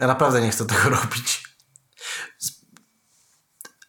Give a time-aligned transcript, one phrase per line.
[0.00, 1.44] Ja naprawdę nie chcę tego robić.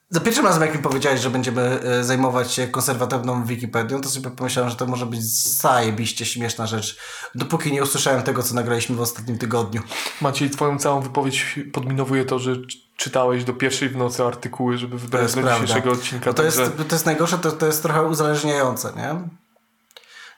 [0.10, 4.30] Za pierwszym razem, jak mi powiedziałeś, że będziemy e, zajmować się konserwatywną Wikipedią, to sobie
[4.30, 6.98] pomyślałem, że to może być zajebiście śmieszna rzecz,
[7.36, 9.82] dopóki nie usłyszałem tego, co nagraliśmy w ostatnim tygodniu.
[10.22, 12.56] Maciej, twoją całą wypowiedź podminowuje to, że
[12.98, 15.66] czytałeś do pierwszej w nocy artykuły, żeby wybrać jest prawda.
[15.66, 16.26] dzisiejszego odcinka.
[16.30, 19.16] No to, jest, także- to jest najgorsze, to, to jest trochę uzależniające, nie?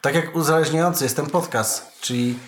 [0.01, 2.39] Tak jak uzależniający jest ten podcast, czyli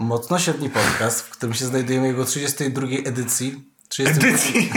[0.00, 3.64] mocno średni podcast, w którym się znajdujemy jego 32 edycji.
[3.88, 4.72] 30, Edycji.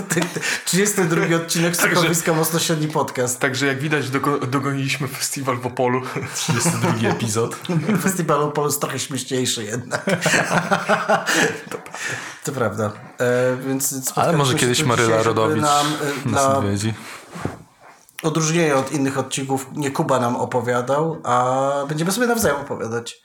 [0.64, 3.40] 32 odcinek Sokowiska Mocno Średni Podcast.
[3.40, 6.02] Także jak widać, dogo- dogoniliśmy festiwal w Opolu.
[6.34, 7.56] 32 epizod.
[8.02, 10.04] Festiwal Opolu jest trochę śmieszniejszy jednak.
[12.44, 12.92] to prawda.
[13.20, 16.94] E, więc Ale może kiedyś Maryla Rodowicz Nam, e, nas dla odwiedzi.
[18.22, 23.22] odróżnienia od innych odcinków nie Kuba nam opowiadał, a będziemy sobie nawzajem opowiadać.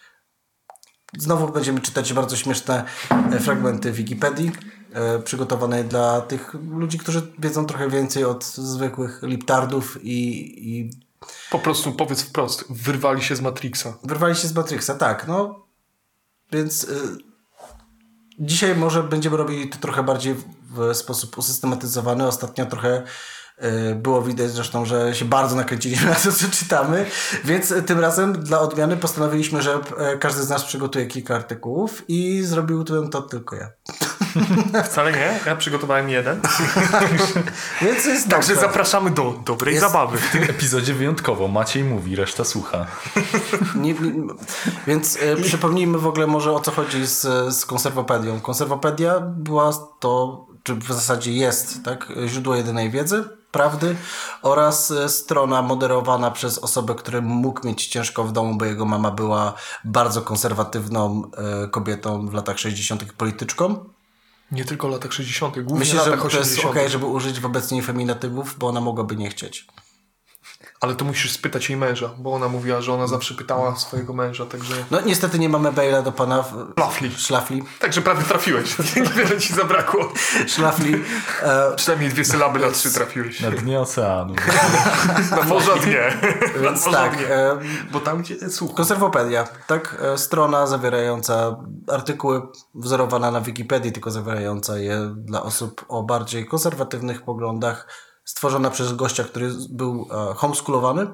[1.18, 4.52] Znowu będziemy czytać bardzo śmieszne e, fragmenty Wikipedii,
[4.94, 10.20] e, przygotowane dla tych ludzi, którzy wiedzą trochę więcej od zwykłych liptardów i,
[10.70, 10.90] i
[11.52, 13.98] Po prostu powiedz wprost, wyrwali się z Matrixa.
[14.04, 15.66] wyrwali się z Matrixa, tak, no.
[16.52, 17.18] Więc y,
[18.40, 20.36] dzisiaj może będziemy robili to trochę bardziej
[20.70, 22.28] w, sposób usystematyzowany.
[22.28, 23.04] Ostatnio trochę
[23.96, 27.06] było widać zresztą, że się bardzo nakręciliśmy na to, co czytamy,
[27.44, 29.76] więc y, tym razem dla odmiany postanowiliśmy, że
[30.16, 33.70] y, każdy z nas przygotuje kilka artykułów i zrobił to, to tylko ja.
[34.84, 36.42] Wcale nie, ja przygotowałem jeden.
[37.82, 38.68] Więc jest Także dobrze.
[38.68, 40.18] zapraszamy do dobrej Jest- zabawy.
[40.18, 42.86] W tym epizodzie wyjątkowo Maciej mówi, reszta słucha.
[43.76, 44.34] Nie, nie,
[44.88, 47.22] więc e, przypomnijmy w ogóle może o co chodzi z,
[47.56, 48.40] z konserwopedią.
[48.40, 53.24] Konserwopedia była to, czy w zasadzie jest, tak, źródło jedynej wiedzy,
[53.58, 53.96] prawdy
[54.42, 59.12] oraz e, strona moderowana przez osobę, który mógł mieć ciężko w domu, bo jego mama
[59.12, 61.32] była bardzo konserwatywną
[61.64, 63.14] e, kobietą w latach 60.
[63.14, 63.86] polityczką.
[64.52, 66.78] Nie tylko w latach 60., głównie Myślę, że latach to jest 80.
[66.78, 69.68] ok, żeby użyć wobec niej feminatywów, bo ona mogłaby nie chcieć.
[70.82, 74.46] Ale to musisz spytać jej męża, bo ona mówiła, że ona zawsze pytała swojego męża,
[74.46, 74.74] także...
[74.92, 77.12] No niestety nie mamy maila do pana w- Szlafli.
[77.18, 77.64] Szlafli.
[77.80, 78.78] Także prawie trafiłeś.
[78.96, 80.12] Niewiele ci zabrakło.
[80.48, 81.04] Szlafli.
[81.44, 83.40] E, Przynajmniej dwie sylaby na trzy trafiłeś.
[83.42, 84.34] Na dnie oceanu.
[85.32, 86.18] Na morza dnie.
[86.56, 87.28] Na więc morza tak, dnie.
[87.36, 87.58] e,
[87.92, 88.76] Bo tam gdzie słuch.
[88.76, 89.98] Konserwopedia, tak?
[90.02, 91.58] E, Strona zawierająca
[91.92, 92.42] artykuły
[92.76, 97.88] wzorowana na Wikipedii, tylko zawierająca je dla osób o bardziej konserwatywnych poglądach,
[98.28, 101.08] stworzona przez gościa, który był e, homeschoolowany.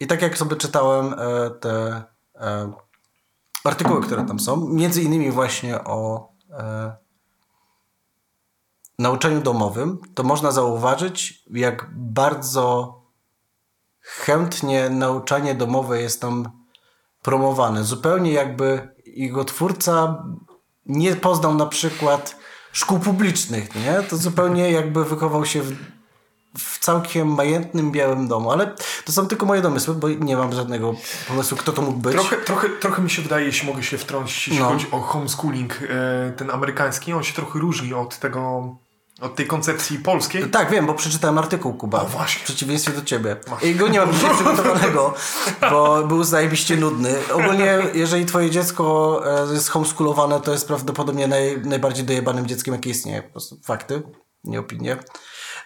[0.00, 2.02] I tak jak sobie czytałem e, te
[2.34, 2.72] e,
[3.64, 6.28] artykuły, które tam są, między innymi właśnie o
[8.98, 13.00] nauczaniu domowym, to można zauważyć, jak bardzo
[14.00, 16.50] chętnie nauczanie domowe jest tam
[17.22, 17.84] promowane.
[17.84, 20.24] Zupełnie jakby jego twórca
[20.86, 22.36] nie poznał na przykład
[22.72, 24.02] szkół publicznych, nie?
[24.02, 25.95] To zupełnie jakby wychował się w,
[26.58, 28.74] w całkiem majętnym białym domu, ale
[29.04, 30.94] to są tylko moje domysły, bo nie mam żadnego
[31.28, 32.12] pomysłu, kto to mógł być.
[32.12, 34.68] Trochę, trochę, trochę mi się wydaje, jeśli mogę się wtrącić, jeśli No.
[34.68, 38.68] chodzi o homeschooling, e, ten amerykański, on się trochę różni od tego,
[39.20, 40.50] od tej koncepcji polskiej.
[40.50, 42.02] Tak, wiem, bo przeczytałem artykuł Kuba.
[42.02, 42.40] O, właśnie.
[42.40, 43.36] W przeciwieństwie do ciebie.
[43.62, 45.14] I go nie mam dzisiaj przygotowanego,
[45.70, 47.14] bo był zajebiście nudny.
[47.32, 52.90] Ogólnie, jeżeli twoje dziecko e, jest homeschoolowane, to jest prawdopodobnie naj, najbardziej dojebanym dzieckiem, jakie
[52.90, 53.22] istnieje.
[53.22, 54.02] Po prostu fakty,
[54.44, 54.96] nie opinie.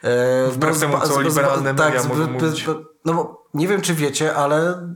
[0.03, 2.67] E, Wbrew no, temu, co liberalne media zba- mogą mówić.
[3.05, 4.89] No bo nie wiem, czy wiecie, ale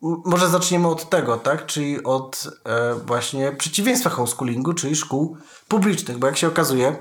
[0.00, 1.66] może zaczniemy od tego, tak?
[1.66, 5.36] Czyli od e, właśnie przeciwieństwa homeschoolingu, czyli szkół
[5.68, 6.96] publicznych, bo jak się okazuje,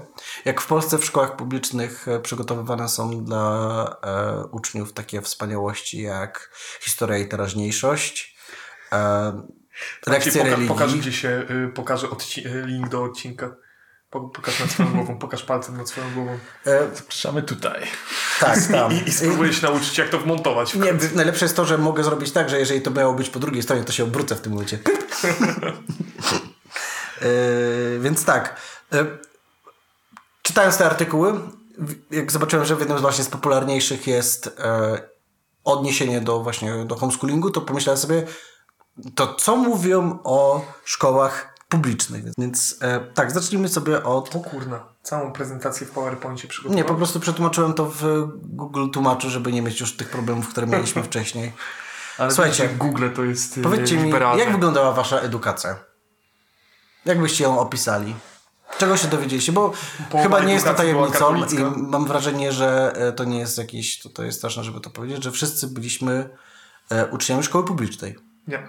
[0.46, 6.50] jak w Polsce w szkołach publicznych e, przygotowywane są dla e, uczniów takie wspaniałości jak
[6.82, 8.38] historia i teraźniejszość,
[8.94, 9.32] e,
[10.08, 11.14] lekcje Poka- religii.
[11.14, 13.56] się y, pokaże odci- link do odcinka.
[14.10, 16.38] Po- Pokaż nad swoją głową, pokaż palcem nad swoją głową.
[16.66, 17.82] E, Zapraszamy tutaj.
[18.40, 18.92] tak, tam.
[18.94, 20.74] I, i spróbuję się nauczyć, jak to wmontować.
[20.76, 23.64] Nie, najlepsze jest to, że mogę zrobić tak, że jeżeli to miało być po drugiej
[23.64, 24.80] stronie, to się obrócę w tym momencie.
[27.22, 28.56] Yy, więc tak.
[28.92, 29.18] Yy,
[30.42, 31.40] czytając te artykuły,
[32.12, 34.98] jak zobaczyłem, że w jednym z właśnie z popularniejszych jest e,
[35.64, 38.24] odniesienie do właśnie do homeschoolingu, to pomyślałem sobie,
[39.16, 42.24] to co mówią o szkołach publicznych.
[42.38, 46.78] Więc e, tak, zacznijmy sobie od O kurna, całą prezentację w PowerPoincie przygotowałem.
[46.78, 50.68] nie, po prostu przetłumaczyłem to w Google Tłumaczu, żeby nie mieć już tych problemów, które
[50.68, 51.54] mieliśmy wcześniej.
[52.18, 55.76] Ale Słuchajcie, Google to jest y, Powiedzcie mi, jak wyglądała wasza edukacja?
[57.06, 58.16] Jak byście ją opisali?
[58.78, 59.52] Czego się dowiedzieliście?
[59.52, 59.74] Bo
[60.10, 64.00] Połowa chyba nie jest to tajemnicą i mam wrażenie, że e, to nie jest jakieś,
[64.00, 66.30] to, to jest straszne, żeby to powiedzieć, że wszyscy byliśmy
[66.90, 68.16] e, uczniami szkoły publicznej.
[68.48, 68.68] Nie,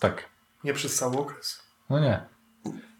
[0.00, 0.24] Tak.
[0.64, 1.58] nie przez cały okres.
[1.90, 2.26] No nie.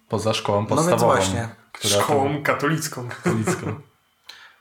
[0.08, 1.06] Poza szkołą więc podstawową.
[1.06, 1.49] właśnie.
[1.73, 3.08] która Szkołą katolicką.
[3.08, 3.67] katolicką.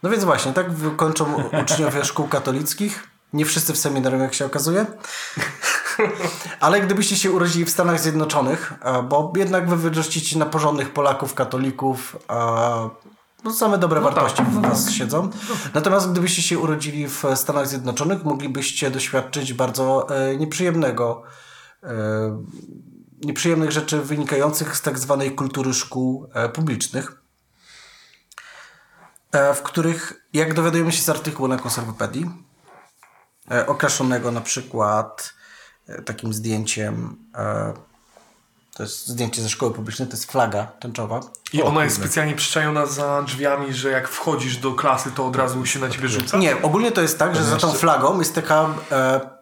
[0.04, 0.66] No więc właśnie, tak
[0.96, 3.08] kończą uczniowie szkół katolickich.
[3.34, 4.86] Nie wszyscy w seminarium, jak się okazuje.
[6.60, 8.74] Ale gdybyście się urodzili w Stanach Zjednoczonych,
[9.10, 12.90] bo jednak wy wyrzucicie na porządnych Polaków, katolików, a,
[13.44, 15.30] no same dobre wartości w was siedzą.
[15.74, 21.24] Natomiast gdybyście się urodzili w Stanach Zjednoczonych, moglibyście doświadczyć bardzo e, nieprzyjemnego
[21.84, 21.90] e,
[23.26, 27.22] nieprzyjemnych rzeczy wynikających z tak zwanej kultury szkół e, publicznych
[29.32, 32.26] e, w których, jak dowiadujemy się z artykułu na konserwopedii,
[33.52, 35.34] e, okraszonego na przykład
[35.88, 37.74] e, takim zdjęciem, e,
[38.76, 41.20] to jest zdjęcie ze szkoły publicznej, to jest flaga tęczowa.
[41.54, 45.66] I ona jest specjalnie przyczajona za drzwiami, że jak wchodzisz do klasy, to od razu
[45.66, 46.38] się na ciebie rzuca.
[46.38, 49.35] Nie, ogólnie to jest tak, że za tą flagą jest taka e,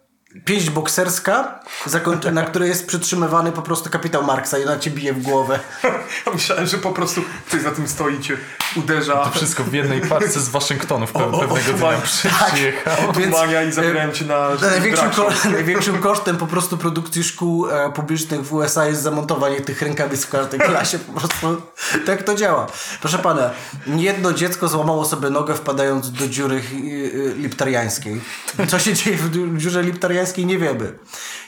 [0.46, 5.14] pięść bokserska, zakończy- na której jest przytrzymywany po prostu kapitał Marksa i ona cię bije
[5.14, 5.60] w głowę.
[6.34, 8.38] Myślałem, że po prostu ktoś za tym stoi i cię
[8.76, 9.14] uderza.
[9.26, 12.02] To wszystko w jednej parce z Waszyngtonu w pe- pewnego dnia tak.
[12.02, 13.14] przy- przyjechał.
[13.18, 17.92] Więc, Odmania i zabierają cię na Największym, ko- największym kosztem po prostu produkcji szkół e,
[17.92, 21.00] publicznych w USA jest zamontowanie tych rękawic w każdej klasie.
[21.00, 21.62] Po prostu
[22.06, 22.68] tak to działa.
[23.02, 23.50] Proszę pana,
[23.88, 28.22] jedno dziecko złamało sobie nogę wpadając do dziury y, y, liptariańskiej.
[28.68, 31.00] Co się dzieje w dziu- dziurze liptariańskiej nie wiemy.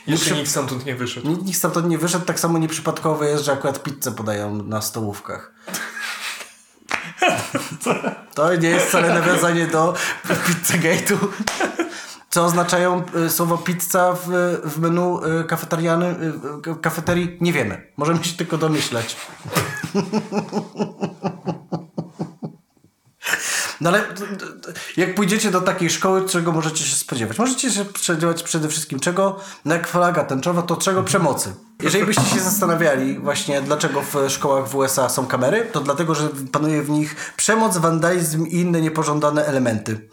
[0.06, 1.28] Jeszcze nikt stamtąd nie wyszedł.
[1.28, 5.52] Nikt nikt stamtąd nie wyszedł, tak samo nieprzypadkowo jest, że akurat pizzę podają na stołówkach.
[8.34, 9.94] To nie jest wcale nawiązanie do
[10.28, 11.16] Pizzagate'u.
[12.30, 14.28] Co oznaczają y, słowo pizza w,
[14.64, 17.38] w menu y, kafeteriany, y, y, kafeterii?
[17.40, 17.92] Nie wiemy.
[17.96, 19.16] Możemy się tylko domyślać.
[23.80, 24.04] No ale
[24.96, 27.38] jak pójdziecie do takiej szkoły, czego możecie się spodziewać?
[27.38, 29.40] Możecie się spodziewać przede wszystkim czego?
[29.64, 31.02] No jak flaga tęczowa, to czego?
[31.02, 31.54] Przemocy.
[31.82, 36.28] Jeżeli byście się zastanawiali właśnie, dlaczego w szkołach w USA są kamery, to dlatego, że
[36.52, 40.08] panuje w nich przemoc, wandalizm i inne niepożądane elementy.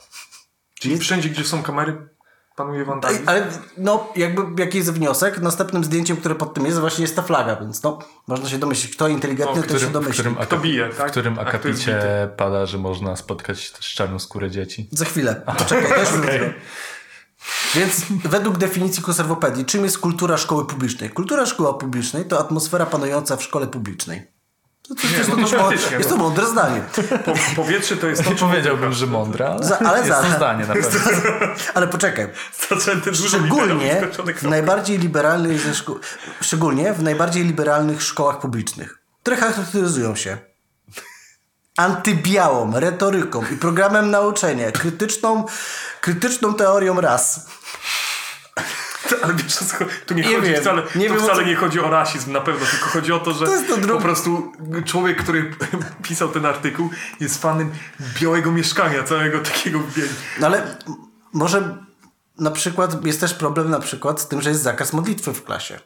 [0.80, 2.10] Czyli wszędzie, gdzie są kamery,
[2.55, 3.23] panuje wandalizm.
[3.29, 3.47] Ale
[3.77, 5.41] no, jakby jaki jest wniosek?
[5.41, 8.95] Następnym zdjęciem, które pod tym jest, właśnie jest ta flaga, więc no, można się domyślić,
[8.95, 10.13] kto inteligentny, O, to którym, się w domyśli.
[10.13, 11.11] którym, Kto bije, w tak?
[11.11, 14.89] którym A kto jest akapicie pada, że można spotkać też czarną skórę dzieci.
[14.91, 15.41] Za chwilę.
[15.57, 16.53] Poczekaj, też okay.
[17.75, 21.09] Więc według definicji konserwopedii, czym jest kultura szkoły publicznej?
[21.09, 24.32] Kultura szkoły publicznej to atmosfera panująca w szkole publicznej.
[24.88, 26.24] To, to, to, jest, no to, to to, faktycznie, jest to no.
[26.24, 26.81] mądre zdanie.
[27.25, 30.30] Po, powietrze to jest to, Nie powiedziałbym, że mądre, ale, Za- ale jest za- to
[30.30, 31.00] zdanie na pewno.
[31.74, 32.27] Ale poczekaj.
[33.27, 34.01] Szczególnie
[34.35, 35.62] w najbardziej liberalnych
[36.41, 40.38] szczególnie w najbardziej liberalnych szkołach publicznych, które charakteryzują się
[41.77, 45.45] antybiałą retoryką i programem nauczania, krytyczną,
[46.01, 47.47] krytyczną teorią ras.
[49.23, 49.57] Ale wiesz,
[50.05, 52.31] tu nie, Nie chodzi wiem, wcale, nie tu wiem, wcale co- nie chodzi o rasizm
[52.31, 53.94] na pewno, tylko chodzi o to, że To to drugie.
[53.94, 54.51] po prostu
[54.85, 55.55] człowiek, który
[56.03, 56.89] pisał ten artykuł
[57.19, 57.71] jest fanem
[58.21, 60.13] białego mieszkania, całego takiego biegu.
[60.39, 60.77] No ale
[61.33, 61.77] może
[62.39, 65.79] na przykład jest też problem na przykład z tym, że jest zakaz modlitwy w klasie.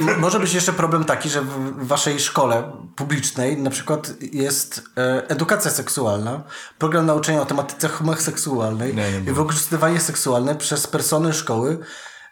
[0.00, 5.70] Może być jeszcze problem taki, że w waszej szkole publicznej na przykład jest e, edukacja
[5.70, 6.42] seksualna,
[6.78, 11.78] program nauczania o tematyce homoseksualnej Nie, nie i wykorzystywanie seksualne przez persony szkoły,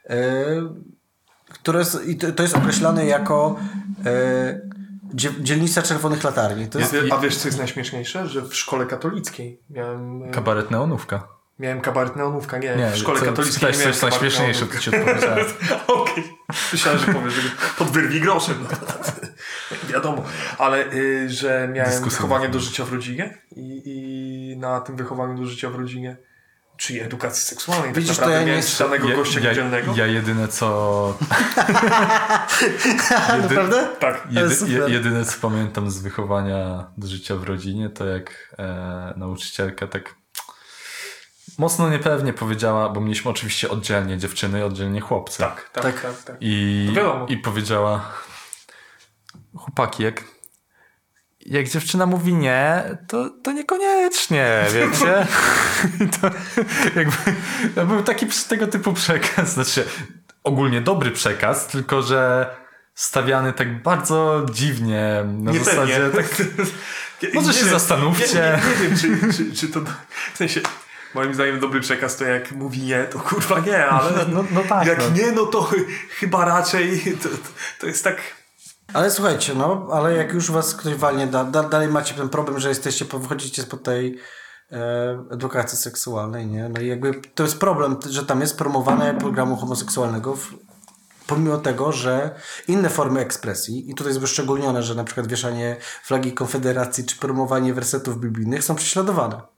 [0.04, 0.16] e,
[1.48, 1.84] które
[2.20, 3.56] to, to jest określane jako
[4.06, 4.60] e,
[5.14, 6.68] dzie, dzielnica czerwonych latarni.
[6.74, 8.26] Jest, a wiesz, co jest najśmieszniejsze?
[8.26, 11.35] Że w szkole katolickiej miałem, e, Kabaret neonówka.
[11.58, 14.78] Miałem kabaret neonówka, nie, Nie, w szkole co- katolickiej coś, nie miałem coś najśmieszniejsze, to
[14.78, 15.46] ci odpowiedziałem.
[15.86, 16.24] Okej.
[16.72, 18.66] Myślałem, że powiesz, że pod wyrwi groszem.
[18.70, 18.76] No,
[19.92, 20.24] wiadomo.
[20.58, 22.10] Ale y, że miałem Dyskusyjne.
[22.10, 26.16] wychowanie do życia w rodzinie i, i na tym wychowaniu do życia w rodzinie
[26.76, 27.92] czyli edukacji seksualnej.
[27.92, 29.92] Widzisz, tak to ja nie czytanego gościa ja, dzielnego.
[29.96, 31.18] ja jedyne co...
[33.42, 33.88] Naprawdę?
[34.00, 34.26] Tak.
[34.30, 40.14] Jedy, jedyne co pamiętam z wychowania do życia w rodzinie, to jak e, nauczycielka tak
[41.58, 45.38] mocno niepewnie powiedziała, bo mieliśmy oczywiście oddzielnie dziewczyny i oddzielnie chłopcy.
[45.38, 46.02] Tak, tak, Tak.
[46.02, 46.22] tak.
[46.22, 46.88] tak, I.
[47.28, 48.12] I powiedziała
[49.56, 50.24] chłopaki, jak,
[51.40, 55.26] jak dziewczyna mówi nie, to, to niekoniecznie, wiecie?
[56.20, 56.30] To
[56.96, 57.16] jakby
[57.74, 59.84] to był taki tego typu przekaz, znaczy
[60.44, 62.50] ogólnie dobry przekaz, tylko że
[62.94, 66.26] stawiany tak bardzo dziwnie, na Nie zasadzie tak,
[67.34, 68.34] Może się wiem, zastanówcie.
[68.34, 69.80] Nie, nie, nie wiem, czy, czy, czy to...
[70.34, 70.60] W sensie,
[71.16, 74.86] moim zdaniem dobry przekaz to jak mówi nie, to kurwa nie, ale no, no tak.
[74.86, 75.10] jak no.
[75.10, 75.70] nie, no to
[76.10, 77.28] chyba raczej to,
[77.80, 78.16] to jest tak...
[78.92, 82.60] Ale słuchajcie, no, ale jak już was ktoś walnie, da, da, dalej macie ten problem,
[82.60, 84.18] że jesteście, wychodzicie spod tej
[84.72, 86.68] e, edukacji seksualnej, nie?
[86.68, 90.54] No i jakby to jest problem, że tam jest promowane programu homoseksualnego w
[91.26, 92.34] pomimo tego, że
[92.68, 97.74] inne formy ekspresji, i tutaj jest wyszczególnione, że na przykład wieszanie flagi Konfederacji czy promowanie
[97.74, 99.55] wersetów biblijnych są prześladowane.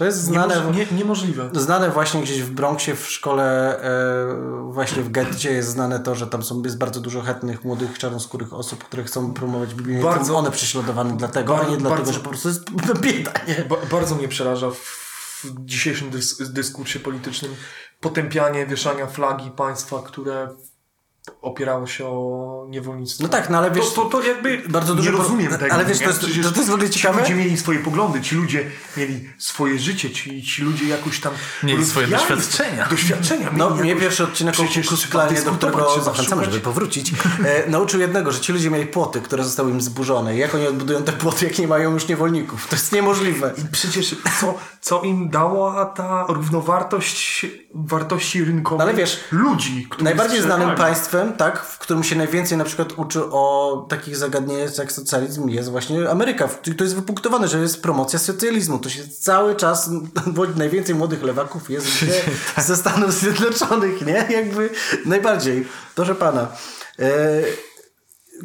[0.00, 1.50] To jest znane, Niemoż- nie, niemożliwe.
[1.52, 6.26] znane właśnie gdzieś w Bronxie, w szkole, e, właśnie w getcie jest znane to, że
[6.26, 10.02] tam są, jest bardzo dużo chętnych, młodych, czarnoskórych osób, które chcą promować Biblię.
[10.02, 12.70] Bardzo- one prześladowane dlatego, a nie dlatego, bardzo- że po prostu jest
[13.02, 13.64] bieda, nie?
[13.68, 14.76] Ba bardzo mnie przeraża w,
[15.44, 17.54] w dzisiejszym dys dyskursie politycznym
[18.00, 20.48] potępianie wieszania flagi państwa, które
[21.42, 23.22] opierało się o niewolnictwo.
[23.22, 25.74] No tak, no ale wiesz, to, to, to jakby bardzo dużo nie rozumiem tego.
[25.74, 27.16] ale wiesz, to jest- to- to jest w ogóle ciekawe.
[27.16, 31.32] Ci ludzie mieli swoje poglądy, ci ludzie mieli swoje życie, ci, ci ludzie jakoś tam
[31.62, 32.86] Mieli swoje doświadczenia.
[32.88, 33.50] Doświadczenia.
[33.56, 37.12] No, mnie pierwszy odcinek o Przecież Ku Klux trzeba Klanie, do którego zachęcamy, żeby powrócić,
[37.44, 40.36] e, nauczył jednego, że ci ludzie mieli płoty, które zostały im zburzone.
[40.36, 42.66] I jak oni odbudują te płoty, jak nie mają już niewolników?
[42.68, 43.52] To jest niemożliwe.
[43.58, 50.04] I przecież co, co im dała ta równowartość wartości rynkowej No ale wiesz, ludzi, którzy
[50.04, 54.92] Najbardziej znanym państwem, tak, w którym się najwięcej na przykład uczy o takich zagadnieniach jak
[54.92, 56.48] socjalizm jest właśnie Ameryka.
[56.78, 58.78] To jest wypunktowane, że jest promocja socjalizmu.
[58.78, 59.90] To się cały czas,
[60.56, 61.86] najwięcej młodych lewaków jest
[62.66, 64.26] ze Stanów Zjednoczonych, nie?
[64.30, 64.70] Jakby
[65.06, 65.66] najbardziej.
[65.94, 66.48] Proszę pana.
[66.98, 67.06] E,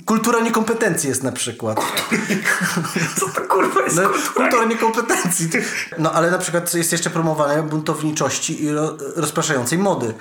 [0.05, 1.79] kultura niekompetencji jest na przykład.
[3.19, 4.33] Co to kurwa jest No, kultura?
[4.33, 5.49] kultura niekompetencji.
[5.97, 10.13] No ale na przykład jest jeszcze promowane buntowniczości i ro, rozpraszającej mody.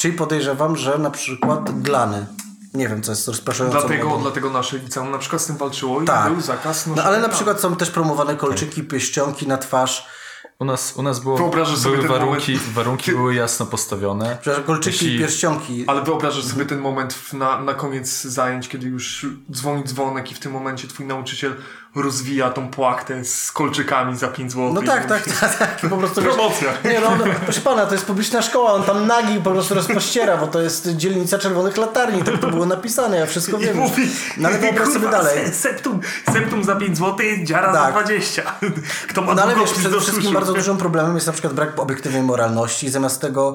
[0.00, 2.26] Czyli podejrzewam, że na przykład glany.
[2.74, 4.22] Nie wiem, co jest rozpraszającą Dlatego, modą.
[4.22, 6.32] dlatego nasze liceum na przykład z tym walczyło i Tak.
[6.32, 7.34] był zakaz No ale na tam.
[7.34, 10.06] przykład są też promowane kolczyki, pieścionki na twarz.
[10.58, 12.72] U nas, u nas było, Wyobrażasz sobie były ten warunki, moment?
[12.72, 14.36] warunki były jasno postawione.
[14.40, 15.84] Przepraszam, kolczyki Jeśli- i pierścionki.
[15.86, 20.34] Ale wyobrażasz sobie ten moment w, na, na koniec zajęć, kiedy już dzwoni dzwonek i
[20.34, 21.54] w tym momencie twój nauczyciel
[21.94, 24.72] rozwija tą płachtę z kolczykami za 5 zł.
[24.72, 25.80] No tak, tak, tak, tak.
[25.90, 26.68] Po prostu wiesz, Promocja.
[26.92, 30.36] Nie no, no, proszę pana, to jest publiczna szkoła, on tam nagi po prostu rozpościera,
[30.36, 33.76] bo to jest dzielnica czerwonych latarni, tak to było napisane, ja wszystko I wiem.
[33.76, 34.02] mówi,
[34.36, 35.46] No ale wyobraź sobie dalej.
[35.46, 36.00] se- Septum,
[36.32, 37.94] septum za 5 zł, dziara Tak.
[37.94, 38.42] za 20.
[39.10, 42.22] Kto ma No ale wiesz, przede wszystkim bardzo dużym problemem jest na przykład brak obiektywnej
[42.22, 42.90] moralności.
[42.90, 43.54] Zamiast tego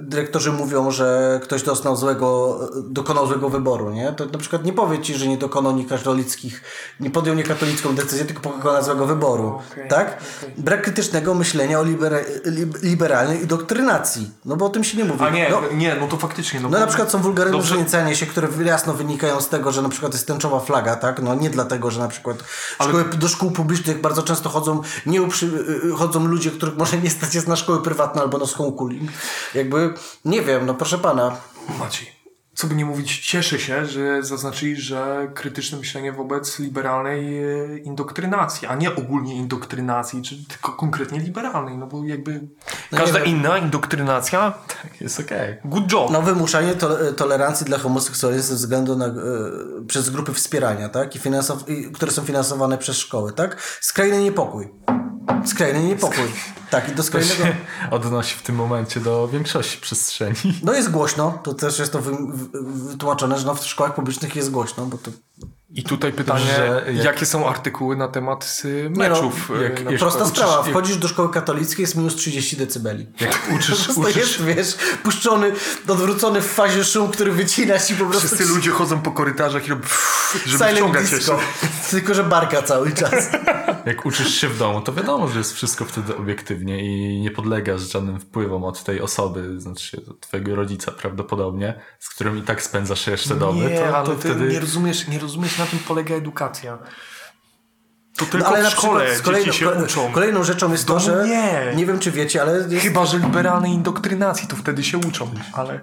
[0.00, 4.12] dyrektorzy mówią, że ktoś doznał złego, dokonał złego wyboru, nie?
[4.12, 6.62] To na przykład nie powie ci, że nie dokonał niekatolickich,
[7.00, 10.18] nie podjął niekatolicką decyzję, tylko dokonał złego wyboru, Okej, tak?
[10.42, 10.54] okej.
[10.58, 15.24] Brak krytycznego myślenia o libera, lib- liberalnej doktrynacji, no bo o tym się nie mówi.
[15.24, 16.60] A nie, no, nie, no to faktycznie.
[16.60, 17.70] No, no na przykład są wulgarne Dobrze.
[17.74, 21.22] różnicenia się, które jasno wynikają z tego, że na przykład jest tęczowa flaga, tak?
[21.22, 22.36] No nie dlatego, że na przykład
[22.82, 25.46] szkoły, do szkół publicznych bardzo często chodzą nieuprzy,
[25.84, 29.10] y, chodzą ludzie, których może nie stać jest na szkoły prywatne albo na homeschooling.
[29.54, 29.94] Jakby,
[30.24, 31.36] nie wiem, no proszę pana.
[31.78, 32.08] Maciej,
[32.54, 38.68] co by nie mówić, cieszę się, że zaznaczyli, że krytyczne myślenie wobec liberalnej e, indoktrynacji,
[38.68, 42.40] a nie ogólnie indoktrynacji, czy tylko konkretnie liberalnej, no bo jakby
[42.92, 43.28] No każda wiem.
[43.28, 44.52] inna indoktrynacja,
[45.00, 45.56] Jest okej.
[45.64, 46.10] good job.
[46.10, 49.12] No wymuszanie to, tolerancji dla homoseksualizmu ze względu na, y,
[49.86, 51.16] przez grupy wspierania, tak?
[51.16, 53.62] I finansow, i, które są finansowane przez szkoły, tak?
[53.80, 54.68] Skrajny niepokój.
[55.46, 56.24] Skrajny niepokój.
[56.70, 57.44] Tak, i do To skrajnego...
[57.44, 57.56] się
[57.90, 60.36] odnosi w tym momencie do większości przestrzeni.
[60.62, 64.36] No jest głośno, to też jest to wy, wy, wytłumaczone, że no w szkołach publicznych
[64.36, 65.10] jest głośno, bo to
[65.74, 69.50] I tutaj pytanie, Że jak- jakie są artykuły na temat y, no, meczów?
[69.60, 69.98] y, jak-?
[69.98, 73.06] Prosta uczysz- sprawa, wchodzisz do szkoły katolickiej, jest minus 30 decybeli.
[73.20, 75.52] Jak Po uczysz, prostu uczysz, jest, wiesz, puszczony,
[75.88, 78.26] odwrócony w fazie szum, który wycina ci po prostu...
[78.28, 79.82] Wszyscy ludzie chodzą po korytarzach i robią
[80.46, 81.16] żeby Silent wciągać się.
[81.16, 81.38] disco.
[81.90, 83.28] Tylko, że barka cały czas.
[83.86, 87.80] jak uczysz się w domu, to wiadomo, że jest wszystko wtedy obiektywnie i nie podlegasz
[87.92, 93.34] żadnym wpływom od tej osoby, znaczy twojego rodzica prawdopodobnie, z którym i tak spędzasz jeszcze
[93.34, 93.58] doby.
[93.58, 94.48] Nie, to, ale to ty wtedy...
[94.52, 96.78] nie, rozumiesz, nie rozumiesz, na czym polega edukacja.
[98.16, 100.12] To tylko No, ale w na szkole z kolejną, dzieci się kole- uczą.
[100.12, 101.24] kolejną rzeczą jest to, domu że...
[101.28, 101.72] nie.
[101.76, 102.52] Nie wiem, czy wiecie, ale...
[102.68, 105.30] Jest, Chyba, że liberalnej indoktrynacji, to wtedy się uczą.
[105.52, 105.80] Ale,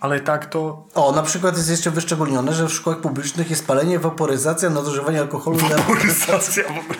[0.00, 0.86] ale tak to...
[0.94, 5.56] o, na przykład jest jeszcze wyszczególnione, że w szkołach publicznych jest palenie, waporyzacja, nadużywanie alkoholu...
[5.68, 6.98] na- Waporyzacja ogóle.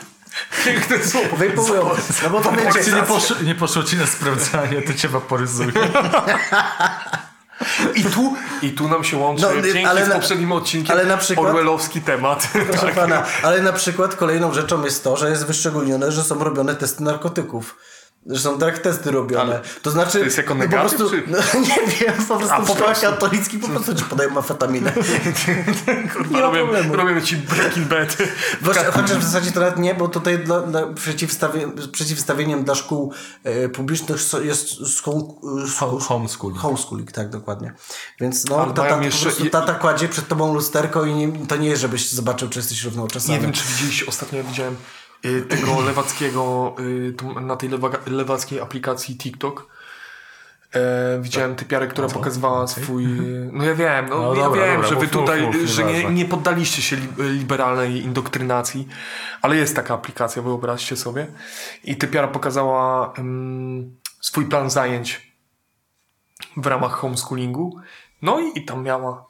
[0.65, 1.37] Piękne słowo.
[1.37, 1.91] Wejpują.
[2.23, 2.85] No bo to wiecie...
[2.85, 5.73] ci nie poszło, nie poszło ci na sprawdzanie, to cię waporyzuje.
[7.95, 11.17] I tu, I tu nam się łączy No, pięknie ale z poprzednim odcinkiem ale na
[11.17, 12.49] przykład- Orwellowski temat.
[12.71, 12.95] Proszę Tak.
[12.95, 17.03] pana, ale na przykład kolejną rzeczą jest to, że jest wyszczególnione, że są robione testy
[17.03, 17.77] narkotyków.
[18.31, 19.43] Że są drug testy robione.
[19.43, 20.19] Ale to znaczy.
[20.19, 22.67] to jest jako no po negatyw, prostu, czy- no, Nie wiem, po prostu A, w
[22.67, 23.07] po prostu.
[23.07, 24.93] katolickich po prostu ci podają amfetaminę.
[26.13, 26.97] Kurwa, Nie ma robią, problemu.
[26.97, 28.17] robią ci Breaking Bad.
[28.95, 33.13] Chociaż, w zasadzie to nawet nie, bo tutaj dla, dla przeciwstawie, przeciwstawieniem dla szkół
[33.45, 34.69] e, publicznych so- jest
[35.05, 36.61] Home- homeschooling.
[36.61, 37.75] Homeschooling, tak, dokładnie.
[38.21, 41.57] Więc no, Ale tata, po jeszcze- prostu tata kładzie przed tobą lusterko i nie, to
[41.57, 43.35] nie jest, żebyś zobaczył, czy jesteś równoczesny.
[43.35, 44.77] Nie wiem, czy widzieliście, ostatnio widziałem
[45.49, 49.77] tego lewackiego, y, na tej lewa, lewackiej aplikacji TikTok.
[50.75, 53.07] E, widziałem typiarę, która pokazywała swój...
[53.53, 55.57] No ja wiem, no, No ja dobra, wiem, dobra, że wy mów, mów, tutaj, mów,
[55.57, 58.89] że nie, nie poddaliście się li, liberalnej indoktrynacji,
[59.43, 61.27] ale jest taka aplikacja, wyobraźcie sobie.
[61.85, 63.13] I typiara pokazała
[64.21, 65.33] swój plan zajęć
[66.57, 67.81] w ramach homeschoolingu.
[68.23, 69.27] No i, i tam miała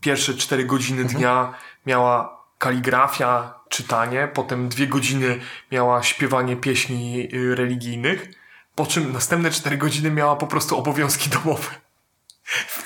[0.00, 1.54] pierwsze cztery godziny dnia
[1.86, 5.40] miała kaligrafia, czytanie, potem dwie godziny
[5.72, 8.28] miała śpiewanie pieśni y, religijnych,
[8.74, 11.85] po czym następne cztery godziny miała po prostu obowiązki domowe.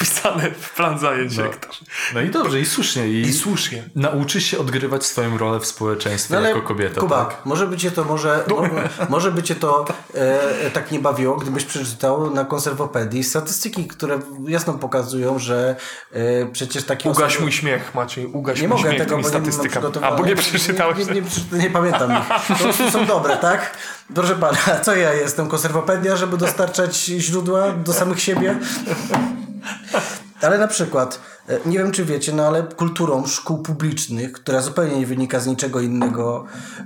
[0.00, 1.42] Wpisane w plan zajęć No.
[1.42, 1.70] rektor.
[2.14, 3.08] No i dobrze, i słusznie.
[3.08, 3.82] I, I słusznie.
[3.94, 7.00] nauczysz się odgrywać swoją rolę w społeczeństwie No jako kobieta.
[7.00, 7.46] Kuba, tak?
[7.46, 8.62] może by cię to może, mo,
[9.08, 14.72] może by cię to e, tak nie bawiło, gdybyś przeczytał na konserwopedii statystyki, które jasno
[14.72, 15.76] pokazują, że
[16.12, 17.42] e, przecież takie Ugaś osoby...
[17.42, 18.26] mój śmiech, Maciej.
[18.26, 19.86] Ugaś Nie mój śmiech tego, tymi statystykami.
[20.02, 20.98] A, bo nie przeczytałeś.
[20.98, 22.58] Nie, nie, nie, nie pamiętam ich.
[22.58, 23.76] Prostu są dobre, tak?
[24.14, 25.48] Proszę pana, co ja jestem?
[25.48, 28.58] Konserwopedia, żeby dostarczać źródła do samych siebie?
[30.42, 31.20] Ale na przykład,
[31.66, 35.80] nie wiem czy wiecie, no ale kulturą szkół publicznych, która zupełnie nie wynika z niczego
[35.80, 36.44] innego,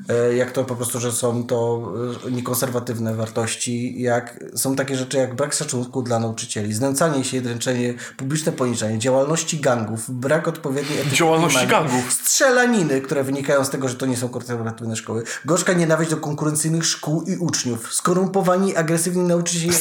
[0.09, 1.93] e, jak to po prostu, że są to
[2.27, 7.95] e, niekonserwatywne wartości, jak są takie rzeczy jak brak szacunku dla nauczycieli, znęcanie się, dręczenie,
[8.17, 12.13] publiczne poniżenie, działalności gangów, brak odpowiedniej etyki Działalności gangów.
[12.13, 16.87] strzelaniny, które wynikają z tego, że to nie są konserwatywne szkoły, gorzka nienawiść do konkurencyjnych
[16.87, 19.75] szkół i uczniów, skorumpowani, agresywni nauczyciele,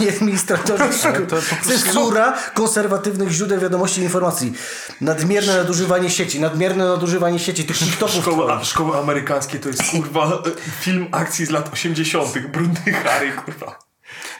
[0.00, 4.52] i administratorzy szkół, cenzura konserwatywnych źródeł wiadomości i informacji,
[5.00, 10.26] nadmierne nadużywanie sieci, nadmierne nadużywanie sieci, tych TikToków Szkoły, a, szkoły amerykańskie to jest kurwa
[10.26, 10.40] e,
[10.80, 12.38] film akcji z lat 80.
[12.48, 13.78] Brudny Harry, kurwa.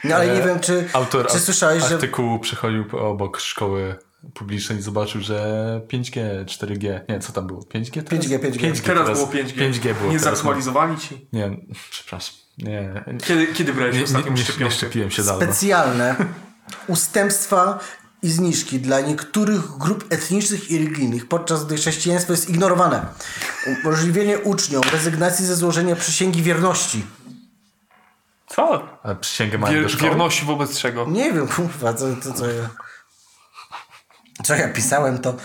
[0.05, 3.97] No ale nie wiem, czy, Autor czy słyszałeś, że artykułu przechodził obok szkoły
[4.35, 7.61] publicznej i zobaczył, że 5G, 4G, nie, co tam było?
[7.61, 8.03] 5G?
[8.03, 8.25] Teraz?
[8.25, 8.81] 5G, 5G.
[8.81, 9.71] Teraz było 5G.
[9.71, 10.35] 5G było Nie teraz.
[10.39, 11.29] zaktualizowali ci?
[11.33, 11.57] Nie,
[11.91, 12.35] przepraszam.
[12.59, 14.75] Nie, Kiedy, kiedy brałeś nie, ostatnią nie, nie szczepionkę?
[14.77, 15.43] szczepiłem się dawno.
[15.47, 16.17] specjalne
[16.89, 17.79] ustępstwa
[18.27, 23.07] i zniżki dla niektórych grup etnicznych i religijnych, podczas gdy chrześcijaństwo jest ignorowane.
[23.85, 27.07] Umożliwienie uczniom rezygnacji ze złożenia przysięgi wierności.
[28.47, 28.89] Co?
[29.03, 30.11] A przysięgę mają Wier, do szkoły?
[30.11, 31.07] wierności wobec czego?
[31.09, 32.69] Nie wiem, kurwa, co, to, co ja...
[34.45, 35.37] Co ja pisałem, to...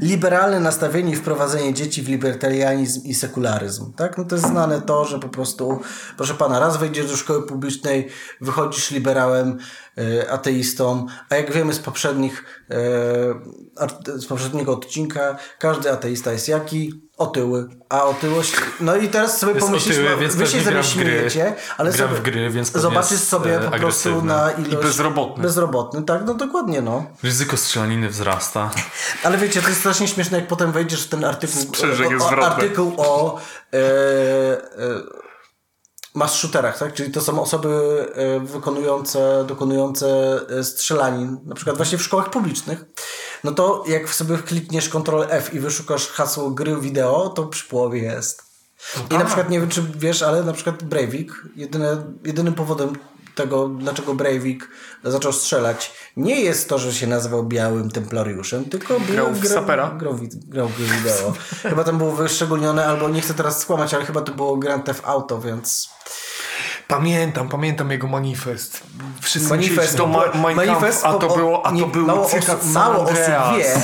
[0.00, 3.92] Liberalne nastawienie i wprowadzenie dzieci w libertarianizm i sekularyzm.
[3.92, 4.18] Tak?
[4.18, 5.80] No to jest znane to, że po prostu,
[6.16, 8.08] proszę pana, raz wejdziesz do szkoły publicznej,
[8.40, 9.58] wychodzisz liberałem,
[9.98, 17.07] e, ateistą, a jak wiemy z poprzednich, e, z poprzedniego odcinka, każdy ateista jest jaki?
[17.18, 17.68] Otyły.
[17.88, 18.52] A otyłość...
[18.80, 22.08] No i teraz sobie Jest pomyślisz, otyły, no, więc wy się ze śmiejecie, ale Gram
[22.08, 24.76] sobie w gry, więc zobaczysz sobie e, po prostu na ilość...
[24.76, 25.42] bezrobotny.
[25.42, 27.06] Bezrobotny, tak, no dokładnie, no.
[27.22, 28.70] Ryzyko strzelaniny wzrasta.
[29.24, 32.46] Ale wiecie, to jest strasznie śmieszne, jak potem wejdziesz w ten artykuł, o, o, zwrotne.
[32.46, 33.40] artykuł o
[33.72, 34.58] e, e,
[36.14, 36.94] mass shooterach, tak?
[36.94, 37.68] Czyli to są osoby
[38.14, 42.84] e, wykonujące, dokonujące e, strzelanin, na przykład właśnie w szkołach publicznych.
[43.44, 48.02] No to jak sobie klikniesz Ctrl F i wyszukasz hasło gry wideo, to przy połowie
[48.02, 48.42] jest.
[49.10, 49.26] I na tak.
[49.26, 52.92] przykład nie wiem, czy wiesz, ale na przykład Breivik, jedyne, jedynym powodem
[53.34, 54.68] tego, dlaczego Breivik
[55.04, 59.90] zaczął strzelać, nie jest to, że się nazywał Białym Templariuszem, tylko był, Grał w sapera?
[59.98, 61.32] grał, w- grał w wideo.
[61.62, 65.02] chyba tam było wyszczególnione, albo nie chcę teraz skłamać, ale chyba to było Grand Theft
[65.04, 65.88] Auto, więc...
[66.88, 68.80] Pamiętam, pamiętam jego manifest.
[69.20, 70.22] Wszyscy Manifest, to ma,
[70.66, 73.16] Kampf, a to o- było, a nie, to był mało, cytat osób, mało osób
[73.56, 73.76] wie,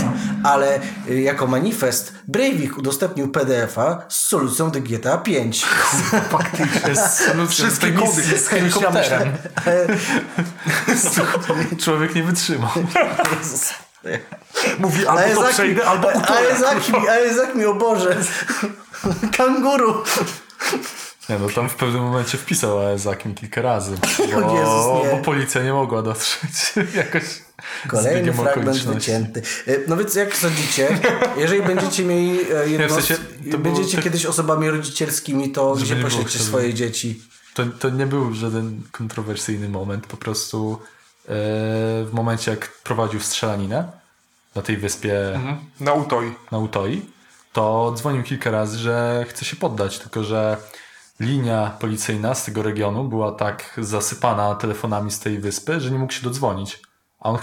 [0.45, 5.65] ale y, jako manifest Breivik udostępnił PDF-a z solucją do GTA 5.
[6.31, 6.95] Faktycznie.
[7.49, 8.23] Wszystkie kody.
[8.23, 9.33] Z helikopterem.
[11.85, 12.71] Człowiek nie wytrzymał.
[14.79, 16.41] Mówi, albo A to przejdę, albo a utonę.
[16.41, 18.17] Ezaki mi, a Ezaki mi, o Boże,
[19.37, 20.03] kanguru.
[21.29, 23.97] Nie, no tam w pewnym momencie wpisał Aezak mi kilka razy.
[24.19, 25.11] Bo, O Jezus, nie.
[25.19, 26.51] bo policja nie mogła dotrzeć
[26.97, 27.23] jakoś
[27.89, 29.43] Kolejny fragment wycięty.
[29.69, 31.01] Y, No więc jak sądzicie,
[31.37, 35.97] jeżeli będziecie mieli e, jedno, sensie, to było będziecie tak- kiedyś osobami rodzicielskimi, to gdzie
[35.97, 37.23] poślecie swoje dzieci?
[37.55, 40.79] To, to nie był żaden kontrowersyjny moment, po prostu
[41.25, 41.29] e,
[42.05, 43.93] w momencie jak prowadził strzelaninę
[44.55, 45.57] na tej wyspie Mhm.
[45.81, 46.33] Na Utoi.
[46.53, 47.03] na Utoi,
[47.53, 50.57] to dzwonił kilka razy, że chce się poddać, tylko że
[51.21, 56.13] linia policyjna z tego regionu była tak zasypana telefonami z tej wyspy, że nie mógł
[56.13, 56.83] się dodzwonić.
[57.21, 57.39] A on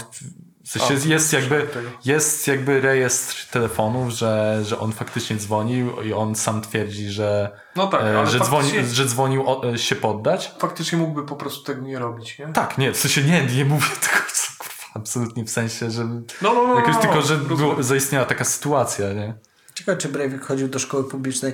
[0.64, 1.68] w sensie A, jest, jest jakby
[2.04, 7.86] jest jakby rejestr telefonów, że, że on faktycznie dzwonił i on sam twierdzi, że, No
[7.86, 10.54] tak, e, ale że, dzwoni, że dzwonił o, e, się poddać.
[10.58, 12.46] Faktycznie mógłby po prostu tego nie robić, nie?
[12.46, 14.24] Tak, nie, w sensie nie, nie mówię tego
[14.58, 17.56] kurwa, absolutnie w sensie, że No, no, no, jakoś no, tylko, że rozumiem.
[17.56, 19.34] było, zaistniała taka sytuacja, nie?
[19.74, 21.52] Ciekawe, czy Breivik chodził do szkoły publicznej.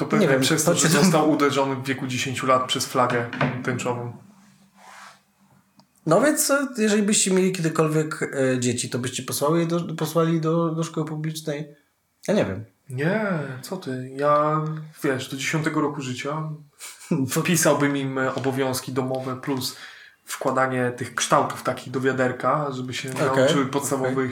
[0.00, 3.26] To pewnie Nie wiem, przez to czy został uderzony w wieku 10 lat przez flagę
[3.64, 4.12] tęczową.
[6.06, 10.40] No więc e, jeżeli byście mieli kiedykolwiek e, dzieci, to byście posłali je do, posłali
[10.40, 11.68] do, do szkoły publicznej?
[12.28, 12.64] Ja nie wiem.
[13.00, 13.30] Nie,
[13.62, 14.10] co ty?
[14.16, 14.64] Ja,
[15.04, 16.50] wiesz, do 10 roku życia
[17.42, 19.76] wpisałbym im e, obowiązki domowe plus
[20.24, 24.30] wkładanie tych kształtów takich do wiaderka, żeby się Okej, nauczyły podstawowych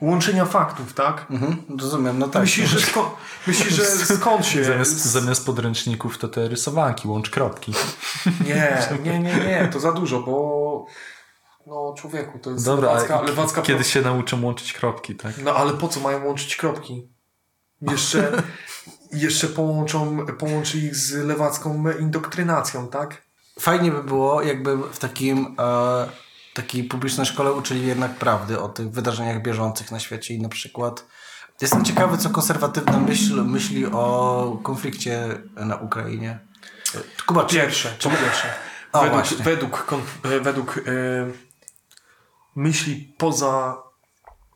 [0.00, 1.26] łączenia faktów, tak?
[1.30, 2.42] Mhm, rozumiem, no tak.
[2.42, 3.10] Myślisz, że, sko-
[3.46, 3.84] myślisz, że
[4.16, 4.64] skąd się...
[4.64, 7.74] Zamiast, zamiast podręczników to te rysowanki, łącz kropki.
[8.46, 10.86] Nie, nie, nie, nie, to za dużo, bo
[11.66, 15.38] no człowieku, to jest Dobra, lewacka, lewacka kiedy się nauczą łączyć kropki, tak?
[15.38, 17.08] No ale po co mają łączyć kropki?
[17.82, 18.42] Jeszcze,
[19.12, 23.22] jeszcze połączą, połączy ich z lewacką indoktrynacją, tak?
[23.60, 26.08] Fajnie by było, jakby w takim e,
[26.58, 31.04] takiej publicznej szkole uczyli jednak prawdy o tych wydarzeniach bieżących na świecie i na przykład
[31.60, 36.38] jestem ciekawy, co konserwatywna myśl myśli o konflikcie na Ukrainie.
[37.26, 38.48] Kuba, czy, Pierwsze, czy, pierwsze.
[38.92, 39.44] O, według właśnie.
[39.44, 39.86] według,
[40.42, 40.82] według e,
[42.56, 43.82] myśli poza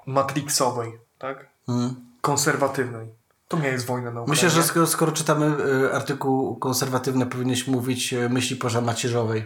[0.07, 1.49] matrixowej, tak?
[1.67, 1.95] Hmm.
[2.21, 3.09] Konserwatywnej.
[3.49, 4.31] To nie jest wojna na Ukrainie.
[4.31, 9.45] Myślę, że skoro, skoro czytamy e, artykuł konserwatywny, powinieneś mówić e, myśli poza macierzowej.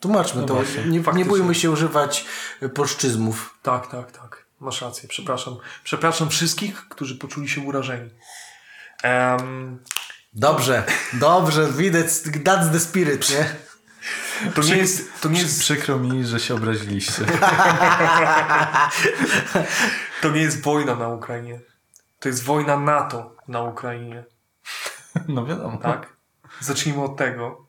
[0.00, 0.54] Tłumaczmy to.
[0.54, 2.24] właśnie, Nie, nie bójmy się używać
[2.62, 3.58] e, polszczyzmów.
[3.62, 4.46] Tak, tak, tak.
[4.60, 5.56] Masz rację, przepraszam.
[5.84, 8.10] Przepraszam wszystkich, którzy poczuli się urażeni.
[9.02, 9.78] Em,
[10.32, 13.54] Dobrze, dobrze, widać, that's the spirit, nie?
[14.54, 17.24] to nie jest, to nie jest Przykro mi, że się obraziliście.
[20.22, 21.60] To nie jest wojna na Ukrainie.
[22.18, 24.24] To jest wojna NATO na Ukrainie.
[25.28, 25.78] No wiadomo.
[25.78, 26.16] Tak?
[26.60, 27.66] Zacznijmy od tego.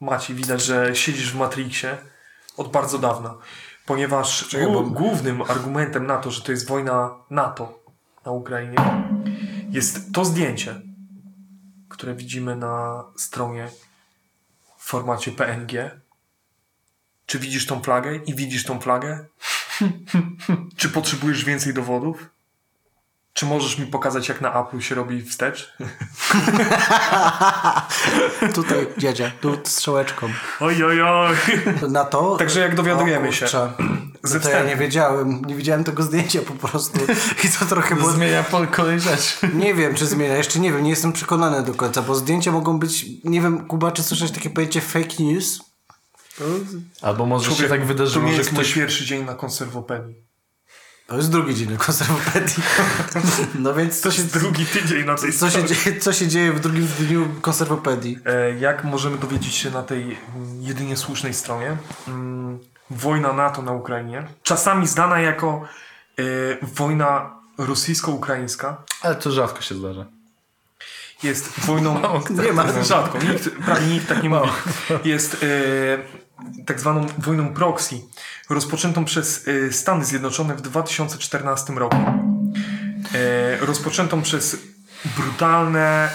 [0.00, 1.98] Maci, widać, że siedzisz w Matrixie
[2.56, 3.34] od bardzo dawna.
[3.86, 7.78] Ponieważ Czekaj, bo- głównym argumentem na to, że to jest wojna NATO
[8.24, 8.76] na Ukrainie,
[9.70, 10.80] jest to zdjęcie,
[11.88, 13.68] które widzimy na stronie
[14.78, 15.90] w formacie PNG.
[17.26, 19.24] Czy widzisz tą flagę i widzisz tą flagę?
[20.76, 22.28] Czy potrzebujesz więcej dowodów?
[23.36, 25.76] Czy możesz mi pokazać, jak na Apple się robi wstecz?
[28.54, 30.28] Tutaj, dziadzia, tu strzałeczką.
[30.60, 31.36] Oj, oj, oj.
[31.88, 32.36] Na to.
[32.36, 33.46] Także jak dowiadujemy O, się.
[34.34, 35.44] No to ja nie wiedziałem.
[35.44, 37.00] Nie widziałem tego zdjęcia po prostu.
[37.44, 38.10] I to trochę było.
[38.10, 39.48] Zmienia po kolei rzeczy.
[39.54, 40.36] Nie wiem, czy zmienia.
[40.36, 43.06] Jeszcze nie wiem, nie jestem przekonany do końca, bo zdjęcia mogą być.
[43.24, 45.60] Nie wiem, Kuba, czy słyszałeś takie pojęcie fake news?
[47.02, 48.74] Albo może się Człowiek, tak to wydarzyło, że jest mój ktoś...
[48.74, 50.25] pierwszy dzień na konserwopedii.
[51.06, 52.62] To jest drugi dzień konserwopedii.
[53.58, 55.68] No więc co się, Drugi tydzień na tej co się, stronie.
[55.84, 58.18] dzieje, co się dzieje w drugim dniu konserwopedii?
[58.26, 60.16] E, Jak możemy dowiedzieć się na tej
[60.60, 61.76] jedynie słusznej stronie?
[62.08, 62.58] Mm,
[62.90, 64.26] Wojna NATO na Ukrainie.
[64.42, 65.62] Czasami znana jako
[66.18, 66.22] e,
[66.62, 68.76] wojna rosyjsko-ukraińska.
[69.02, 70.04] Ale to rzadko się zdarza.
[71.22, 72.02] Jest wojną...
[72.44, 72.82] Nie ma.
[72.82, 73.18] Rzadko.
[73.18, 74.48] Nikt, prawie nikt tak nie mówi.
[75.04, 75.46] Jest e,
[76.66, 78.00] tak zwaną wojną proxy,
[78.50, 81.96] rozpoczętą przez e, Stany Zjednoczone w 2014 roku.
[83.14, 84.56] E, rozpoczętą przez
[85.16, 86.10] brutalne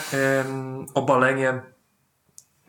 [0.94, 1.62] obalenie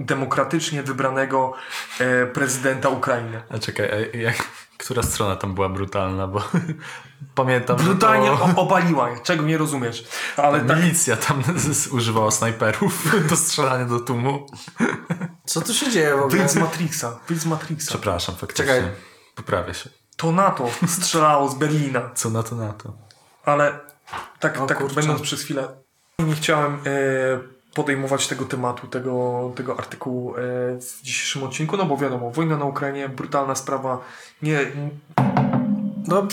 [0.01, 1.53] demokratycznie wybranego
[2.01, 3.43] e, prezydenta Ukrainy.
[3.49, 4.37] A czekaj, jak,
[4.83, 6.43] która strona tam była brutalna, bo
[7.35, 8.45] pamiętam, Brutalnie że to...
[8.45, 10.05] o- obaliła je, czego nie rozumiesz.
[10.37, 11.43] Ale tak, Milicja tam
[11.93, 14.47] używała snajperów do strzelania do tłumu.
[15.47, 16.49] Co tu się dzieje w ogóle?
[16.49, 17.89] z Matrixa, wyjdź z Matrixa.
[17.89, 18.75] Przepraszam, faktycznie.
[18.75, 18.91] Czekaj.
[19.35, 19.91] Poprawię się.
[20.17, 22.11] To NATO strzelało z Berlina.
[22.15, 22.93] Co na to na to?
[23.45, 23.81] Ale
[24.41, 24.95] tak, O tak kurczę.
[24.95, 25.69] będąc przez chwilę,
[26.19, 26.79] nie chciałem e,
[27.75, 30.41] podejmować tego tematu, tego, tego artykułu e,
[30.81, 33.99] w dzisiejszym odcinku, no bo wiadomo, wojna na Ukrainie, brutalna sprawa,
[34.43, 34.61] nie,
[36.09, 36.27] No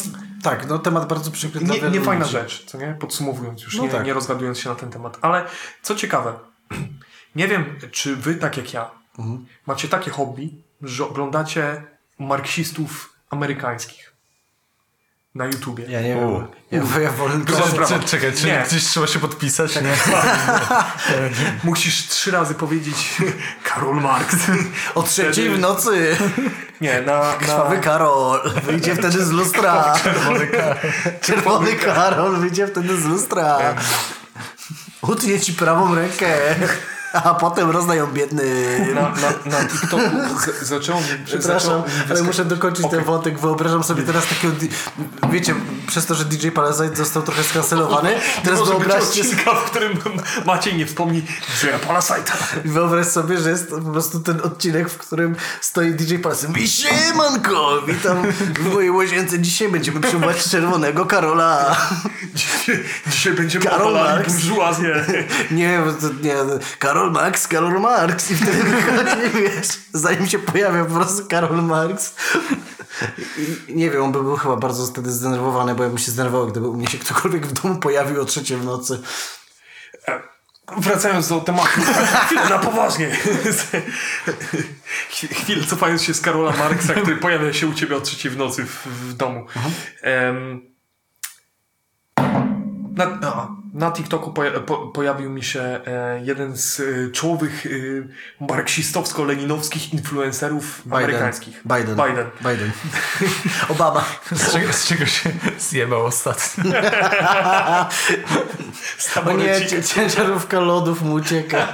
[0.43, 2.31] tak, no temat bardzo przykry dla nie, nie fajna ludzi.
[2.31, 2.95] rzecz, co nie?
[2.99, 4.05] Podsumowując już, No nie, tak.
[4.05, 5.17] nie rozgadując się na ten temat.
[5.21, 5.45] Ale
[5.81, 6.33] co ciekawe,
[7.35, 9.45] nie wiem, czy wy, tak jak ja, Mhm.
[9.65, 11.83] macie takie hobby, że oglądacie
[12.19, 14.08] marksistów amerykańskich
[15.35, 15.85] na YouTubie.
[15.89, 16.47] Ja nie wiem.
[16.71, 17.33] Ja, ja wolę.
[17.87, 18.63] Czy, czekaj, czy Nie.
[18.67, 19.75] gdzieś trzeba się podpisać?
[19.75, 19.95] Nie.
[21.63, 23.17] Musisz trzy razy powiedzieć
[23.69, 24.35] Karol Marx.
[24.95, 26.17] O trzeciej w nocy
[26.81, 29.93] Nie, na, krwawy na, Karol wyjdzie wtedy z lustra.
[30.03, 30.75] Czerwony Karol.
[31.21, 33.75] Czerwony Karol wyjdzie wtedy z lustra.
[35.01, 36.55] Utnie ci prawą rękę,
[37.23, 38.43] a potem rozdają biedny.
[38.95, 40.03] na, na, na TikToku
[40.39, 42.97] z, zaczęło mi Przepraszam, ale muszę dokończyć Okej.
[42.97, 43.39] ten wątek.
[43.39, 44.53] Wyobrażam sobie teraz takiego...
[45.31, 45.55] Wiecie,
[45.87, 48.09] przez to, że DJ Palasite został trochę skancelowany,
[48.43, 49.97] teraz Może być wyobraźcie odcinka, w którym
[50.45, 51.23] Maciej nie wspomni
[51.63, 52.33] Jaya Palasite'a.
[52.65, 56.53] Wyobraź sobie, że jest po prostu ten odcinek, w którym stoi DJ Palsem.
[56.57, 57.81] I siemanko!
[57.87, 59.39] Witam w mojej łazience.
[59.39, 61.77] Dzisiaj będziemy przyjmować czerwonego Karola.
[62.33, 65.05] Dzisiaj, dzisiaj będziemy Karol obalali burżuazję.
[65.51, 65.81] Nie,
[66.21, 66.35] nie.
[66.79, 71.63] Karol Karol Marx, Karol Marx i wtedy wychodzi, wiesz, zanim się pojawia po prostu Karol
[71.63, 72.15] Marx.
[73.67, 76.47] I, nie wiem, on by był chyba bardzo wtedy zdenerwowany, bo ja bym się zdenerwował,
[76.47, 79.01] gdyby u mnie się ktokolwiek w domu pojawił o trzeciej w nocy.
[80.77, 81.81] Wracając do tematu,
[82.25, 83.11] chwilę na poważnie.
[85.09, 88.65] Chwilę cofając się z Karola Marksa, który pojawia się u ciebie o trzeciej w nocy
[88.65, 89.45] w, w domu.
[90.01, 90.68] Em,
[92.99, 97.69] na, a, na TikToku poja, po, pojawił mi się e, jeden z e, czołowych e,
[98.45, 101.61] marksistowsko-leninowskich influencerów amerykańskich.
[101.65, 101.95] Biden.
[101.95, 102.29] Biden.
[102.41, 102.71] Biden.
[103.73, 104.05] Obama.
[104.31, 106.63] Z czego, z czego się zjebał ostatnio?
[109.25, 111.67] O nie, ciężarówka lodów mu ucieka.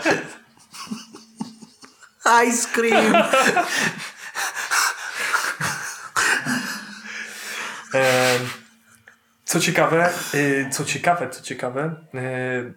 [2.48, 3.16] Ice cream.
[7.94, 8.40] E,
[9.56, 12.74] Co ciekawe, y, co ciekawe, co ciekawe, y,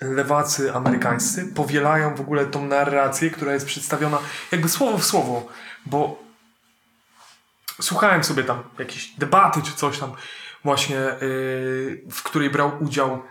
[0.00, 4.18] lewacy amerykańscy powielają w ogóle tą narrację, która jest przedstawiona
[4.52, 5.48] jakby słowo w słowo,
[5.86, 6.22] bo
[7.80, 10.12] słuchałem sobie tam jakiejś debaty czy coś tam
[10.64, 13.22] właśnie, y, w której brał udział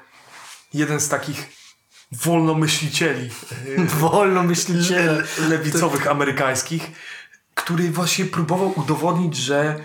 [0.74, 1.50] jeden z takich
[2.12, 3.30] wolnomyślicieli
[4.00, 5.06] Wolno myślicie.
[5.06, 6.92] le- lewicowych amerykańskich,
[7.56, 9.76] który właśnie próbował udowodnić, że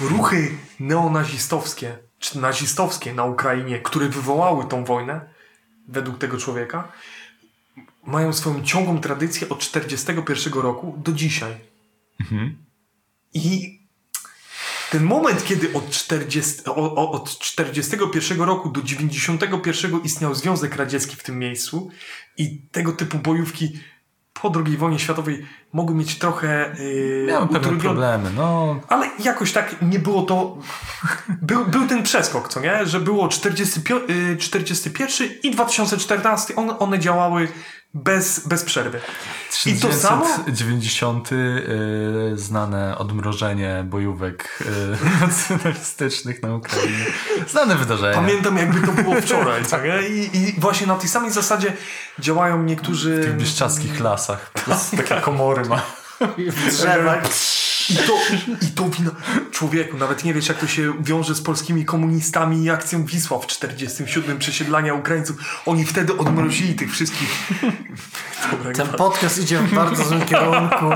[0.00, 5.20] ruchy neonazistowskie czy nazistowskie na Ukrainie, które wywołały tą wojnę,
[5.88, 6.92] według tego człowieka,
[8.06, 11.54] mają swoją ciągłą tradycję od 1941 roku do dzisiaj.
[13.34, 13.78] I
[14.90, 21.16] ten moment, kiedy od, 40, o, o, od 41 roku do 91 istniał Związek Radziecki
[21.16, 21.90] w tym miejscu
[22.36, 23.80] i tego typu bojówki
[24.42, 28.80] po II wojnie światowej mogły mieć trochę yy, Miałem utrudnione- problemy, no.
[28.88, 30.56] ale jakoś tak nie było to.
[31.42, 32.86] Był, był ten przeskok, co nie?
[32.86, 36.56] Że było 45, y, 41 i 2014.
[36.56, 37.48] On, one działały
[37.94, 39.00] bez, bez przerwy.
[39.66, 40.24] I to samo.
[40.24, 47.06] 1990 y, znane odmrożenie bojówek y, nacjonalistycznych na Ukrainie.
[47.48, 48.14] Znane wydarzenie.
[48.14, 50.08] Pamiętam, jakby to było wczoraj, nie?
[50.08, 51.72] I, I właśnie na tej samej zasadzie
[52.18, 53.20] działają niektórzy.
[53.20, 54.50] w tych bieszczadzkich lasach.
[54.96, 55.82] Takie komory ma.
[56.38, 57.22] W drzewach.
[57.90, 58.12] I to,
[58.62, 59.10] I to wina.
[59.50, 63.46] Człowieku, nawet nie wiesz, jak to się wiąże z polskimi komunistami i akcją Wisła w
[63.46, 65.62] 47 przesiedlania Ukraińców.
[65.66, 67.48] Oni wtedy odmrozili tych wszystkich.
[68.50, 70.90] Dobra, Ten podcast idzie w bardzo złym kierunku.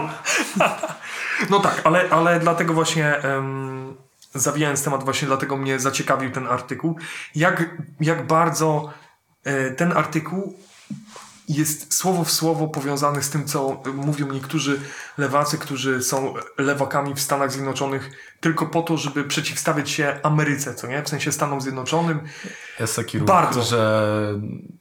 [1.51, 3.94] No tak, ale, ale dlatego właśnie em,
[4.35, 6.98] zawijając temat, właśnie dlatego mnie zaciekawił ten artykuł.
[7.35, 8.92] Jak, jak bardzo
[9.44, 10.59] e, ten artykuł
[11.49, 14.81] jest słowo w słowo powiązany z tym, co mówią niektórzy
[15.19, 20.87] lewacy, którzy są lewakami w Stanach Zjednoczonych tylko po to, żeby przeciwstawiać się Ameryce, co
[20.87, 21.03] nie?
[21.03, 22.21] W sensie Stanom Zjednoczonym.
[22.81, 23.63] Jest taki ruch, Bardzo.
[23.63, 24.11] że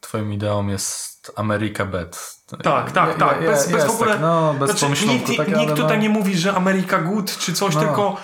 [0.02, 2.38] twoją ideą jest America Bet.
[2.64, 3.40] Tak, tak, tak.
[3.46, 4.12] Bez, bez w ogóle.
[4.12, 5.32] Tak, no, bez znaczy, pomyślunku.
[5.32, 7.82] nikt, tak, nikt ale tutaj no, nie mówi, że Ameryka good czy coś, No.
[7.82, 8.18] tylko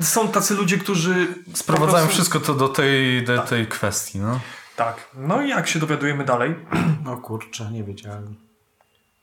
[0.00, 4.40] są tacy ludzie, którzy Sprowadzają prostu- wszystko to do tej, do tej kwestii, no.
[4.80, 4.96] Tak.
[5.14, 6.54] No i jak się dowiadujemy dalej?
[7.12, 8.36] O kurczę, nie wiedziałem.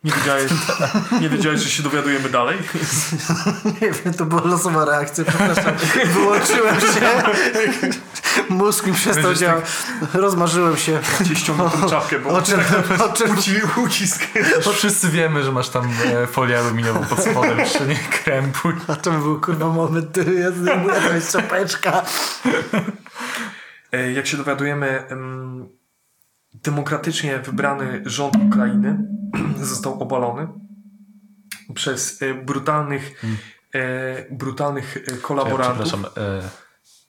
[0.04, 0.52] Nie wiedziałeś,
[1.22, 2.58] nie wiedziałeś, że się dowiadujemy dalej?
[3.82, 5.76] Nie wiem, to była losowa reakcja, przepraszam.
[6.06, 6.88] Wyłączyłem się.
[8.50, 9.66] Mózg mi przestał Będziesz działać.
[10.14, 11.00] Rozmarzyłem się.
[11.28, 12.60] Cię ściągnę tą czapkę, bo O czym,
[13.06, 14.28] o czym, uci, ucisk.
[14.66, 18.74] Bo wszyscy wiemy, że masz tam e, folię aluminiową pod spodem, jeszcze nie krępuj.
[18.88, 22.04] o czym był kurwa moment, ja zdejmuję, to jest czapeczka.
[23.98, 25.70] E, Jak się dowiadujemy, em,
[26.54, 28.98] demokratycznie wybrany rząd Ukrainy
[29.62, 30.48] został obalony
[31.74, 33.24] przez e, brutalnych,
[33.76, 35.94] e, brutalnych Ja, kolaborantów.
[36.18, 36.42] e,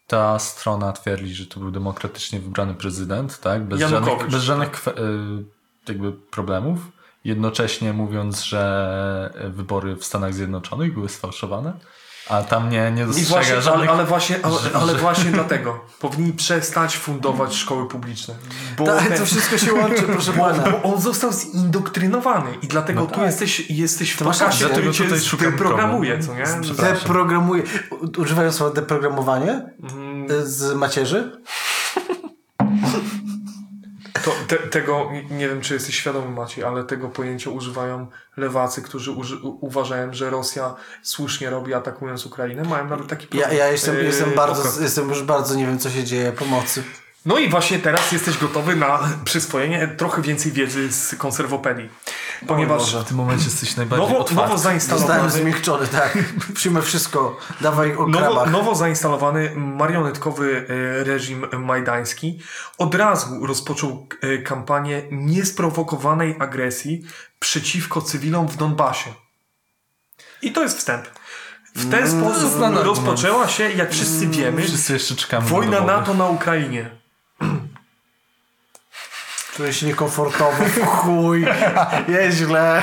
[0.06, 3.64] ta strona twierdzi, że to był demokratycznie wybrany prezydent, tak?
[3.64, 4.92] Bez Janukowicz, żadnych, bez żadnych e,
[5.88, 6.78] jakby problemów.
[7.24, 11.72] Jednocześnie mówiąc, że wybory w Stanach Zjednoczonych były sfałszowane,
[12.28, 13.90] a tam nie, nie dostrzega właśnie, ale, żadnych...
[13.90, 18.34] ale właśnie, ale, ale właśnie dlatego powinni przestać fundować szkoły publiczne.
[18.78, 20.62] Bo, Tak, ten- to wszystko się łączy, proszę bo, pana.
[20.70, 23.24] bo on został zindoktrynowany i dlatego No tu tak.
[23.26, 26.44] jesteś, jesteś w pokazie, który dlatego cię tutaj szukam programuje, co nie?
[26.76, 27.62] Deprogramuje.
[28.18, 29.62] Używają słowa deprogramowanie
[29.92, 31.42] Mm, z macierzy?
[34.48, 39.36] Te, tego, nie wiem czy jesteś świadomy Maciej, ale tego pojęcia używają lewacy, którzy uży,
[39.36, 42.62] u, uważają, że Rosja słusznie robi atakując Ukrainę.
[42.62, 44.80] Mają nawet taki Ja, ja jestem, yy, jestem, bardzo, okres.
[44.80, 46.82] jestem już bardzo, nie wiem co się dzieje, pomocy.
[47.26, 51.88] No i właśnie teraz jesteś gotowy na przyswojenie trochę więcej wiedzy z konserwopedii.
[52.46, 53.00] Ponieważ Boże.
[53.00, 54.34] W tym momencie jesteś najbardziej nowo, otwarty.
[54.42, 55.30] nowo Zostałem zainstalowany...
[55.30, 56.18] zmiękczony, tak.
[56.54, 57.36] Przyjmę wszystko.
[57.60, 58.50] Dawaj o Nowo, krabach.
[58.50, 60.66] nowo zainstalowany marionetkowy
[61.00, 62.40] e, reżim majdański
[62.78, 67.04] od razu rozpoczął e, kampanię niesprowokowanej agresji
[67.38, 69.10] przeciwko cywilom w Donbasie.
[70.42, 71.04] I to jest wstęp.
[71.74, 72.86] W ten sposób znany argument.
[72.86, 75.80] rozpoczęła się, jak wszyscy wiemy, Wszyscy jeszcze czekamy na wojna.
[75.80, 76.97] NATO na Ukrainie.
[79.58, 80.64] Czuję się niekomfortowo.
[80.86, 81.46] Chuj.
[82.08, 82.82] Jest źle.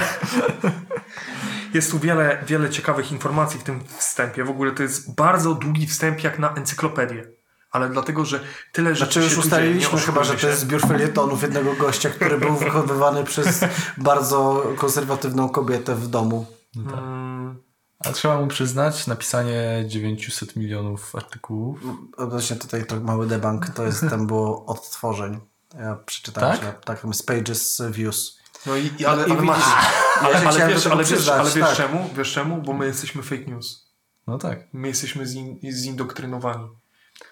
[1.74, 4.44] Jest tu wiele, wiele ciekawych informacji w tym wstępie.
[4.44, 7.28] W ogóle to jest bardzo długi wstęp jak na encyklopedię.
[7.72, 8.40] Ale dlatego, że
[8.72, 12.56] tyle rzeczy Znaczy już ustaliliśmy chyba, że to jest zbiór felietonów jednego gościa, który był
[12.56, 13.66] wychowywany przez
[13.98, 16.46] bardzo konserwatywną kobietę w domu.
[16.76, 17.56] Mm,
[18.00, 21.80] A trzeba mu przyznać, napisanie 900 milionów artykułów.
[22.18, 25.40] Odnośnie tutaj to mały debank, to jest tam było odtworzeń.
[25.80, 26.62] Ja przeczytałem Tak?
[26.62, 28.40] się, tak, jest Pages Views.
[28.66, 29.74] No i, i ale, I ale, masz, widzisz,
[30.22, 31.76] ale, ale, wiesz, ale, wiesz, przyznać, ale wiesz tak.
[31.78, 32.10] czemu?
[32.18, 32.62] Wiesz czemu?
[32.62, 33.86] Bo my jesteśmy fake news.
[34.28, 34.60] No tak.
[34.74, 36.70] My jesteśmy zin, zindoktrynowani.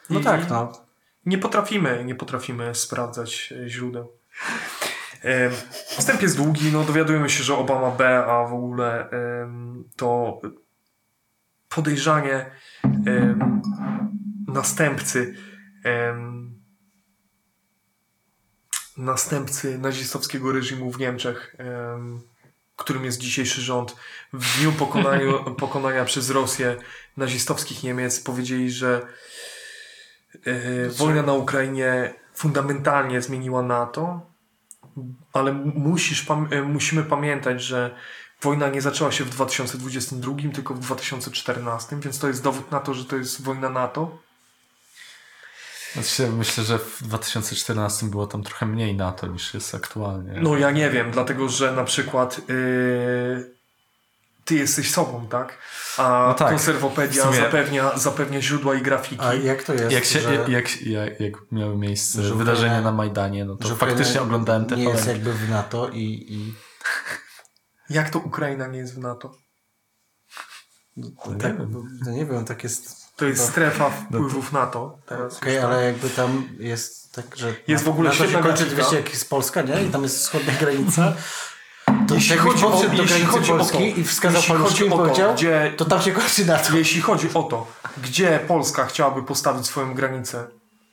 [0.09, 0.71] No I tak, no.
[1.25, 4.11] Nie potrafimy, nie potrafimy sprawdzać e, źródeł.
[5.21, 5.51] Em,
[5.97, 9.09] Wstęp jest długi, no dowiadujemy się, że Obama B, a w ogóle
[9.95, 10.41] to
[11.69, 12.51] podejrzanie
[14.47, 15.35] następcy
[18.97, 22.21] następcy nazistowskiego reżimu w Niemczech, em,
[22.75, 23.95] którym jest dzisiejszy rząd,
[24.33, 26.75] w dniu pokonaniu, pokonania przez Rosję
[27.17, 29.01] nazistowskich Niemiec powiedzieli, że
[30.45, 34.21] e, wojna na Ukrainie fundamentalnie zmieniła NATO,
[35.33, 37.95] ale musisz, e, musimy pamiętać, że
[38.41, 42.93] wojna nie zaczęła się w 2022, tylko w 2014, więc to jest dowód na to,
[42.93, 44.17] że to jest wojna NATO.
[45.93, 50.39] Znaczy, myślę, że w 2014 było tam trochę mniej NATO niż jest aktualnie.
[50.41, 53.53] No ja nie wiem, dlatego że na przykład yy,
[54.45, 55.57] ty jesteś sobą, tak?
[55.97, 59.21] A No tak, konserwopedia sumie- zapewnia, zapewnia źródła i grafiki.
[59.25, 62.91] A jak to jest, Jak, się, że, jak, jak, jak, miały miejsce Że wydarzenia na
[62.91, 66.25] Majdanie, no to że faktycznie oglądałem te Nie jest jakby w NATO i...
[66.29, 66.53] i
[67.89, 69.31] Jak to Ukraina nie jest w NATO?
[71.41, 71.53] tak,
[72.05, 73.02] no nie wiem, tak jest...
[73.23, 73.47] To jest No.
[73.47, 74.97] strefa wpływów NATO.
[75.05, 75.65] Teraz Okej, tak.
[75.65, 77.55] ale jakby tam jest tak, że...
[77.67, 79.83] Jest w ogóle na to się kończy, wiecie, jak jest Polska, nie?
[79.83, 81.13] I tam jest wschodnia granica.
[82.07, 84.97] To Jeśli chodzi o- jeśli granicy chodzi o to- Polski i wskazał jeśli chodzi o
[85.07, 86.77] to, gdzie- to tam się kończy NATO.
[86.77, 87.67] Jeśli chodzi o to,
[88.03, 90.47] gdzie Polska chciałaby postawić swoją granicę,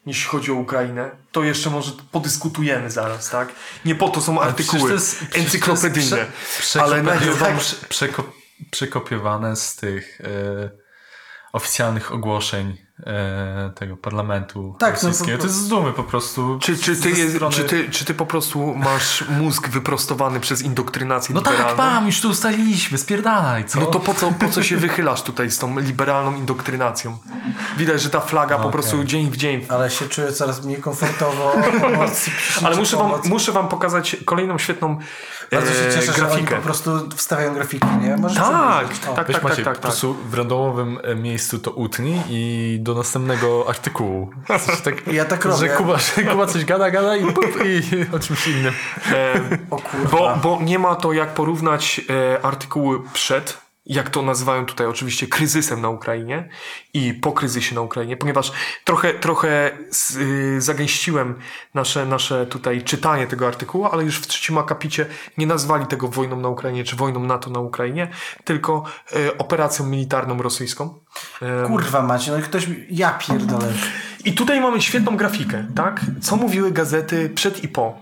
[0.07, 3.49] jeśli chodzi o Ukrainę, to jeszcze może podyskutujemy zaraz, tak?
[3.85, 6.27] Nie po to są artykuły to jest- to encyklopedyczne.
[6.59, 8.25] Prze, ale na- przekopiowane- tak, przeko,
[8.71, 10.71] przekopiowane z tych e,
[11.53, 15.37] oficjalnych ogłoszeń e, tego parlamentu Tak, no, rosyjskiego.
[15.39, 16.59] po- to jest z dumy po prostu.
[16.63, 20.63] Czy, czy, ty jest, strony- czy, ty, czy ty po prostu masz mózg wyprostowany przez
[20.63, 21.83] indoktrynację No tak, liberalną?
[21.85, 23.81] mam, już tu ustaliliśmy, spierdalaj, co?
[23.81, 27.19] No to po co, po co się wychylasz tutaj z tą liberalną indoktrynacją?
[27.77, 28.73] Widać, że ta flaga po Okej.
[28.73, 29.67] prostu dzień w dzień.
[29.69, 31.53] Ale się czuję coraz mniej komfortowo.
[32.65, 34.99] Ale muszę wam, muszę wam pokazać kolejną świetną
[35.53, 36.57] Bardzo się e, cieszę, że oni grafikę.
[36.57, 38.17] po prostu wstawiają grafiki, nie?
[38.17, 38.87] Możesz Tak.
[39.11, 39.15] O.
[39.15, 39.91] tak, Weź tak, Maciej, tak, po tak.
[39.91, 44.31] prostu w randomowym e, miejscu to utnij i do następnego artykułu.
[44.85, 45.59] Tak, Ja tak robię.
[45.59, 47.83] Że Kuba, że Kuba coś gada, gada i, pup, i
[48.17, 48.75] o czymś innym.
[49.13, 50.11] E, O kurwa.
[50.11, 55.27] Bo, bo nie ma to jak porównać e, artykuły przed, jak to nazywają tutaj oczywiście
[55.27, 56.49] kryzysem na Ukrainie
[56.95, 58.53] i po kryzysie na Ukrainie, ponieważ
[58.85, 59.71] trochę, trochę
[60.16, 61.38] y, zagęściłem
[61.75, 65.07] nasze, nasze tutaj czytanie tego artykułu, ale już w trzecim akapicie
[65.38, 68.09] nie nazwali tego wojną na Ukrainie czy wojną NATO na Ukrainie,
[68.45, 70.95] tylko e, operacją militarną rosyjską.
[71.43, 72.66] E, Kurwa macie, no i ktoś...
[72.90, 73.73] Ja pierdolę.
[74.25, 76.01] i tutaj mamy świetną grafikę, tak?
[76.21, 77.99] Co mówiły gazety przed i po.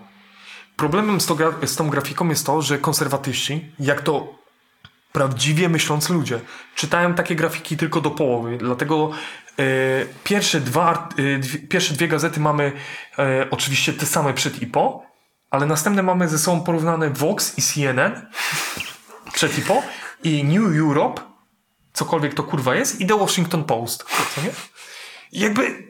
[0.76, 4.37] Problemem z, to z tą grafiką jest to, że konserwatyści, jak to
[5.12, 6.40] prawdziwie myślący ludzie,
[6.74, 8.58] czytają takie grafiki tylko do połowy.
[8.58, 9.10] Dlatego
[9.58, 9.62] e,
[10.24, 12.72] pierwsze, dwa, e, dwie, pierwsze dwie gazety mamy
[13.18, 15.02] e, oczywiście te same przed i po,
[15.50, 18.26] ale następne mamy ze sobą porównane Vox i CNN
[19.32, 19.82] przed i po
[20.22, 21.22] i New Europe,
[21.92, 24.04] cokolwiek to kurwa jest, i The Washington Post.
[24.34, 24.50] Co nie?
[25.32, 25.87] Jakby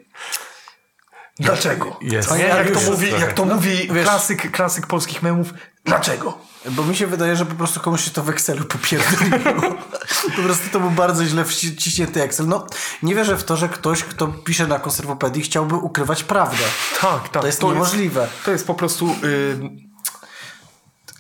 [1.41, 1.97] Dlaczego?
[2.01, 2.37] Jest.
[2.37, 2.45] Nie?
[2.45, 6.39] Jak to mówi, jak to mówi wiesz- klasyk, klasyk polskich memów, dlaczego?
[6.71, 9.75] Bo mi się wydaje, że po prostu komuś się to w Excelu popierdoliło.
[10.37, 12.47] po prostu to był bardzo źle wci- wciśnięty Excel.
[12.47, 12.67] No,
[13.03, 16.65] nie wierzę w to, że ktoś, kto pisze na konserwopedii chciałby ukrywać prawdę.
[17.01, 17.43] Tak, tak.
[17.43, 18.29] To jest niemożliwe.
[18.45, 19.59] to jest po prostu y,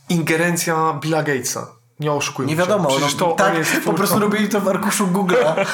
[0.09, 1.67] ingerencja Billa Gatesa.
[2.01, 5.65] Nie oszukujmy Nie wiadomo, no, to tak, jest po prostu robili to w arkuszu Google'a.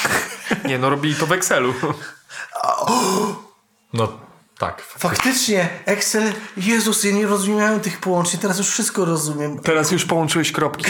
[0.68, 1.74] Nie, no robili to w Excelu.
[3.92, 4.18] No,
[4.58, 4.82] Tak.
[4.82, 9.58] Faktycznie, Excel, Jezus, ja nie rozumiałem tych połączeń, teraz już wszystko rozumiem.
[9.58, 10.84] Teraz już połączyłeś kropki.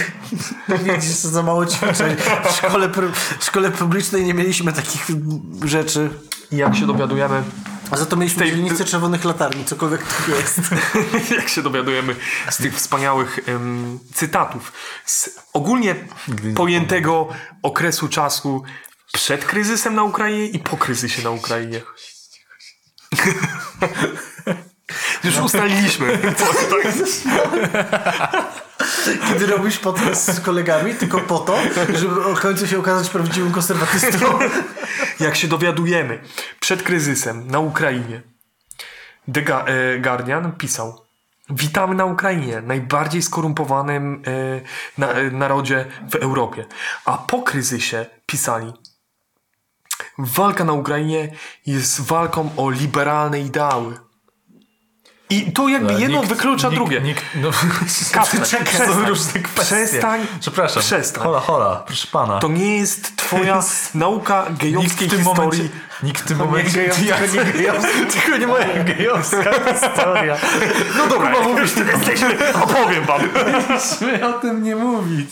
[0.94, 2.16] Widzisz, co za mało ćwiczeń.
[2.51, 2.88] W szkole,
[3.38, 5.07] w szkole publicznej nie mieliśmy takich
[5.64, 6.11] rzeczy.
[6.53, 7.42] I jak się dowiadujemy,
[7.90, 10.61] A za to mieliśmy tej- dzielnicę czerwonych latarni, cokolwiek to jest.
[11.38, 12.16] jak się dowiadujemy
[12.51, 14.72] z tych wspaniałych em, cytatów
[15.05, 15.94] z ogólnie
[16.57, 17.28] pojętego
[17.62, 18.62] okresu czasu
[19.12, 21.80] przed kryzysem na Ukrainie i po kryzysie na Ukrainie.
[25.25, 26.19] Już ustaliliśmy.
[29.29, 31.59] Kiedy robisz podcast z kolegami, tylko po to,
[31.95, 34.39] żeby o końcu się okazać prawdziwym konserwatystą.
[35.21, 36.21] Jak się dowiadujemy
[36.61, 38.23] przed kryzysem na Ukrainie,
[39.33, 41.07] The e, Guardian pisał
[41.51, 44.23] Witamy na Ukrainie, najbardziej skorumpowanym
[44.99, 46.64] e, e, narodzie w Europie.
[47.05, 48.73] A po kryzysie pisali
[50.19, 51.29] Walka na Ukrainie
[51.67, 53.99] jest walką o liberalne ideały.
[55.31, 57.01] I to jakby jedno Nikt- wyklucza nikt- drugie.
[57.01, 57.51] Nikt, no,
[58.51, 58.95] czekaj, przestań.
[58.95, 59.75] są różne kwestie.
[59.77, 60.27] Przestań.
[60.41, 60.83] Przepraszam.
[60.83, 61.25] Przestań.
[61.25, 62.39] Hola, hola, proszę pana.
[62.39, 63.61] To nie jest twoja
[63.95, 65.61] nauka gejowskiej w tym historii.
[65.61, 65.69] momencie,
[66.03, 67.88] nikt w tym To nie momencie, gejowska, ja, nie gejowska.
[68.12, 70.36] tylko nie moja gejowska historia.
[70.99, 73.20] No dobra, Kuba, mówisz, ty jesteśmy, opowiem wam.
[73.68, 75.30] Musimy o tym nie mówić.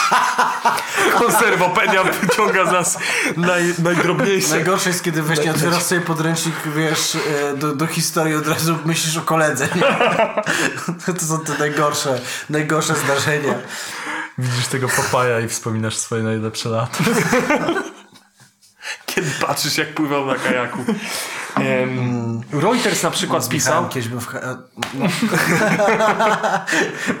[1.18, 2.98] Konserwopedia wyciąga z nas
[3.36, 4.50] naj, najdrobniejsze.
[4.50, 7.16] Najgorsze jest, kiedy weź nie otwierasz sobie podręcznik, wiesz,
[7.52, 9.68] e, do, do historii od razu myślisz o koledze.
[9.74, 9.82] Nie?
[11.18, 13.54] To są te najgorsze, najgorsze zdarzenia.
[14.38, 16.98] Widzisz tego papaja i wspominasz swoje najlepsze lata.
[19.06, 20.78] Kiedy patrzysz, jak pływał na kajaku.
[21.56, 24.34] Em, Reuters na przykład spisał, Kiedyś bym w...
[24.94, 25.06] No.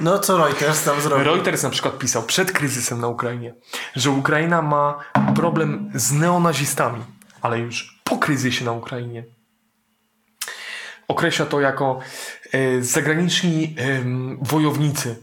[0.00, 1.24] no co Reuters tam zrobił?
[1.24, 3.54] Reuters na przykład pisał przed kryzysem na Ukrainie,
[3.96, 4.98] że Ukraina ma
[5.34, 7.04] problem z neonazistami,
[7.42, 9.24] ale już po kryzysie na Ukrainie.
[11.08, 12.00] Określa to jako
[12.52, 15.22] e, zagraniczni em, wojownicy.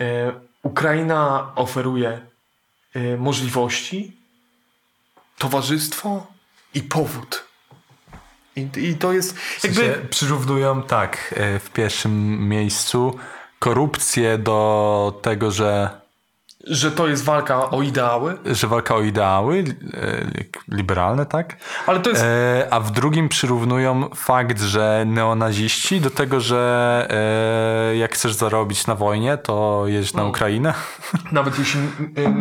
[0.00, 0.32] E,
[0.62, 2.20] Ukraina oferuje
[2.94, 4.17] e, możliwości,
[5.38, 6.26] towarzystwo
[6.74, 7.44] i powód.
[8.56, 9.84] I, I to jest jakby...
[9.84, 13.18] Jakby przyrównują tak e, w pierwszym miejscu
[13.58, 15.97] korupcję do tego, że,
[16.70, 19.64] że to jest walka o ideały, że walka o ideały
[19.94, 21.56] e, liberalne, tak?
[21.86, 27.06] ale to jest E, a w drugim przyrównują fakt, że neonaziści do tego, że
[27.90, 30.74] e, jak chcesz zarobić na wojnie, to jedź na Ukrainę.
[31.32, 31.80] Nawet jeśli,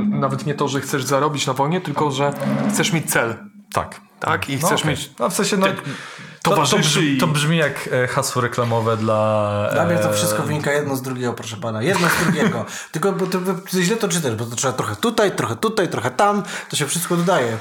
[0.10, 2.34] nawet nie to, że chcesz zarobić na wojnie, tylko że
[2.74, 3.36] chcesz mieć cel,
[3.74, 4.02] Tak.
[4.20, 4.50] tak?
[4.50, 4.92] I No, chcesz okej.
[4.92, 5.68] mieć No w sensie, no,
[6.50, 9.70] to, to, towarzyszy brzmi, to brzmi jak e, hasło reklamowe dla...
[9.74, 11.82] Dla mnie to e, wszystko wynika jedno z drugiego, proszę pana.
[11.82, 12.66] Jedno z drugiego.
[12.92, 13.40] Tylko bo to,
[13.72, 16.44] ty źle to czytasz, bo to trzeba trochę tutaj, trochę tutaj, trochę tam.
[16.70, 17.58] To się wszystko dodaje.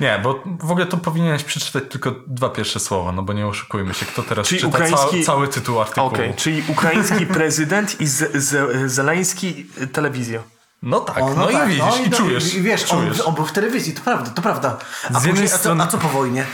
[0.00, 3.94] Nie, bo w ogóle to powinieneś przeczytać tylko dwa pierwsze słowa, no bo nie oszukujmy
[3.94, 6.06] się, kto teraz Czyli czyta ukraiński- ca, cały tytuł artykułu.
[6.06, 10.42] Okej, czyli ukraiński prezydent i z, z, Zeleński y, telewizja.
[10.82, 12.54] No tak, O, no, tak, i widzisz, no i czujesz.
[12.54, 13.20] I wiesz, czujesz.
[13.20, 14.76] On, on był w telewizji, to prawda, to prawda.
[15.14, 16.46] A, Z później, a, co, strony- a co po wojnie?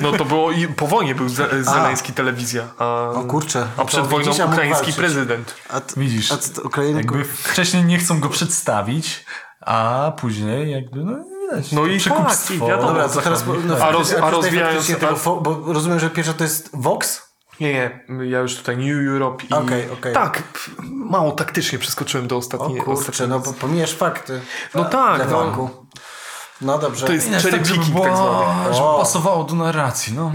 [0.00, 2.62] No to było i po wojnie był Ze, Zeleński telewizja.
[2.78, 3.66] A, O kurczę.
[3.76, 5.54] A przed wojną widzisz, a ukraiński prezydent.
[5.68, 6.98] A t- Widzisz, A co, Ukrainy...
[6.98, 9.24] Jakby wcześniej nie chcą go przedstawić,
[9.60, 11.12] a później jakby, no
[11.50, 11.72] widać.
[11.72, 12.48] No i przekupstwo.
[12.54, 12.88] tak, i wiadomo.
[12.88, 13.44] Dobra, to teraz...
[13.64, 17.31] No, A roz- a rozwijając- Tego, bo rozumiem, że pierwsza to jest Vox?
[17.62, 19.52] Nie, nie, ja już tutaj New Europe i...
[19.52, 20.14] Okej, okej.
[20.14, 20.42] Tak,
[20.88, 22.80] mało taktycznie przeskoczyłem do O ostatniej...
[22.80, 24.40] kurczę, ostatniej- no bo pomijasz fakty.
[24.74, 25.70] No tak, no.
[26.60, 27.06] No dobrze.
[27.06, 28.74] To jest Nie, cherry tak, żeby, picking było, tak zwany.
[28.74, 28.98] żeby O.
[28.98, 30.32] pasowało do narracji, no.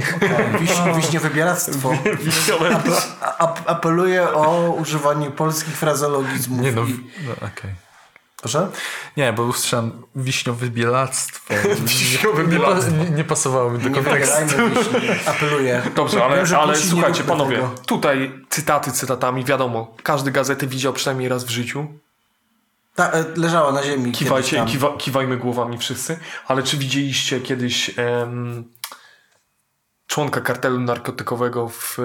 [0.59, 1.89] Wiś, wiśniowe bieractwo.
[2.23, 2.79] Wiśniowe-
[3.21, 6.61] A- ap- apeluję o używanie polskich frazeologizmów.
[6.61, 7.86] Nie no, I- no okej.
[8.41, 8.67] Proszę?
[9.17, 11.53] Nie, bo usłyszałem wiśniowe bielactwo.
[11.79, 12.91] Wiśniowe bielactwo.
[12.91, 14.55] Nie, nie pasowało mi do kontekstu.
[15.25, 15.81] Apeluję.
[15.95, 17.69] Dobrze, ale, Wiem, ale słuchajcie, panowie, tego.
[17.85, 21.87] tutaj cytaty cytatami, wiadomo, każdy gazety widział przynajmniej raz w życiu.
[22.95, 24.11] Ta, e, leżała na ziemi.
[24.11, 28.63] Kiwajcie, kiwa, kiwajmy głowami wszyscy, ale czy widzieliście kiedyś em,
[30.07, 32.03] członka kartelu narkotykowego w e,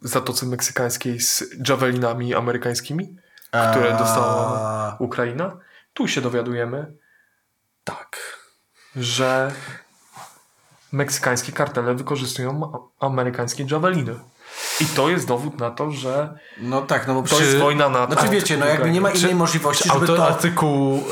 [0.00, 3.16] Zatoce Meksykańskiej z javelinami amerykańskimi,
[3.70, 5.56] które dostała Ukraina?
[5.94, 6.92] Tu się dowiadujemy,
[7.84, 8.16] tak,
[8.96, 9.52] że
[10.92, 14.14] meksykańskie kartele wykorzystują amerykańskie javeliny.
[14.80, 17.46] I to jest dowód na to, że No tak, no bo to przecież...
[17.46, 20.26] jest wojna na Znaczy wiecie, no jakby nie ma innej możliwości, żeby to...
[20.26, 21.04] artykuł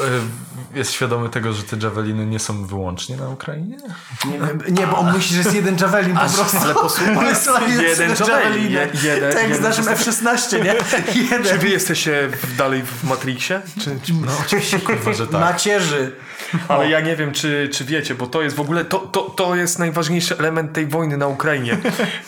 [0.74, 3.76] jest świadomy tego, że te javeliny nie są wyłącznie na Ukrainie?
[4.24, 4.38] Nie,
[4.72, 6.56] nie, bo on myśli, że jest jeden javelin po prostu.
[6.62, 7.70] ale posłuchaj, On jest jeden
[8.10, 10.74] jeden javelin, je- jeden- Tak jak z naszym F-16, nie?
[11.12, 11.58] Czy Jeden.
[11.58, 13.60] wy jesteście dalej w Matrixie?
[13.80, 14.12] Czy, czy...
[14.14, 15.40] No oczywiście, kurwa, że tak.
[15.40, 16.12] Macierzy.
[16.68, 19.54] Ale ja nie wiem, czy, czy wiecie, bo to jest w ogóle, to, to, to
[19.54, 21.78] jest najważniejszy element tej wojny na Ukrainie.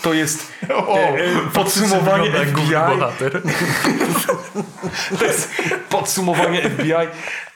[0.03, 1.17] To jest e, e,
[1.53, 2.75] podsumowanie FBI,
[5.19, 5.51] to jest
[5.91, 6.93] podsumowanie FBI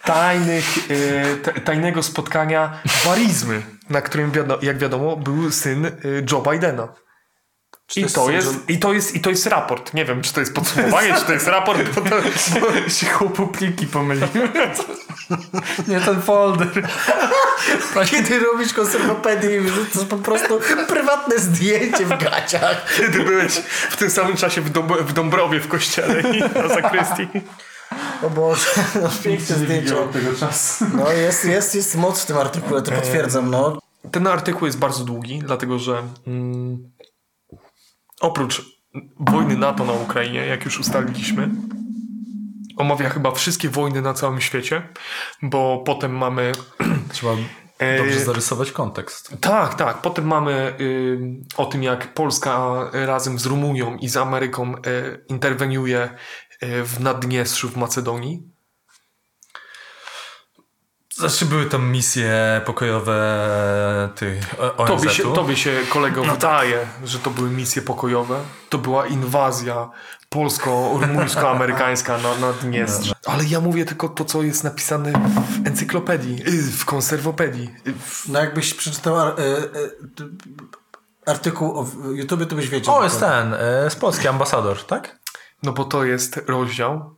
[0.05, 5.91] tajnych, e, ta- tajnego spotkania warizmy, na którym, wiado, jak wiadomo, był syn e,
[6.33, 6.89] Joe Bidena.
[7.97, 9.95] I to, jest, Joe- I, to jest, I to jest raport.
[9.95, 12.17] Nie wiem, czy to jest podsumowanie, czy to jest raport, bo to,
[12.61, 14.29] Bo się chłopu pliki pomyliły.
[15.89, 16.69] Nie ten folder.
[18.11, 22.95] Kiedy robisz konserwopedię i wrzucasz po prostu prywatne zdjęcie w gaciach.
[22.97, 23.53] kiedy byłeś
[23.91, 27.29] w tym samym czasie w, Dąb- w Dąbrowie w kościele i na zakrystii.
[28.23, 28.67] O Boże,
[29.03, 29.95] no, piękne zdjęcie.
[30.13, 30.85] tego czasu.
[30.95, 33.79] No jest, jest, jest moc w tym artykule, to potwierdzam, no.
[34.11, 36.91] Ten artykuł jest bardzo długi, dlatego że mm,
[38.21, 38.63] oprócz
[39.21, 41.49] wojny NATO na Ukrainie, jak już ustaliliśmy,
[42.77, 44.89] omawia chyba wszystkie wojny na całym świecie,
[45.43, 46.53] bo potem mamy.
[47.13, 47.33] Trzeba
[47.81, 49.37] E, dobrze zarysować kontekst.
[49.41, 49.99] Tak, tak.
[49.99, 51.19] Potem mamy y,
[51.57, 56.11] o tym, jak Polska razem z Rumunią i z Ameryką y, interweniuje
[56.63, 58.43] w Naddniestrzu w Macedonii.
[61.15, 63.19] Znaczy były tam misje pokojowe
[64.17, 64.87] tych ONZ-u.
[64.97, 68.41] Tobie się, tobie się kolego wydaje, że to były misje pokojowe.
[68.69, 69.91] To była inwazja
[70.29, 73.15] polsko-rumuńsko-amerykańska na, na Dniestrze.
[73.27, 77.75] Ale ja mówię tylko to, co jest napisane w encyklopedii, y, w konserwopedii.
[77.87, 79.33] y, w- No jakbyś przeczytał e, e,
[81.27, 82.95] artykuł o w YouTube, to byś wiedział.
[82.95, 85.20] O, jest ten, e, z Polski ambasador, tak?
[85.63, 87.15] No bo to jest rozdział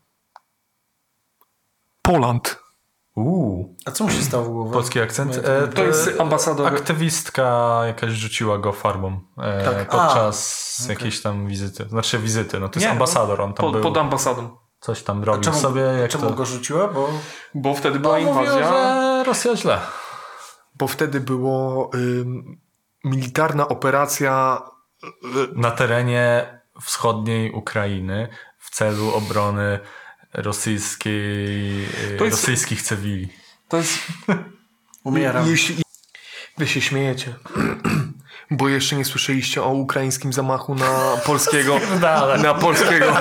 [2.02, 2.62] Poland.
[3.16, 4.72] Uuu, A co mu się stało w głowie?
[4.72, 5.40] polski akcent.
[5.44, 6.66] E, To jest ambasador...
[6.66, 9.88] Aktywistka jakaś rzuciła go farbą e, Tak.
[9.88, 11.84] podczas jakiejś tam wizyty.
[11.88, 14.56] Znaczy wizyty, no to jest Nie, ambasador, on tam pod, był, pod ambasadą.
[14.80, 15.80] coś tam robił Czemu, sobie.
[15.80, 16.34] Jak czemu to...
[16.34, 16.88] go rzuciła?
[16.88, 17.08] Bo
[17.54, 18.72] Bo wtedy była No, mówił, inwazja.
[18.72, 19.80] że Rosja źle.
[20.74, 22.60] Bo wtedy było ym,
[23.04, 24.62] militarna operacja
[25.04, 25.08] y,
[25.54, 28.28] Na terenie wschodniej Ukrainy
[28.58, 29.78] w celu obrony
[30.32, 31.86] rosyjskiej,
[32.18, 33.28] To jest- rosyjskich cywili.
[33.68, 33.98] To jest.
[35.04, 35.48] umieram.
[35.48, 35.82] Jeśli.
[36.58, 37.34] Wy się śmiejecie.
[38.50, 41.80] Bo jeszcze nie słyszeliście o ukraińskim zamachu na polskiego.
[42.42, 43.16] na polskiego.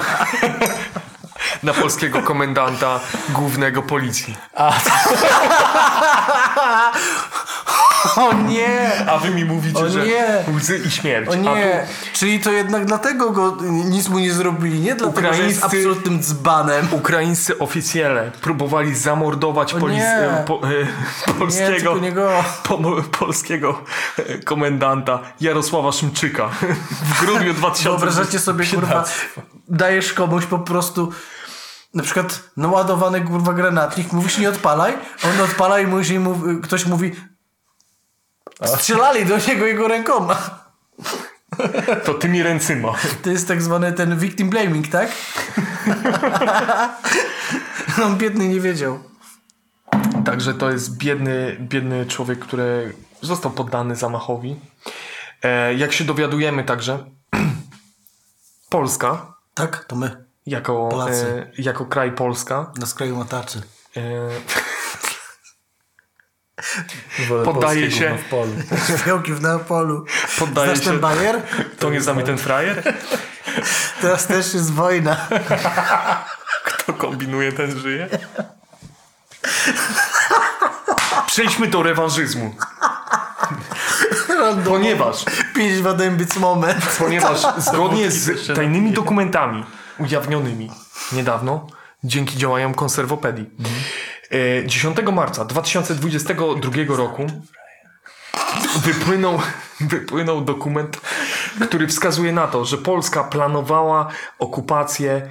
[1.64, 2.99] Na polskiego komendanta
[3.30, 4.36] głównego policji.
[8.16, 9.06] O nie!
[9.08, 10.43] A wy mi mówicie, O że nie!
[10.58, 11.30] łzy i śmierć.
[11.30, 11.88] O nie!
[12.14, 16.88] Czyli to jednak dlatego go nic mu nie zrobili, nie dlatego, że jest absolutnym dzbanem.
[16.88, 22.12] tu ukraińscy oficjele próbowali zamordować e, po, e, polskiego, nie
[22.64, 22.78] po,
[23.20, 23.84] polskiego
[24.18, 26.49] e, komendanta Jarosława Szymczyka
[27.04, 27.89] w grudniu 2000.
[27.89, 29.06] Wyobrażacie sobie, kurwa,
[29.68, 31.12] dajesz komuś po prostu
[31.93, 34.93] na przykład naładowany kurwa granatnik, mówisz nie odpalaj,
[35.24, 37.12] on odpala i mówi, mówi, ktoś mówi
[38.66, 40.62] strzelali do niego jego rękoma.
[42.05, 42.93] To tymi ręcyma.
[43.24, 45.12] To jest tak zwany ten victim blaming, tak?
[48.03, 48.99] On biedny nie wiedział.
[50.26, 54.59] Także to jest biedny, biedny człowiek, który został poddany zamachowi.
[55.43, 57.05] E, jak się dowiadujemy także,
[58.70, 59.86] Polska, Tak?
[59.86, 60.26] To my.
[60.45, 63.62] jako, e, jako kraj Polska, Na skraju mataczy.
[63.97, 64.01] e,
[67.45, 68.18] Poddaje się.
[68.18, 68.51] w polu.
[69.28, 70.05] W Neapolu.
[70.39, 70.91] poddaje Znasz się...
[70.91, 71.41] ten bajer?
[71.80, 72.93] To nie znamy ten frajer?
[74.01, 75.28] Teraz też jest wojna.
[76.66, 78.09] Kto kombinuje, ten żyje.
[81.28, 82.55] Przejdźmy do rewanżyzmu.
[84.66, 86.86] Ponieważ, Pięć wadębic moment.
[86.99, 89.66] ponieważ zgodnie z tajnymi dokumentami
[89.99, 90.72] ujawnionymi
[91.12, 91.68] niedawno
[92.03, 94.21] dzięki działaniom konserwopedii e,
[94.66, 97.28] 10 marca 2022 roku
[98.80, 99.40] wypłynął,
[99.92, 101.02] wypłynął dokument,
[101.62, 104.08] który wskazuje na to, że Polska planowała
[104.40, 105.30] okupację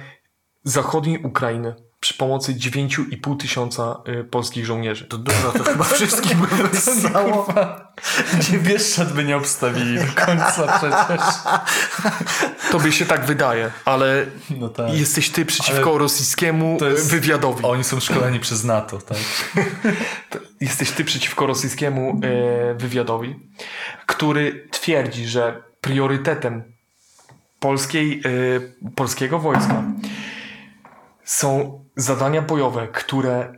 [0.63, 5.05] zachodniej Ukrainy przy pomocy 9,5 tysiąca y, polskich żołnierzy.
[5.05, 7.47] To dużo, to chyba wszystkich by wystało.
[8.39, 11.25] Gdzie Bieszczad by nie obstawili do końca przecież.
[12.71, 14.93] Tobie się tak wydaje, ale No tak.
[14.93, 17.63] jesteś ty przeciwko Ale rosyjskiemu jest- wywiadowi.
[17.65, 19.17] Oni są szkoleni przez NATO, tak?
[20.61, 23.35] Jesteś ty przeciwko rosyjskiemu e, wywiadowi,
[24.05, 26.63] który twierdzi, że priorytetem
[27.59, 28.21] polskiej,
[28.85, 29.83] e, polskiego wojska
[31.25, 33.53] są zadania bojowe, które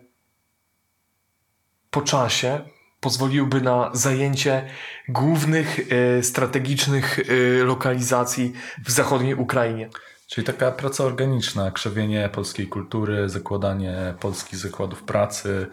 [1.90, 2.62] po czasie
[3.00, 4.70] pozwoliłby na zajęcie
[5.10, 7.24] głównych e, strategicznych e,
[7.64, 8.54] lokalizacji
[8.86, 9.90] w zachodniej Ukrainie.
[10.28, 15.68] Czyli taka praca organiczna, krzewienie polskiej kultury, zakładanie polskich zakładów pracy.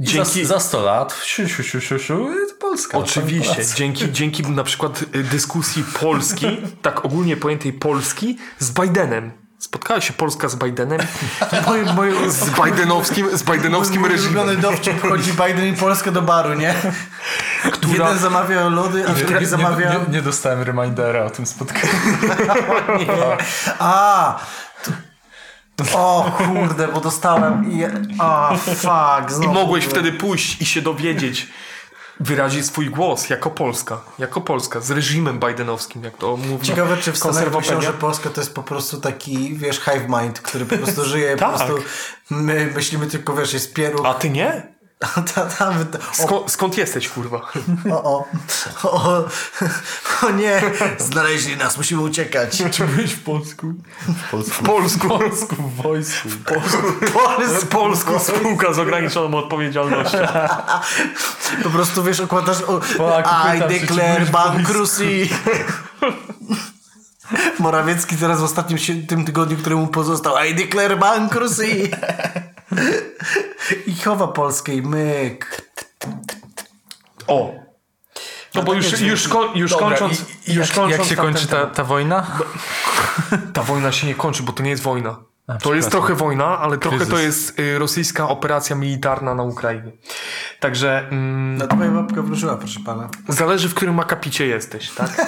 [0.00, 2.28] Dzięki- Za, za 100 lat, siu, siu, siu, siu, siu,
[2.60, 2.98] Polska.
[2.98, 6.46] Oczywiście, dzięki, dzięki na przykład y, dyskusji Polski,
[6.82, 9.41] tak ogólnie pojętej Polski, z Bidenem.
[9.62, 11.00] Spotkała się Polska z Bidenem,
[11.66, 14.36] moje, moje, z Bidenowskim, z Bidenowskim reżimem.
[14.42, 16.74] ulubiony dowcip chodzi Biden i Polskę do baru, nie?
[17.72, 19.90] Która- Jeden zamawia lody, a drugi Nie, zamawia...
[19.92, 21.92] nie, nie dostałem remindera o tym spotkaniu.
[22.98, 23.36] Nie.
[23.78, 24.38] A!
[25.76, 25.84] To...
[25.98, 27.84] O kurde, bo dostałem i...
[28.18, 29.54] A, fuck, I znowu.
[29.54, 31.48] mogłeś wtedy pójść i się dowiedzieć,
[32.20, 37.12] wyrazić swój głos jako Polska, jako Polska, z reżimem bidenowskim, jak to mówi Ciekawe, czy
[37.12, 40.76] w Stanach myślą, że Polska to jest po prostu taki, wiesz, hive mind, który po
[40.76, 41.56] prostu żyje, po Tak.
[41.56, 41.74] prostu
[42.30, 44.06] my myślimy tylko, wiesz, jest pieróg.
[44.06, 44.71] A ty nie?
[46.22, 47.40] Sko- skąd jesteś, kurwa?
[47.90, 48.26] o, o,
[48.82, 49.24] o,
[50.22, 50.62] o nie,
[50.98, 52.62] znaleźli nas, musimy uciekać.
[52.70, 53.74] Czy byłeś w Polsku?
[54.08, 54.64] W Polsku.
[54.64, 55.06] W Polsku.
[55.06, 56.28] W Polsku, w wojsku.
[57.60, 60.18] Z Polską spółka z ograniczoną odpowiedzialnością.
[61.62, 65.28] Po prostu, wiesz, okładasz, o, Polaku I declare bankruptcy.
[67.58, 68.78] Morawiecki teraz w ostatnim
[69.08, 71.90] tym tygodniu, któremu pozostał I declare bankruptcy.
[73.86, 75.62] I chowa Polskę i myk.
[77.26, 77.54] O!
[78.54, 81.16] No bo już, już, ko- już Dobra, kończąc, i, i już jak, kończąc jak się
[81.16, 82.26] kończy ta, ta wojna?
[83.54, 85.16] Ta wojna się nie kończy, bo to nie jest wojna.
[85.46, 87.14] A, to jest trochę wojna, ale trochę Kryzys.
[87.14, 89.92] to jest y, rosyjska operacja militarna na Ukrainie.
[90.60, 93.08] Także mm, No twoja babka wróżyła, proszę pana.
[93.28, 95.10] zależy w którym akapicie jesteś, tak?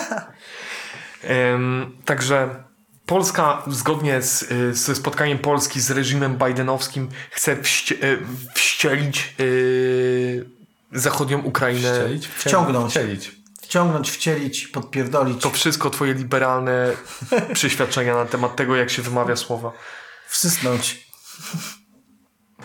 [1.23, 2.65] Em, także
[3.07, 8.19] Polska zgodnie z, y, ze spotkaniem Polski z reżimem bidenowskim chce wście, y,
[8.55, 10.45] wścielić y,
[10.93, 11.95] zachodnią Ukrainę.
[11.95, 12.29] Wcielić?
[12.29, 12.91] Wciągnąć.
[12.91, 13.33] Wcielić.
[13.63, 16.93] Wciągnąć, wcielić, podpierdolić, To wszystko twoje liberalne
[17.55, 19.73] przeświadczenia na temat tego, jak się wymawia słowa.
[20.27, 21.05] wsysnąć.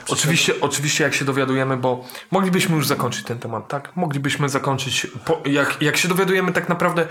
[0.07, 3.95] Oczywiście, oczywiście jak się dowiadujemy, bo moglibyśmy już zakończyć ten temat, tak?
[3.95, 7.07] Moglibyśmy zakończyć, po, jak, jak się dowiadujemy tak naprawdę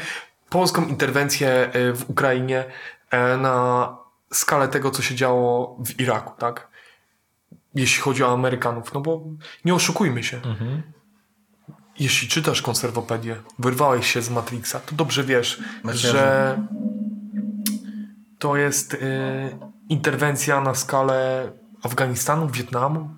[0.49, 2.64] polską interwencję e, w Ukrainie
[3.39, 3.97] na
[4.33, 6.69] skalę tego, co się działo w Iraku, tak?
[7.75, 9.21] Jeśli chodzi o Amerykanów, no bo
[9.65, 10.41] nie oszukujmy się.
[11.99, 16.59] Jeśli czytasz konserwopedię, wyrwałeś się z Matrixa, to dobrze wiesz, Myślę, że
[18.39, 18.99] to jest e,
[19.89, 21.51] interwencja na skalę
[21.83, 23.11] Afganistanu, Wietnamu.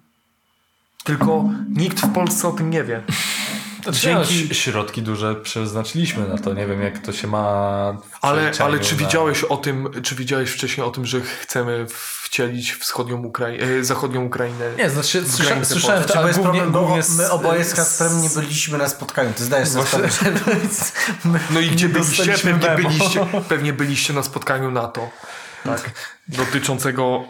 [1.05, 3.03] Tylko nikt w Polsce o tym nie wie.
[3.90, 4.54] Dzięki...
[4.54, 6.54] Środki duże przeznaczyliśmy na to.
[6.54, 10.14] Nie wiem, jak to się ma w Ale, ale czy na- widziałeś o tym, czy
[10.14, 11.86] widziałeś wcześniej o tym, że chcemy
[12.22, 14.70] wcielić wschodnią Ukrainę, e, zachodnią Ukrainę?
[14.78, 15.80] Nie, znaczy słyszałem Polski?
[16.08, 19.32] to, ale jest głównie, problem, głównie z, my oboje z Kasprem nie byliśmy na spotkaniu.
[19.36, 20.08] Ty zdajesz sobie sprawę.
[21.24, 22.34] my, No i gdzie byliście?
[22.38, 25.10] Pewnie byliście, pewnie byliście na spotkaniu NATO.
[25.64, 25.90] Tak.
[26.28, 27.24] Dotyczącego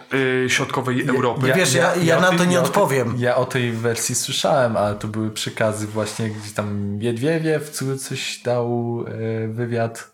[0.45, 1.53] y, środkowej Europy.
[1.57, 3.15] Wiesz, ja- ja na o tej- to nie o tej- odpowiem.
[3.19, 8.39] ja o tej wersji słyszałem, ale to były przekazy właśnie, gdzie tam Jedwiewiew co- coś
[8.39, 9.05] dał
[9.45, 10.11] e, wywiad,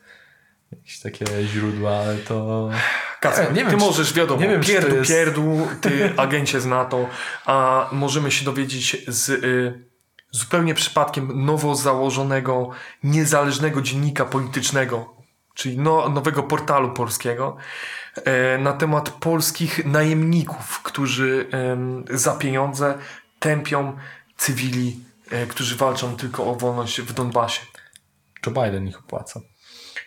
[0.73, 2.71] jakieś takie źródła, ale to...
[3.21, 6.67] Kacper, Nie wiem, ty czy- możesz, wiadomo, nie wiem, pierdu, jest- pierdu, ty agencie z
[6.67, 7.09] NATO,
[7.47, 9.85] a możemy się dowiedzieć z y,
[10.31, 12.71] zupełnie przypadkiem nowo założonego,
[13.05, 15.15] niezależnego dziennika politycznego,
[15.55, 17.57] czyli no, nowego portalu polskiego,
[18.59, 21.49] na temat polskich najemników, którzy
[22.11, 22.99] za pieniądze
[23.39, 23.97] tępią
[24.37, 25.01] cywili,
[25.31, 27.61] e, którzy walczą tylko o wolność w Donbasie.
[28.47, 29.41] Joe Biden ich opłaca.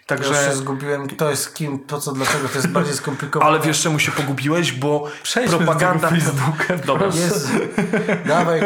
[0.09, 3.51] Ja już się Także, zgubiłem, kto jest kim, po co, dlaczego, to jest bardziej skomplikowane.
[3.51, 6.09] ale wiesz czemu się pogubiłeś, bo Przejdźmy propaganda...
[6.09, 6.77] Facebooka.
[6.85, 7.49] Dobra, Jezu.
[8.25, 8.61] Dawaj.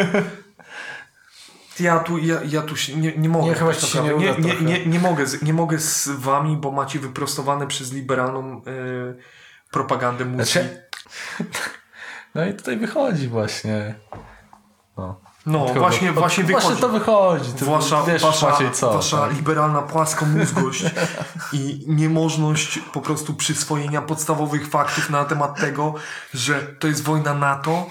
[1.79, 3.45] Ja tu, ja, ja tu się nie, nie mogę.
[3.49, 6.57] Nie, chyba tak się nie nie, nie, nie, nie, mogę, z- nie mogę z wami,
[6.57, 9.15] bo macie wyprostowane przez liberalną y,
[9.71, 10.51] propagandę mózgi.
[10.51, 10.87] Znaczy,
[12.35, 13.95] no i tutaj wychodzi właśnie.
[14.97, 16.65] No, no Tylko właśnie, właśnie wychodzi.
[16.67, 17.53] Właśnie to wychodzi.
[17.53, 18.93] To Wasza, wiesz wasza, co.
[18.93, 19.33] wasza tak?
[19.35, 20.83] liberalna płaskomózgość
[21.53, 25.93] i niemożność po prostu przyswojenia podstawowych faktów na temat tego,
[26.33, 27.85] że to jest wojna NATO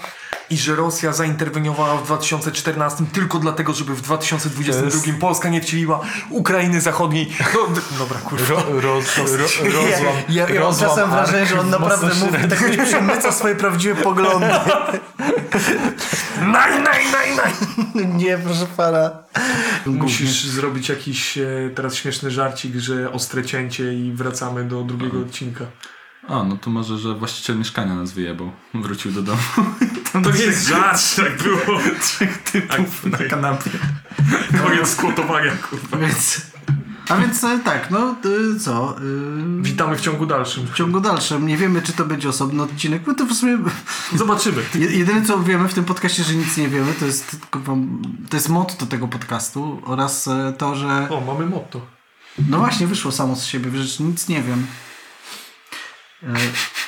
[0.49, 5.61] i że Rosja zainterweniowała w 2014 tylko dlatego, żeby w 2022 To jest- Polska nie
[5.61, 7.31] wcieliła Ukrainy Zachodniej.
[7.53, 8.45] No, dobra, kurwa.
[8.55, 9.23] Ro, roz, ro,
[9.63, 13.55] rozłam, Ja, ja mam rozłam czasem wrażenie, że on naprawdę mówi, tak nie przemyca swoje
[13.55, 14.47] prawdziwe poglądy.
[16.41, 17.53] Naj, naj, naj, naj.
[18.07, 19.11] Nie, proszę pana.
[19.85, 25.65] Musisz zrobić jakiś e, teraz śmieszny żarcik, że ostre cięcie i wracamy do drugiego odcinka.
[26.27, 28.51] O, no to może, że właściciel mieszkania nas wyjebał.
[28.73, 29.41] Wrócił do domu.
[30.23, 31.79] To nie jest żart, tak było.
[32.01, 33.69] Trzech typów na kanapie.
[34.63, 35.97] Koniec skłotowania, kurwa.
[35.97, 36.41] Więc,
[37.09, 38.15] a więc e, tak, no
[38.55, 38.95] y, co?
[39.59, 40.67] y, Witamy w ciągu dalszym.
[40.67, 43.01] w ciągu dalszym nie wiemy, czy to będzie osobny odcinek.
[43.07, 43.57] No to w sumie
[44.15, 44.61] Zobaczymy.
[44.75, 47.37] je- jedyne co wiemy w tym podcaście, że nic nie wiemy, to jest
[48.29, 51.81] to jest motto tego podcastu oraz e, to, że O, mamy motto.
[52.49, 54.65] no właśnie wyszło samo z siebie, że nic nie wiem.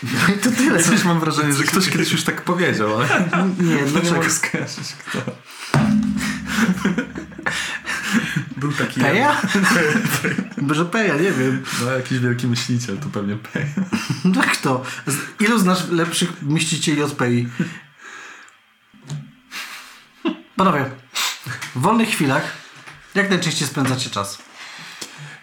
[0.04, 0.84] No i to tyle.
[0.84, 3.08] Coś mam wrażenie, że ktoś kiedyś już tak powiedział, ale
[3.60, 4.16] Nie, nie dlaczego?
[4.16, 5.20] mogę skojarzyć kto.
[8.58, 9.02] Był taki...
[9.02, 9.42] Peja?
[10.62, 11.64] Może Peja, nie wiem.
[11.82, 13.66] No jakiś wielki myśliciel, to pewnie Peja.
[14.26, 14.84] No kto?
[15.40, 17.48] Ilu znasz lepszych myślicieli od Pei?
[20.56, 20.86] Panowie,
[21.76, 22.52] w wolnych chwilach
[23.16, 24.38] jak najczęściej spędzacie czas?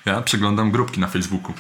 [0.05, 1.55] Ja przeglądam grupki na Facebooku.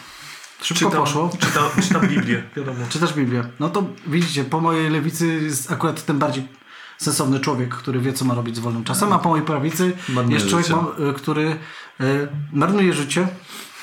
[0.63, 1.31] Szybko poszło.
[1.41, 2.79] Czytam, czytam Biblię, wiadomo.
[2.89, 3.45] Czytasz Biblię.
[3.61, 6.49] No to widzicie, po mojej lewicy jest akurat ten bardziej
[6.99, 10.37] sensowny człowiek, który wie, co ma robić z wolnym czasem, a po mojej prawicy Marnuje
[10.37, 11.57] jest człowiek, ma- y, który
[12.01, 13.29] y, marnuje życie,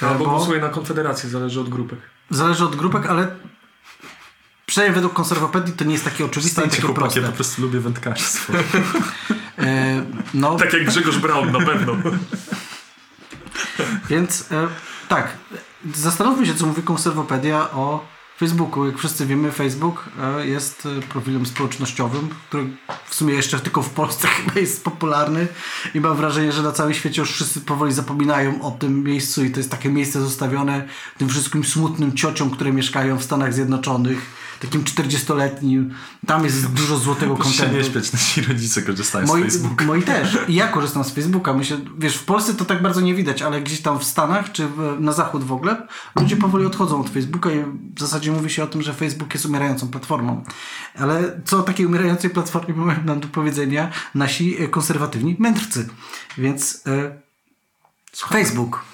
[0.02, 2.00] Albo bo głosuję na Konfederację, zależy od grupek.
[2.30, 3.36] zależy od grupek, ale
[4.66, 7.22] przynajmniej według konserwapedii to nie jest takie oczywiste i Stańcie takie chłopaki, proste.
[7.22, 8.54] ja po prostu lubię wędkarstwo.
[8.54, 8.62] Y,
[10.34, 11.96] no, Tak jak Grzegorz Braun, na pewno.
[14.10, 14.68] Więc e,
[15.10, 15.38] tak,
[15.96, 18.06] zastanówmy się, co mówi konserwopedia o
[18.38, 18.86] Facebooku.
[18.86, 22.68] Jak wszyscy wiemy, Facebook e, jest e, profilem społecznościowym, który
[23.10, 25.48] w sumie jeszcze tylko w Polsce chyba jest popularny
[25.94, 29.52] i mam wrażenie, że na całym świecie już wszyscy powoli zapominają o tym miejscu i
[29.52, 30.88] to jest takie miejsce zostawione
[31.18, 34.22] tym wszystkim smutnym ciociom, które mieszkają w Stanach Zjednoczonych,
[34.60, 35.90] takim 40-letnim.
[36.28, 37.78] Tam jest dużo złotego się kontentu.
[37.78, 39.86] nie śpieć, nasi rodzice korzystają z Moi, Facebooka.
[39.86, 40.38] moi też.
[40.48, 41.54] I ja korzystam z Facebooka.
[41.54, 44.68] Myślę, wiesz, w Polsce to tak bardzo nie widać, ale gdzieś tam w Stanach, czy
[44.68, 47.64] w, na zachód w ogóle, ludzie powoli odchodzą od Facebooka i
[47.96, 50.44] w zasadzie mówi się o tym, że Facebook jest umierającą platformą.
[51.00, 55.90] Ale co o takiej umierającej platformie mają nam do powiedzenia nasi e, konserwatywni mędrcy.
[56.38, 57.20] Więc e,
[58.30, 58.86] Facebook.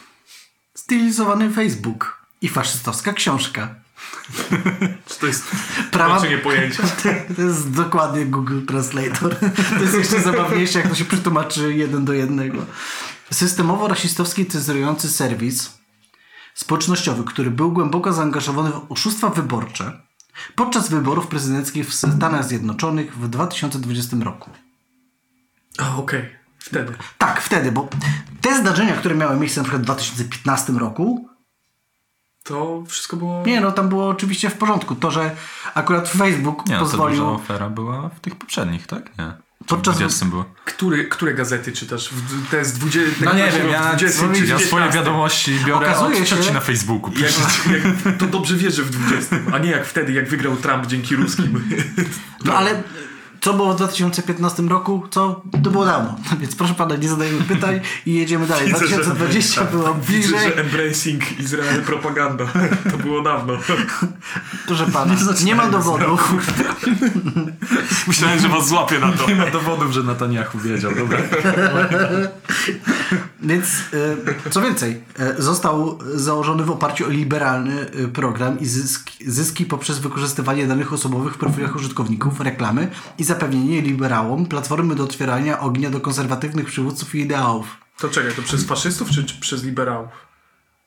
[0.76, 2.26] Stylizowany Facebook.
[2.42, 3.85] I faszystowska książka.
[5.08, 5.44] Czy to jest
[5.92, 6.84] Prawa- tłumaczenie pojęcia?
[7.36, 9.36] To jest dokładnie Google Translator.
[9.78, 12.66] To jest jeszcze zabawniejsze, jak to się przetłumaczy jeden do jednego.
[13.32, 15.78] Systemowo-rasistowski cenzurujący serwis
[16.54, 20.02] społecznościowy, który był głęboko zaangażowany w oszustwa wyborcze
[20.56, 24.50] podczas wyborów prezydenckich w Stanach Zjednoczonych w 2020 roku.
[25.78, 26.30] A, okej.
[26.60, 26.94] Wtedy.
[27.18, 27.90] Tak, wtedy, bo
[28.42, 31.30] te zdarzenia, które miały miejsce na przykład w 2015 roku,
[32.46, 33.44] To wszystko było...
[33.46, 34.96] nie no, tam było oczywiście w porządku.
[34.96, 35.32] To, że
[35.74, 37.18] akurat Facebook Nie, no, to pozwolił...
[37.26, 39.18] duża afera była w tych poprzednich, tak?
[39.18, 39.32] Nie.
[39.68, 40.46] Podczas- w 20 było?
[40.66, 42.10] Który, które gazety czytasz?
[42.52, 43.26] Te z 20...
[43.26, 44.92] No nie wiem, ja, w 20 czy ja swoje 19.
[44.92, 47.12] wiadomości biorę Okazuje od się- na Facebooku.
[47.14, 47.32] Jak,
[48.06, 51.16] jak, to dobrze wiesz, że w 20, a nie jak wtedy, jak wygrał Trump dzięki
[51.16, 51.70] ruskim.
[52.46, 52.84] No ale
[53.46, 55.04] co było w 2015 roku?
[55.12, 55.42] Co?
[55.64, 56.16] To było dawno.
[56.42, 58.68] Więc proszę pana, nie zadajemy pytań i jedziemy dalej.
[58.68, 60.40] Widzę, że- 2020 było Widzę, bliżej.
[60.40, 62.46] że embracing Izrael propaganda.
[62.92, 63.54] To było dawno.
[64.68, 66.34] Proszę pana, nie, ma dowodów.
[68.08, 69.28] Myślałem, że was złapię na to.
[69.28, 71.18] Nie ma dowodów, że Netanyahu wiedział, dobra.
[73.46, 73.66] Więc
[74.46, 79.66] e, co więcej, e, został założony w oparciu o liberalny e, program i zyski, zyski
[79.66, 82.88] poprzez wykorzystywanie danych osobowych w profilach użytkowników, reklamy
[83.18, 87.78] i zapewnienie liberałom platformy do otwierania ognia do konserwatywnych przywódców i ideałów.
[87.98, 90.10] To czekaj, to przez faszystów czy, czy przez liberałów?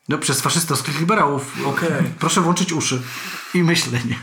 [0.09, 1.55] No, przez faszystowskich liberałów.
[1.65, 1.89] Okej.
[2.19, 3.01] Proszę włączyć uszy
[3.53, 4.15] i myślenie.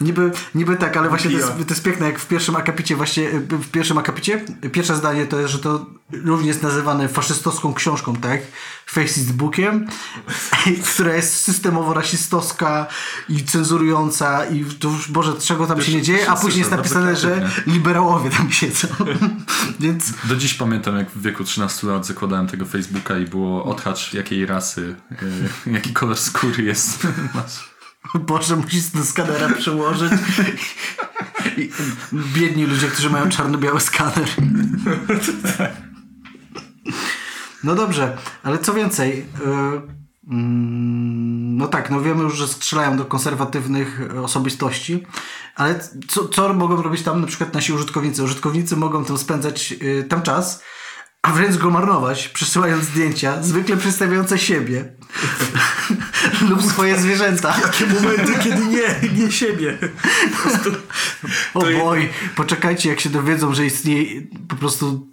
[0.00, 3.30] Niby, niby tak, ale właśnie to jest, to jest piękne, jak w pierwszym akapicie właśnie,
[3.40, 8.40] w pierwszym akapicie, pierwsze zdanie to jest, że to również jest nazywane faszystowską książką, tak?
[8.86, 9.86] Fascist Bookiem,
[10.94, 12.86] która jest systemowo rasistowska
[13.28, 17.16] i cenzurująca i to już, Boże, czego tam się nie dzieje, a później jest napisane,
[17.16, 18.88] że liberałowie tam siedzą.
[19.80, 24.14] Więc Do dziś pamiętam, jak w wieku 13 lat zakładałem tego Facebooka i było odhacz
[24.14, 24.96] jakiej rasy,
[25.66, 27.06] e, jaki kolor skóry jest.
[28.28, 30.12] Boże, musisz do skanera przełożyć.
[32.12, 34.28] Biedni ludzie, którzy mają czarno-biały skaner.
[37.64, 39.18] No dobrze, ale co więcej.
[39.18, 39.24] y,
[40.30, 45.06] mm, no tak, no wiemy już, że strzelają do konserwatywnych osobistości,
[45.54, 48.22] ale co, co mogą robić tam na przykład nasi użytkownicy?
[48.22, 50.62] Użytkownicy mogą tam spędzać y, tam czas,
[51.22, 54.92] a wręcz go marnować, przesyłając zdjęcia, zwykle przedstawiające siebie
[56.50, 57.52] lub swoje zwierzęta.
[57.52, 59.78] Takie momenty, kiedy nie, nie siebie.
[60.32, 60.70] Po prostu
[61.54, 65.08] O boj, poczekajcie jak się dowiedzą, że istnieje po prostu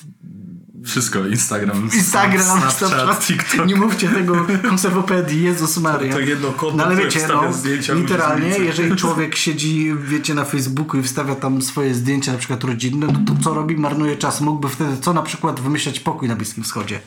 [0.86, 3.68] Wszystko, Instagram, Instagram, Snapchat, Snapchat, TikTok.
[3.68, 4.36] nie mówcie tego
[4.70, 6.14] konserwopedii, Jezus Maria.
[6.14, 11.00] To jedno konto, No ale wiecie, no, zdjęcia literalnie, jeżeli człowiek siedzi, wiecie, na Facebooku
[11.00, 13.78] i wstawia tam swoje zdjęcia, na przykład rodzinne, no to co robi?
[13.78, 14.42] Marnuje czas.
[14.42, 17.00] Mógłby wtedy co na przykład wymyślać pokój na Bliskim Wschodzie.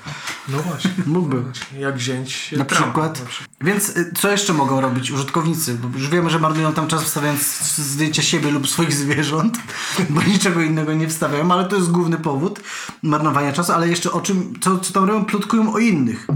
[0.49, 0.91] No właśnie.
[1.07, 1.43] Mógłby.
[1.79, 3.21] Jak wziąć Na Trumpa przykład.
[3.21, 3.51] na przykład.
[3.61, 5.75] Więc y, co jeszcze mogą robić użytkownicy?
[5.75, 7.43] Bo już wiemy, że marnują tam czas wstawiając
[7.77, 9.59] zdjęcia siebie lub swoich zwierząt,
[10.11, 12.61] bo niczego innego nie wstawiają, ale to jest główny powód
[13.03, 16.27] marnowania czasu, ale jeszcze o czym, co, co tam robią, plotkują o innych.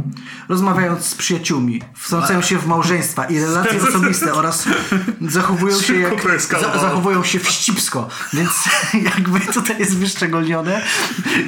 [0.49, 4.69] Rozmawiając z przyjaciółmi, wtrącają się w małżeństwa i relacje osobiste oraz
[5.21, 8.09] zachowują się jak, za, zachowują się wścibsko.
[8.33, 8.51] Więc
[9.15, 10.83] jakby tutaj jest wyszczególnione.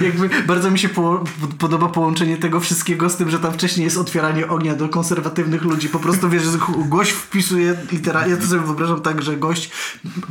[0.01, 1.24] Jakby bardzo mi się po,
[1.59, 5.89] podoba połączenie tego wszystkiego z tym, że tam wcześniej jest otwieranie ognia do konserwatywnych ludzi.
[5.89, 6.59] Po prostu wiesz, że
[6.89, 9.70] gość wpisuje literalnie, ja to sobie wyobrażam tak, że gość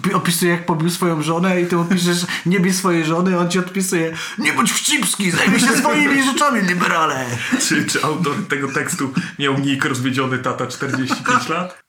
[0.02, 3.40] pi- opisuje jak pobił swoją żonę i ty mu piszesz nie bij swojej żony, a
[3.40, 7.26] on ci odpisuje nie bądź wścibski, zajmij się swoimi rzeczami, liberale.
[7.68, 11.84] Czy, czy autor tego tekstu miał nick rozwiedziony tata 45 lat?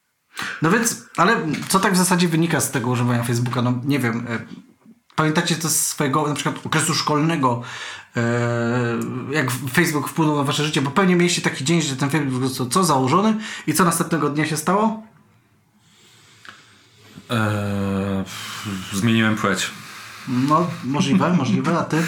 [0.62, 1.36] No więc, ale
[1.68, 3.62] co tak w zasadzie wynika z tego używania Facebooka?
[3.62, 4.26] No nie wiem.
[4.28, 4.38] e,
[5.16, 7.62] Pamiętacie to z swojego na przykład okresu szkolnego,
[8.16, 8.22] e,
[9.30, 10.82] jak Facebook wpłynął na wasze życie?
[10.82, 13.36] Bo pewnie mieliście taki dzień, że ten Facebook został co założony
[13.66, 15.02] i co następnego dnia się stało?
[17.30, 18.24] Eee,
[18.92, 19.70] zmieniłem płeć.
[20.28, 22.02] No, możliwe, możliwe, a ty?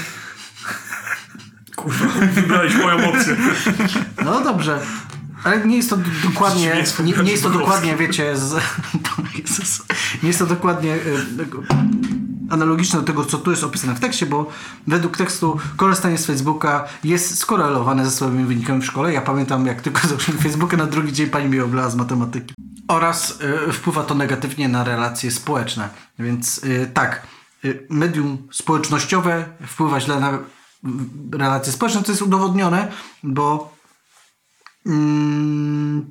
[1.77, 2.07] Kurwa,
[2.41, 3.37] wybrałeś moją opcję.
[4.25, 4.81] No dobrze.
[5.45, 8.55] Ale nie jest to dokładnie, nie, nie jest to dokładnie, wiecie, z,
[10.23, 10.99] nie jest to dokładnie e,
[12.51, 14.51] analogiczne do tego, co tu jest opisane w tekście, bo
[14.87, 19.13] według tekstu korzystanie z Facebooka jest skorelowane ze słabymi wynikami w szkole.
[19.13, 22.55] Ja pamiętam, jak tylko zacząłem Facebooka, na drugi dzień pani mi oblała z matematyki.
[22.89, 25.89] Oraz e, wpływa to negatywnie na relacje społeczne.
[26.19, 27.23] Więc e, tak,
[27.65, 30.39] e, medium społecznościowe wpływa źle na
[31.33, 33.77] relacje społeczne, to jest udowodnione, bo
[34.87, 36.11] Mm,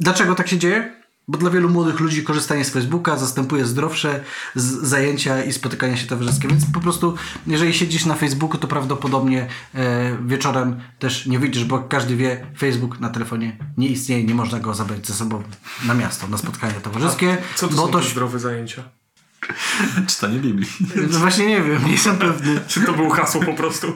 [0.00, 0.98] Dlaczego tak się dzieje?
[1.28, 4.24] Bo dla wielu młodych ludzi korzystanie z Facebooka zastępuje zdrowsze
[4.54, 6.48] zajęcia i spotykania się towarzyskie.
[6.48, 7.14] Więc po prostu,
[7.46, 12.46] jeżeli siedzisz na Facebooku, to prawdopodobnie e, wieczorem też nie wyjdziesz, bo jak każdy wie,
[12.58, 15.42] Facebook na telefonie nie istnieje, nie można go zabrać ze sobą
[15.86, 17.38] na miasto, na spotkanie towarzyskie.
[17.54, 18.97] Co to bo są to zdrowe zajęcia?
[20.08, 20.68] Czytanie Biblii.
[21.10, 22.60] no właśnie nie wiem, nie jestem pewny.
[22.68, 23.92] Czy to było hasło po prostu?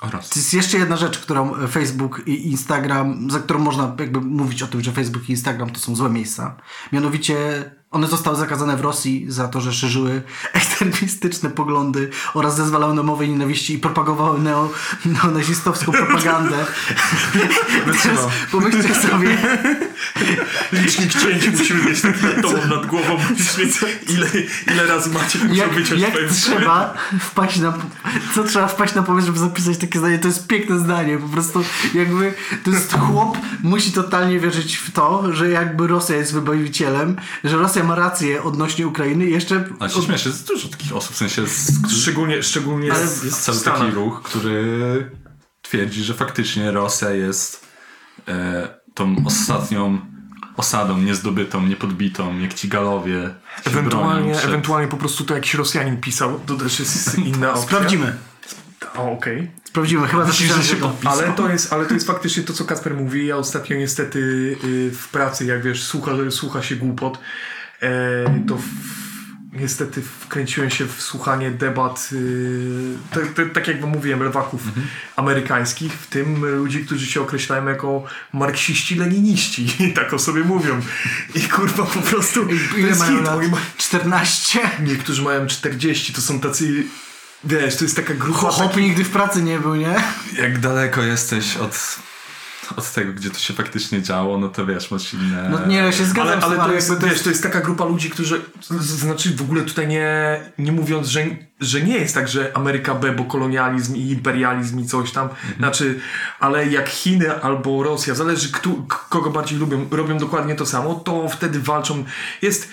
[0.00, 0.28] Oraz.
[0.28, 4.66] To jest jeszcze jedna rzecz, którą Facebook i Instagram, za którą można jakby mówić o
[4.66, 6.56] tym, że Facebook i Instagram to są złe miejsca.
[6.92, 7.36] Mianowicie
[7.90, 10.22] one zostały zakazane w Rosji za to, że szerzyły
[10.80, 14.70] ekstremistyczne poglądy oraz zezwalały na mowę nienawiści i propagowały neo,
[15.04, 16.56] neonazistowską propagandę.
[18.02, 19.38] Teraz pomyślcie sobie,
[20.72, 23.16] Licznik cięć musimy mieć taki tobą nad głową.
[24.08, 24.26] Ile,
[24.72, 27.72] ile razy macie muszą jak, wyciąć jak trzeba wpaść na
[28.34, 31.64] co trzeba wpaść na pomysł, żeby zapisać takie zdanie, to jest piękne zdanie, po prostu
[31.94, 37.56] jakby to jest chłop musi totalnie wierzyć w to, że jakby Rosja jest wybawicielem, że
[37.56, 41.46] Rosja ma rację odnośnie Ukrainy jeszcze Ale się śmieszę, jest dużo takich osób, w sensie
[41.46, 43.80] z, Szczególnie, szczególnie Ale jest cały Stanach.
[43.80, 45.10] taki ruch, który
[45.62, 47.66] twierdzi, że faktycznie Rosja jest
[48.28, 49.98] e, tą ostatnią
[50.56, 53.12] osadą niezdobytą, niepodbitą, jak ci galowie
[53.64, 57.62] się Ewentualnie, przed- ewentualnie po prostu to jakiś Rosjanin pisał, to też jest inna opcja.
[57.66, 58.16] sprawdzimy.
[58.96, 59.50] O, okej.
[59.64, 60.88] Sprawdzimy, chyba że się tego.
[60.88, 61.12] podpisał?
[61.12, 63.26] Ale to, jest, ale to jest faktycznie to, co Kasper mówi.
[63.26, 64.18] Ja ostatnio niestety
[64.64, 67.18] y, w pracy, jak wiesz, słucha, słucha się głupot,
[67.82, 68.62] e, to w,
[69.52, 74.62] niestety wkręciłem się w słuchanie debat, y, te, te, tak jak wam mówiłem, lewaków
[75.16, 79.66] amerykańskich, w tym ludzi, którzy się określają jako marksiści-leniniści.
[79.82, 80.80] I tak o sobie mówią.
[81.34, 82.46] I kurwa po prostu...
[82.46, 83.26] to Ile mają hit.
[83.26, 83.48] lat?
[83.50, 84.60] Ma- 14?
[84.82, 86.84] Niektórzy mają 40, to są tacy...
[87.44, 88.50] Wiesz, to jest taka grupa...
[88.50, 89.94] Hop nigdy w pracy nie był, nie?
[90.38, 91.98] Jak daleko jesteś od,
[92.76, 95.48] od tego, gdzie to się faktycznie działo, no to wiesz, masz inne...
[95.50, 97.42] No nie, ja się zgadzam Ale, z tym, ale to, jest, jakby wiesz, to jest
[97.42, 101.24] taka grupa ludzi, którzy, z- znaczy w ogóle tutaj nie, nie mówiąc, że,
[101.60, 106.00] że nie jest tak, że Ameryka B, bo kolonializm i imperializm i coś tam, znaczy,
[106.40, 111.28] ale jak Chiny albo Rosja, zależy kto, kogo bardziej lubią, robią dokładnie to samo, to
[111.28, 112.04] wtedy walczą,
[112.42, 112.68] jest...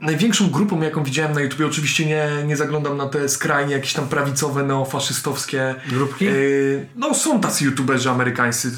[0.00, 3.92] na- Największą grupą, jaką widziałem na YouTubie, oczywiście nie, nie zaglądam na te skrajnie jakieś
[3.92, 6.24] tam prawicowe, neofaszystowskie Grupki?
[6.24, 8.70] Yy, no są tacy youtuberzy amerykańscy,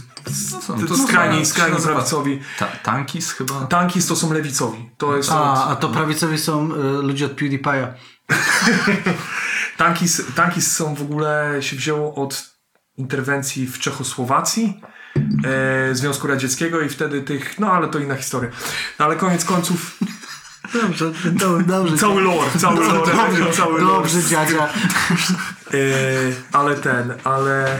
[0.52, 2.40] No są, to skrajni, się skrajni nazywa- prawicowi.
[2.58, 3.66] Ta, tankis chyba?
[3.66, 4.90] Tankis to są lewicowi.
[4.98, 7.86] To jest A, a to prawicowi są y, ludzie od PewDiePie'a.
[9.76, 12.54] Tankis, tankis są w ogóle się wzięło od
[12.96, 14.80] interwencji w Czechosłowacji,
[15.90, 18.50] e, Związku Radzieckiego i wtedy tych, no ale to inna historia.
[18.98, 19.98] No ale koniec końców
[20.82, 21.96] Dobrze, do, dobrze.
[21.96, 23.94] Cały lore, cały lore, Dobrze, cały lore.
[23.94, 24.68] dobrze dziadzia.
[25.74, 25.78] E,
[26.52, 27.78] ale ten, ale...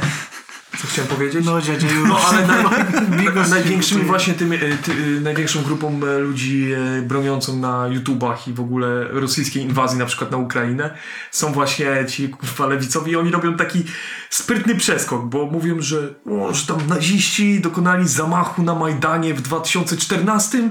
[0.78, 1.46] Co chciałem powiedzieć?
[1.46, 2.08] No dziadzia już.
[2.08, 2.64] No ale naj,
[3.18, 6.68] Bigos największymi właśnie tym, e, ty, e, największą grupą ludzi
[7.02, 10.94] broniącą na YouTubach i w ogóle rosyjskiej inwazji na przykład na Ukrainę
[11.30, 13.84] są właśnie ci kurwa lewicowi i oni robią taki
[14.30, 20.70] sprytny przeskok, bo mówią, że, o, że tam naziści dokonali zamachu na Majdanie w 2014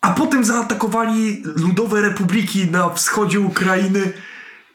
[0.00, 4.12] a potem zaatakowali ludowe republiki na wschodzie Ukrainy.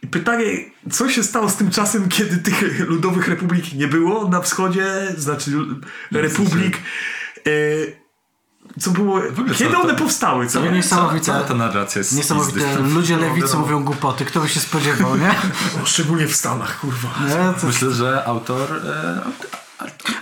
[0.01, 0.45] I pytanie,
[0.91, 4.85] co się stało z tym czasem, kiedy tych ludowych republik nie było na wschodzie,
[5.17, 5.51] znaczy
[6.11, 6.77] republik.
[7.37, 8.03] E,
[8.79, 9.21] co było.
[9.57, 10.47] Kiedy one to- powstały?
[10.47, 10.59] Co?
[10.59, 11.25] No niesamowite.
[11.25, 12.77] Cała ta narracja jest Niesamowite.
[12.79, 14.25] Ludzie lewicy mówią głupoty.
[14.25, 15.35] Kto by się spodziewał, nie?
[15.79, 17.09] No, szczególnie w Stanach, kurwa.
[17.27, 17.61] nie?
[17.61, 17.67] To...
[17.67, 18.81] Myślę, że autor...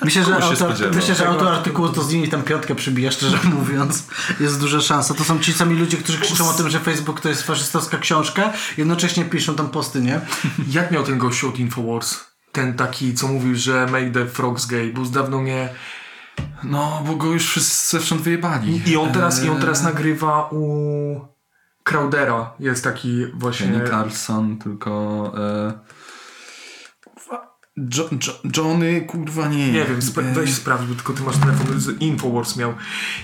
[0.03, 4.07] Myślę, że autor, myślę, że autor artykułu to z nimi tam piątkę przybija, szczerze mówiąc.
[4.39, 5.13] Jest duża szansa.
[5.13, 8.53] To są ci sami ludzie, którzy krzyczą o tym, że Facebook to jest faszystowska książka,
[8.77, 10.21] jednocześnie piszą tam posty, nie?
[10.77, 12.19] Jak miał ten gościu od Infowars?
[12.51, 15.69] Ten taki, co mówił, że make the frogs gay, bo dawno mnie...
[16.63, 18.81] no, bo go już wszyscy zewsząd wyjebali.
[18.85, 21.31] I on teraz, i on teraz nagrywa u
[21.83, 22.53] Crowdera.
[22.59, 23.67] Jest taki właśnie...
[23.67, 25.33] Nie Carlson, tylko...
[25.37, 26.00] E,
[27.97, 29.71] jo, jo, Johnny, kurwa nie.
[29.71, 32.73] Nie wiem, spra- E, weź sprawdź, bo tylko ty masz telefon, z Infowars miał.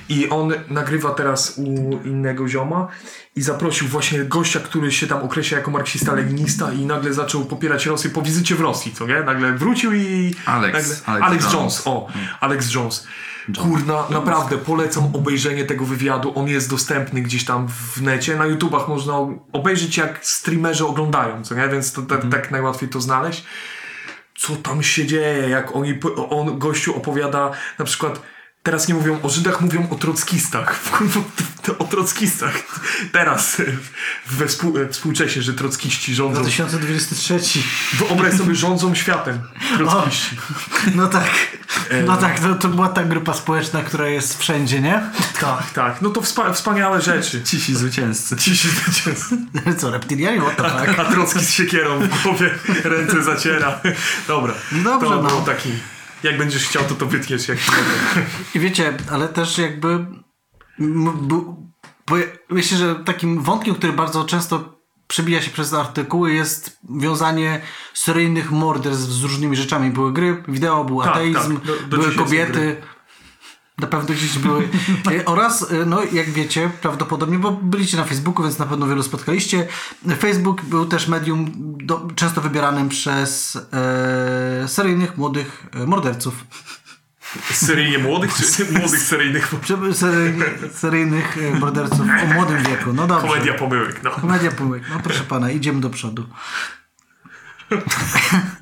[0.10, 1.64] I on nagrywa teraz u
[2.06, 2.88] innego zioma
[3.36, 8.10] i zaprosił właśnie gościa, który się tam określa jako marksista-leninista i nagle zaczął popierać Rosję
[8.10, 9.22] po wizycie w Rosji, co nie?
[9.24, 10.36] Nagle wrócił i...
[10.46, 10.96] Alex, nagle...
[11.06, 11.54] Alex Alex Jones.
[11.54, 11.82] Jones.
[11.86, 12.08] o,
[12.40, 13.08] Alex Jones.
[13.62, 16.32] Kurna, naprawdę polecam obejrzenie tego wywiadu.
[16.36, 18.36] On jest dostępny gdzieś tam w necie.
[18.36, 19.14] Na YouTubach można
[19.54, 21.68] obejrzeć, jak streamerzy oglądają, co nie?
[21.68, 23.44] Więc to, tak- tak najłatwiej to znaleźć
[24.38, 28.22] co tam się dzieje, jak oni, on gościu opowiada na przykład
[28.68, 30.80] teraz nie mówią o Żydach, mówią o trockistach.
[31.80, 32.54] O trockistach.
[33.12, 33.62] Teraz
[34.28, 36.42] we współ, współcześnie, że trockiści rządzą.
[36.42, 37.40] 2023.
[37.94, 39.40] Wyobraź sobie, rządzą światem.
[39.78, 40.38] Trockiści.
[40.96, 41.30] No tak.
[42.06, 45.02] No tak, to, to była ta grupa społeczna, która jest wszędzie, nie?
[45.40, 46.02] Tak, tak.
[46.02, 47.44] No to wspa- wspaniałe rzeczy.
[47.50, 48.38] Cisi zwycięzcy.
[48.38, 49.38] Ci się zwycięzcy.
[49.78, 50.42] Co, reptilianie?
[50.42, 51.00] What the fuck?
[51.00, 52.50] A Trocki z siekierą w głowie
[52.84, 53.80] ręce zaciera.
[54.28, 54.54] Dobra.
[54.72, 55.30] Dobrze, to no.
[55.30, 55.70] był taki...
[56.24, 57.48] Jak będziesz chciał, to to wytniesz.
[57.48, 57.58] Jak
[58.56, 60.06] I wiecie, ale też jakby...
[62.08, 62.16] Bo
[62.50, 67.62] myślę, że takim wątkiem, który bardzo często przebija się przez artykuły jest wiązanie
[67.94, 69.92] seryjnych morderstw z różnymi rzeczami.
[69.92, 71.66] Były gry, wideo, był Tak, ateizm, tak.
[71.66, 72.82] Do- do były kobiety.
[73.78, 74.70] Na pewno gdzieś były.
[75.12, 79.04] E, Oraz, e, no jak wiecie, prawdopodobnie, bo byliście na Facebooku, więc na pewno wielu
[79.04, 79.68] spotkaliście.
[80.20, 86.34] Facebook był też medium do, często wybieranym przez e, seryjnych młodych e, morderców.
[87.52, 89.54] Seryjnie młodych, czy młodych seryjnych?
[90.74, 92.94] Seryjnych e, morderców o młodym wieku.
[92.94, 93.28] No dobrze.
[93.28, 94.12] Komedia pomyłek, no.
[94.12, 94.84] Komedia pomyłek.
[94.90, 96.26] No proszę pana, idziemy do przodu.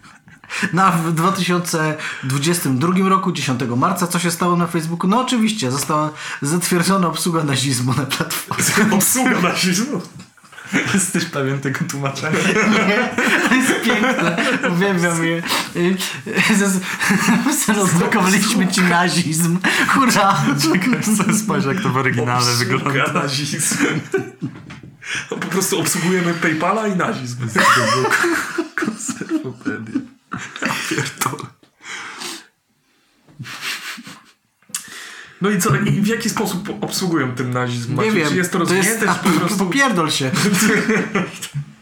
[0.74, 5.10] No a w 2022 roku, 10 marca, co się stało na Facebooku?
[5.10, 6.10] No oczywiście, została
[6.42, 8.94] zatwierdzona obsługa nazizmu na platformie.
[8.98, 10.02] Obsługa nazizmu.
[10.94, 12.38] Jesteś pewien tego tłumaczenia?
[13.50, 14.38] To jest piękne.
[14.72, 15.44] Uwielbiam je.
[17.76, 19.60] Rozdrukowaliśmy ci nazizm.
[19.88, 20.38] Hurra!
[21.44, 22.90] Spojrz jak to w oryginale wygląda.
[22.90, 23.76] Obsługa nazizm.
[25.32, 27.38] No, po prostu obsługujemy Paypala i nazizm.
[28.76, 30.00] Konserwopedia.
[35.42, 37.90] No i co, i w jaki sposób obsługują ten nazizm?
[37.90, 38.14] Nie Maciej?
[38.14, 38.30] wiem.
[38.30, 39.58] Czy jest to to jest, rozwinięte, a, czy po prostu...
[39.66, 40.32] Popierdol się.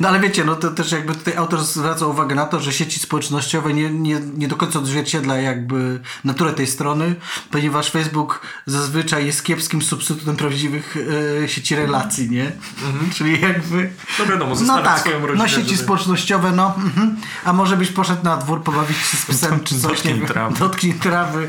[0.00, 3.00] No ale wiecie, no to też jakby tutaj autor zwraca uwagę na to, że sieci
[3.00, 7.14] społecznościowe nie, nie, nie do końca odzwierciedla jakby naturę tej strony,
[7.50, 10.96] ponieważ Facebook zazwyczaj jest kiepskim substytutem prawdziwych
[11.44, 12.52] e, sieci relacji, nie?
[13.14, 13.90] Czyli jakby...
[14.18, 15.38] No wiadomo, No tak, swoją rodzinę.
[15.44, 16.74] no sieci żeby- społecznościowe, no.
[16.76, 17.16] Mhm.
[17.44, 20.58] A może byś poszedł na dwór pobawić się z psem czy coś, Dotknij nie trawy.
[20.58, 21.48] Dotknij trawy.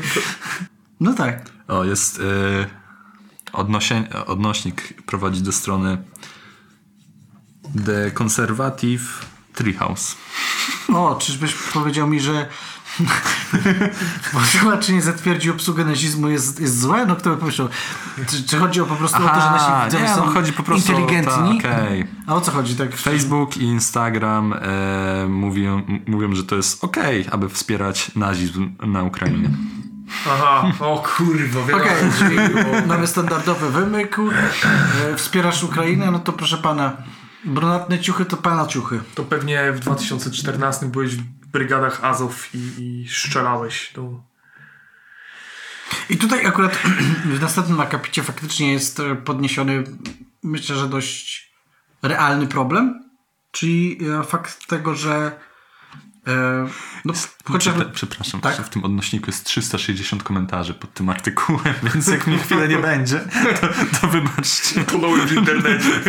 [1.00, 1.42] No tak.
[1.68, 2.22] O, jest y,
[3.52, 5.98] odnosie, odnośnik prowadzi do strony
[7.86, 10.16] The Conservative Treehouse.
[10.94, 12.48] O, czyżbyś powiedział mi, że
[14.32, 17.06] Posłuchacz nie zatwierdził obsługę nazizmu jest, jest złe?
[17.06, 17.68] No kto by pomyślał?
[18.26, 20.52] Czy, czy chodzi o po prostu o to, że nasi widzowie nie, są no, chodzi
[20.52, 21.58] po prostu inteligentni?
[21.58, 22.06] O, tak, okej.
[22.26, 22.76] A o co chodzi?
[22.76, 22.96] Tak?
[22.96, 29.50] Facebook i Instagram e, mówią, mówią, że to jest okej, aby wspierać nazizm na Ukrainie.
[30.26, 31.84] Aha, o kurwa, wiadomo.
[31.84, 32.36] Okej, czyli
[32.86, 34.16] mamy standardowy wymyk,
[35.12, 36.96] e, wspierasz Ukrainę, no to proszę pana,
[37.48, 39.00] brunatne ciuchy to pana ciuchy.
[39.14, 43.92] To pewnie w 2014 byłeś w brygadach Azow i, i strzelałeś.
[46.10, 46.76] I tutaj akurat
[47.36, 49.84] w następnym akapicie faktycznie jest e, podniesiony,
[50.42, 51.52] myślę, że dość
[52.02, 53.04] realny problem,
[53.50, 55.32] czyli e, fakt tego, że
[57.04, 57.14] no,
[57.44, 57.84] chociażby...
[57.84, 58.56] Przepra- Przepraszam, Tak?
[58.56, 62.78] że w tym odnośniku jest 360 komentarzy pod tym artykułem, więc jak mnie chwilę nie
[62.78, 63.20] będzie,
[63.60, 63.68] to,
[64.00, 64.84] to wybaczcie.
[64.84, 66.00] Tonąłem w internecie.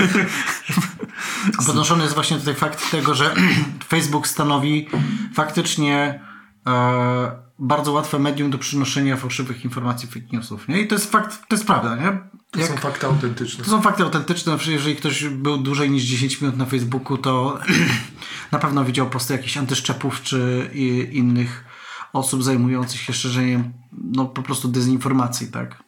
[1.68, 3.36] Podnoszony jest właśnie tutaj fakt tego, że
[3.90, 4.90] Facebook stanowi
[5.34, 6.20] faktycznie
[6.68, 10.68] e, bardzo łatwe medium do przynoszenia fałszywych informacji, fake newsów.
[10.68, 10.82] Nie?
[10.82, 12.20] I to jest fakt, to jest prawda, nie?
[12.52, 13.64] To są fakty autentyczne.
[13.64, 14.58] To są fakty autentyczne.
[14.58, 17.60] Przecież Jeżeli ktoś był dłużej niż 10 minut na Facebooku, to
[18.52, 21.66] na pewno widział posty jakichś antyszczepów czy i, innych
[22.14, 25.84] osób zajmujących się szerzeniem no, po prostu dezinformacji, tak?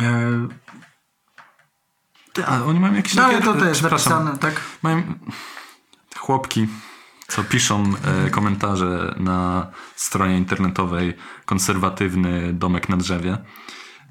[0.00, 0.48] E,
[2.32, 4.60] Ty, a oni mają jakieś no, ale to też napisane, tak?
[4.82, 5.02] Mają
[6.16, 6.68] chłopki,
[7.32, 11.14] co piszą e, komentarze na stronie internetowej
[11.44, 13.38] konserwatywny domek na drzewie.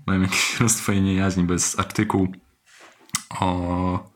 [0.07, 2.36] Mają jakieś rozdwojenie jaźni, bo jest artykuł
[3.39, 4.11] o,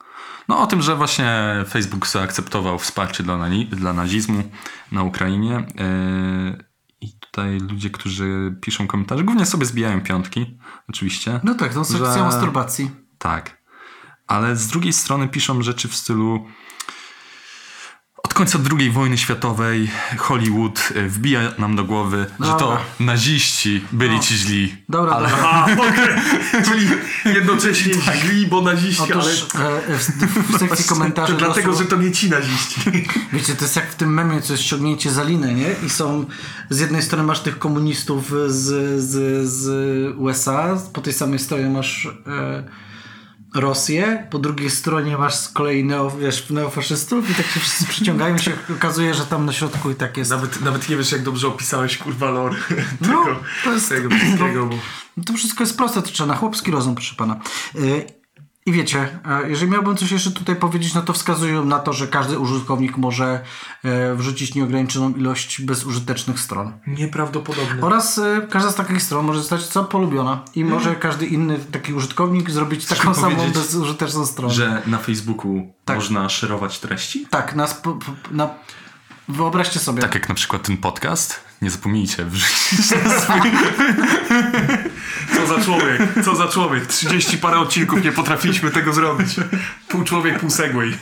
[0.48, 4.44] no, o tym, że właśnie Facebook zaakceptował wsparcie dla, dla nazizmu
[4.92, 5.56] na Ukrainie.
[5.56, 6.64] E,
[7.02, 10.58] I tutaj ludzie, którzy piszą komentarze, głównie sobie zbijają piątki,
[10.90, 11.40] oczywiście.
[11.44, 12.92] No tak, to sekcja że- masturbacji.
[13.18, 13.62] Tak.
[14.28, 16.46] Ale z drugiej strony piszą rzeczy w stylu
[18.36, 22.80] końca II wojny światowej Hollywood e, wbija nam do głowy, że to Dobra.
[23.00, 24.76] naziści byli ci źli.
[24.90, 25.46] Dobra, ale dobra.
[25.52, 26.64] A, okej.
[26.66, 26.88] Czyli
[27.26, 29.78] jednocześnie źli, bo naziści, Otóż ale...
[29.88, 32.82] e, w, w sekcji komentarzy To dlatego, doszło- że to nie ci naziści.
[33.34, 35.76] Wiecie, to jest jak w tym memie, co jest ściągnięcie za linę, nie?
[35.86, 36.26] I są,
[36.70, 39.66] z jednej strony masz tych komunistów z, z, z
[40.18, 42.64] USA, po tej samej stronie masz e,
[43.56, 48.38] Rosję, po drugiej stronie masz z kolei neo, wiesz, neofaszystów i tak się wszyscy przyciągają
[48.38, 50.32] się okazuje, że tam na środku i tak jest.
[50.32, 52.56] Nawet, nawet nie wiesz, jak dobrze opisałeś, kurwa, lore
[53.02, 54.66] No, tego, to jest- tego wszystkiego.
[54.66, 54.76] Bo...
[55.18, 57.40] No To wszystko jest proste, to trzeba na chłopski rozum, proszę pana.
[57.76, 58.06] Y,
[58.68, 62.08] I wiecie, e, jeżeli miałbym coś jeszcze tutaj powiedzieć, no to wskazują na to, że
[62.08, 63.40] każdy użytkownik może
[63.84, 66.74] e, wrzucić nieograniczoną ilość bezużytecznych stron.
[66.88, 67.82] Nieprawdopodobne.
[67.82, 71.94] Oraz e, każda z takich stron może zostać co polubiona i może każdy inny taki
[71.94, 74.54] użytkownik zrobić taką samą bezużyteczną stronę.
[74.54, 75.96] że na Facebooku Tak.
[75.96, 77.28] można szerować treści?
[77.30, 78.00] Tak, na, sp-
[78.32, 78.50] na...
[79.30, 80.02] wyobraźcie sobie.
[80.02, 81.40] Tak jak na przykład ten podcast.
[81.62, 82.80] Nie zapomnijcie wrzucić.
[85.48, 86.86] Co za człowiek, co za człowiek.
[86.88, 89.36] 30 parę odcinków nie potrafiliśmy tego zrobić.
[89.90, 90.98] Pół człowiek, pół segway.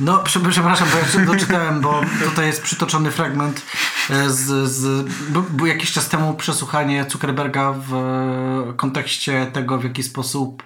[0.00, 3.62] No, prze- przepraszam, bo ja doczytałem, bo tutaj jest przytoczony fragment
[4.10, 5.08] e, z, z
[5.50, 10.62] był, jakiś czas temu przesłuchanie Zuckerberga w e, kontekście tego, w jaki sposób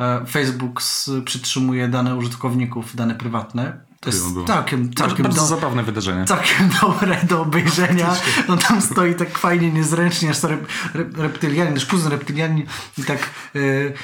[0.00, 0.80] e, Facebook
[1.24, 3.89] przytrzymuje dane użytkowników, dane prywatne.
[4.00, 6.24] To jest całkiem, całkiem, bardzo do, zabawne wydarzenie.
[6.24, 8.16] całkiem dobre do obejrzenia.
[8.48, 12.66] On tam stoi tak fajnie, niezręcznie, aż to rep, rep, reptylianin, nasz kuzyn reptylianin
[12.98, 13.30] i tak...
[13.54, 13.94] Yy,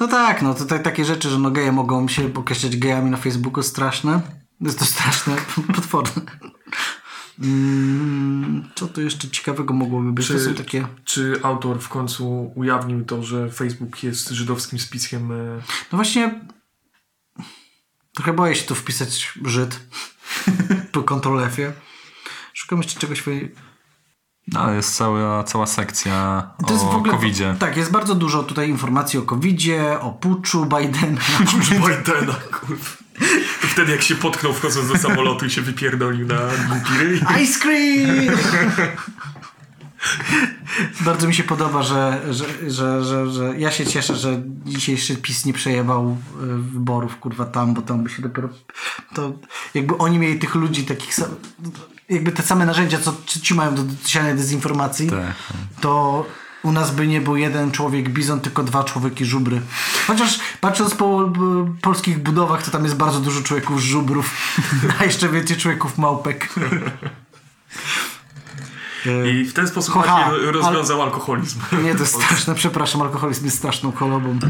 [0.00, 3.62] no tak, no tutaj takie rzeczy, że no geje mogą się określać gejami na Facebooku
[3.62, 4.20] straszne.
[4.60, 5.36] Jest to straszne,
[5.76, 6.22] potworne.
[7.42, 10.28] Mm, co tu jeszcze ciekawego mogłoby być?
[10.28, 10.86] To Czy- są takie...
[11.04, 15.32] Czy autor w końcu ujawnił to, że Facebook jest żydowskim spiskiem?
[15.32, 15.34] e,
[15.92, 16.40] No właśnie
[18.14, 19.80] trochę boję się tu wpisać Żyd
[20.92, 21.72] po Ctrl F-ie.
[22.52, 23.22] Szukam jeszcze czegoś...
[24.52, 27.56] No, jest cała, cała sekcja To jest o w ogóle, COVID-zie.
[27.58, 31.20] Tak, jest bardzo dużo tutaj informacji o COVID-zie, o puczu Bidena.
[31.88, 33.05] Bidena, kurwa.
[33.72, 37.42] Wtedy jak się potknął wchodząc do samolotu i się wypierdolił na głupi.
[37.42, 38.36] Ice cream!
[41.00, 45.44] Bardzo mi się podoba, że, że, że, że, że ja się cieszę, że dzisiejszy PiS
[45.44, 48.48] nie przejebał y, wyborów, kurwa, tam, bo tam by się dopiero...
[49.14, 49.32] To
[49.74, 51.28] jakby oni mieli tych ludzi takich sam,
[52.08, 55.34] jakby te same narzędzia, co ci mają do siania dezinformacji, Tak.
[55.80, 56.26] to
[56.66, 59.60] u nas by nie był jeden człowiek bizon, tylko dwa człowieki żubry.
[60.06, 61.32] Chociaż patrząc po
[61.82, 64.30] polskich budowach, to tam jest bardzo dużo człowieków żubrów,
[65.00, 66.48] a jeszcze więcej człowieków małpek.
[69.40, 71.60] I w ten sposób właśnie rozwiązał alkoholizm.
[71.84, 74.38] Nie, to jest straszne, przepraszam, alkoholizm jest straszną chorobą.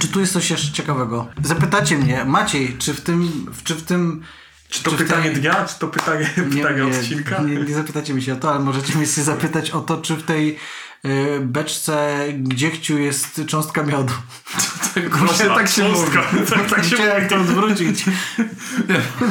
[0.00, 1.28] Czy tu jest coś jeszcze ciekawego?
[1.42, 4.22] Zapytacie mnie, Maciej, czy w tym, czy w tym
[4.68, 7.42] Czy to Czy pytanie tej- dnia, czy to pytanie, pytanie odcinka?
[7.42, 10.14] Nie, nie zapytacie mnie się o to, ale możecie mnie się zapytać o to, czy
[10.16, 10.58] w tej
[11.40, 14.12] beczce gdziechciu jest cząstka miodu.
[15.26, 16.10] Właśnie tak się mówi.
[16.50, 17.28] Tak, tak się mówi.
[17.28, 18.04] to odwrócić.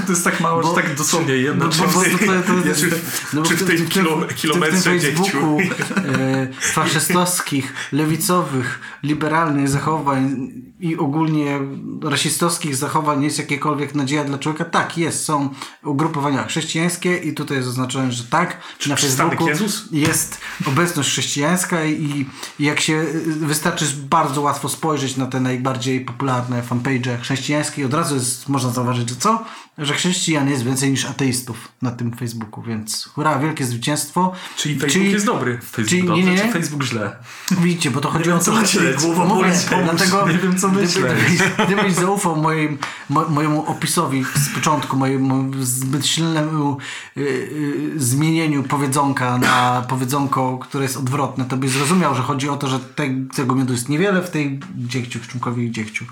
[0.06, 2.90] To jest tak mało, Bo- że tak dosłownie jedno No, bo, bo, to, Czy,
[3.34, 5.58] no, bo czy w tym kilo, kilometrze dziegciu?
[5.98, 11.60] e, faszystowskich, lewicowych, liberalnych zachowań i ogólnie
[12.04, 14.66] rasistowskich zachowań jest jakiekolwiek nadzieja dla człowieka?
[14.66, 15.26] Tak, jest.
[15.26, 15.50] Są
[15.84, 18.58] ugrupowania chrześcijańskie i tutaj jest zaznaczone, że tak.
[18.88, 21.55] na przystanek Facebooku jest obecność chrześcijańska
[21.90, 22.26] i,
[22.60, 27.94] i jak się y, wystarczy bardzo łatwo spojrzeć na te najbardziej popularne fanpage chrześcijańskie od
[27.94, 29.44] razu jest, można zauważyć, że co?
[29.78, 34.32] Że chrześcijan jest więcej niż ateistów na tym Facebooku, więc hurra, wielkie zwycięstwo.
[34.58, 35.58] Czyli Facebook jest dobry.
[35.58, 36.42] Facebook Czyli- dobrze, nie, nie.
[36.42, 37.16] czy Facebook źle?
[37.52, 39.02] Widzicie, bo to chodzi o co to, myśleć.
[39.02, 39.52] Głowa Mówię,
[39.84, 41.14] dlatego Nie wiem, co myśleć.
[41.14, 42.78] Gdybyś, gdybyś zaufał moim,
[43.10, 46.78] mo, mojemu opisowi z początku, mojemu zbyt silnemu
[47.18, 52.58] y, y, zmienieniu powiedzonka na powiedzonko, które jest odwrotne, to byś zrozumiał, że chodzi o
[52.58, 53.04] to, że te,
[53.36, 56.06] tego miodu jest niewiele w tej dziegciu, w członkowie dziegciu.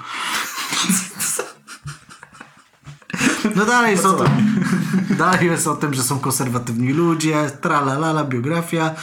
[3.56, 4.66] No dalej jest, o tym,
[5.18, 8.96] dalej jest o tym, że są konserwatywni ludzie, tralalala, biografia.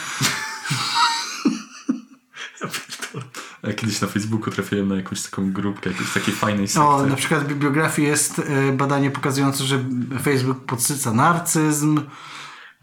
[3.63, 6.81] Ja kiedyś na Facebooku trafiłem na jakąś taką grupkę, jakiejś takiej fajnej sekcji.
[6.81, 9.83] O, na przykład w bibliografii jest y, badanie pokazujące, że
[10.23, 12.01] Facebook podsyca narcyzm.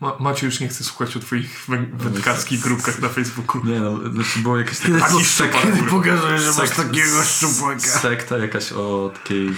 [0.01, 3.65] Ma, Macie już nie chce słuchać o twoich wę- wędkarskich grupkach na Facebooku.
[3.65, 4.99] Nie no, znaczy było jakieś takie...
[4.99, 7.81] Taki szczupak, pokażesz, że masz takiego szczupłaka.
[7.81, 9.55] Sekta jakaś o takiej...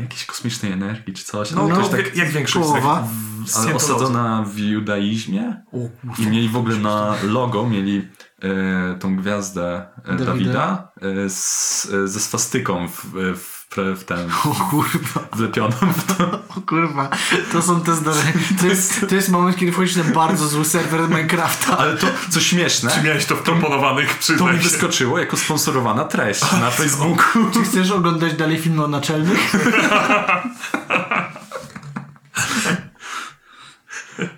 [0.00, 1.50] jakiejś kosmicznej energii czy coś.
[1.50, 3.08] No, ale to jakoś jak, jak większość połowa.
[3.46, 3.66] sekt.
[3.66, 5.78] ale osadzona w judaizmie O,
[6.18, 8.08] i mieli w ogóle na logo mieli
[8.42, 10.24] e, tą gwiazdę e, Dawida.
[10.24, 13.04] Dawida e, z, e, ze swastyką w,
[13.36, 16.24] w, w, ten O kurwa, wlepioną w to.
[16.56, 17.08] o kurwa,
[17.52, 18.32] to są te zdarzenia.
[18.60, 21.78] To jest, to jest moment, kiedy wchodzisz na bardzo zły serwer Minecrafta.
[21.78, 26.42] Ale to, co śmieszne, Czy miałeś to w proponowanych to mi wyskoczyło jako sponsorowana treść
[26.60, 27.50] na Facebooku.
[27.52, 29.52] Czy chcesz oglądać dalej film o naczelnych?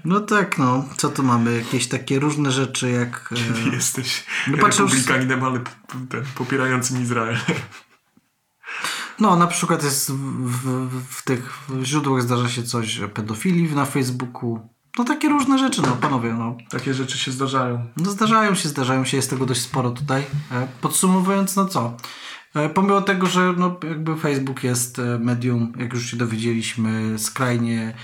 [0.05, 0.85] No tak, no.
[0.97, 1.57] Co tu mamy?
[1.57, 3.35] Jakieś takie różne rzeczy jak...
[3.67, 3.75] E...
[3.75, 5.61] Jesteś No republikaninem, ale
[6.35, 7.39] popierającym Izrael.
[9.21, 14.69] No, na przykład jest w, w, w tych źródłach zdarza się coś pedofilii na Facebooku.
[14.99, 16.57] No takie różne rzeczy, no panowie, no.
[16.71, 17.87] Takie rzeczy się zdarzają.
[17.97, 20.23] No zdarzają się, zdarzają się, jest tego dość sporo tutaj.
[20.53, 21.97] E, Podsumowując, no co?
[22.55, 27.95] E, Pomimo tego, że no, jakby Facebook jest e, medium, jak już się dowiedzieliśmy, skrajnie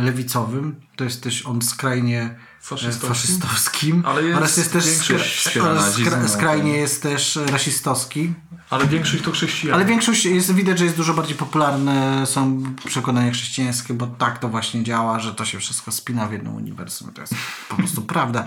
[0.00, 3.08] lewicowym, to jest też on skrajnie Faszystowskim.
[3.08, 5.18] faszystowskim Ale jest oraz jest też skra-
[5.50, 6.28] skra- no.
[6.28, 8.32] skrajnie jest też rasistowski.
[8.70, 9.74] Ale większość to chrześcijanie.
[9.76, 14.48] Ale większość jest, widać, że jest dużo bardziej popularne są przekonania chrześcijańskie, bo tak to
[14.48, 17.12] właśnie działa, że to się wszystko spina w jednym uniwersum.
[17.12, 17.34] To jest
[17.68, 18.44] po prostu prawda.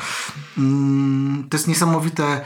[0.58, 2.42] Mm, To jest niesamowite,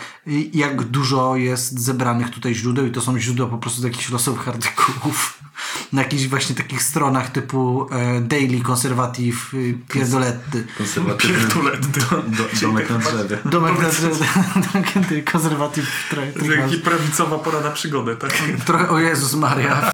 [0.53, 4.47] jak dużo jest zebranych tutaj źródeł i to są źródła po prostu z jakichś losowych
[4.47, 5.39] artykułów.
[5.93, 10.67] Na jakichś właśnie takich stronach typu e, Daily, Conservative, y, Pierdolety.
[10.77, 11.87] Konserwatywny Pierdolety.
[11.99, 13.37] do, do, domek na drzewie.
[13.45, 14.25] Domek na drzewie.
[15.33, 15.87] Conservative.
[16.09, 18.31] To jest jakaś prawicowa pora na przygodę, tak?
[18.65, 19.91] Trochę o Jezus Maria.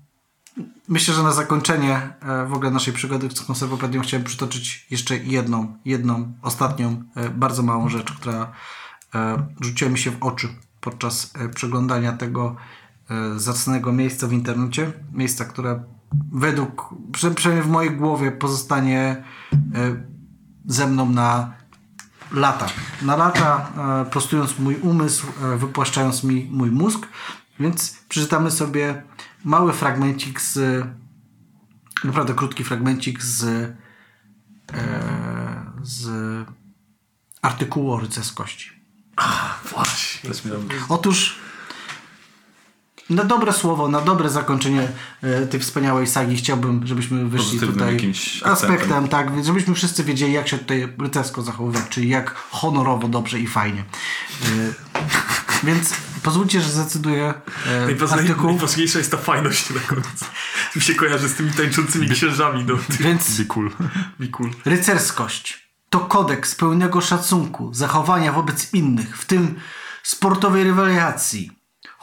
[0.87, 5.77] Myślę, że na zakończenie e, w ogóle naszej przygody z konserwopedią chciałem przytoczyć jeszcze jedną,
[5.85, 8.51] jedną, ostatnią, e, bardzo małą rzecz, która
[9.15, 10.47] e, rzuciła mi się w oczy
[10.81, 12.74] podczas e, przeglądania tego e,
[13.35, 14.91] zacnego miejsca w internecie.
[15.11, 15.83] Miejsca, które
[16.31, 16.95] według,
[17.35, 19.23] przynajmniej w mojej głowie pozostanie
[19.53, 19.95] e,
[20.65, 21.53] ze mną na
[22.31, 22.67] lata.
[23.01, 27.07] Na lata, e, prostując mój umysł, e, wypłaszczając mi mój mózg.
[27.59, 29.03] Więc przeczytamy sobie
[29.43, 30.85] mały fragmencik z,
[32.03, 33.75] naprawdę krótki fragmencik z, e,
[35.83, 36.09] z
[37.41, 38.71] artykułu o rycerskości.
[39.71, 40.29] Właśnie.
[40.89, 41.44] Otóż
[43.09, 44.87] na dobre słowo, na dobre zakończenie
[45.21, 49.07] e, tej wspaniałej sagi chciałbym, żebyśmy wyszli Pozytywnym tutaj jakimś aspektem, akcentem.
[49.07, 53.83] tak, żebyśmy wszyscy wiedzieli, jak się tutaj rycersko zachowywać, czyli jak honorowo, dobrze i fajnie.
[54.43, 54.73] E,
[55.67, 57.33] więc pozwólcie, że zdecyduję
[57.67, 60.19] e, Najważniej- artykuł, Najważniejsza jest ta fajność na koniec.
[60.75, 62.65] Mi się kojarzy z tymi tańczącymi księżami.
[62.67, 62.73] No.
[62.99, 63.71] więc Be cool.
[64.19, 64.51] Be cool.
[64.65, 69.55] Rycerskość to kodeks pełnego szacunku, zachowania wobec innych, w tym
[70.03, 71.51] sportowej rywalizacji.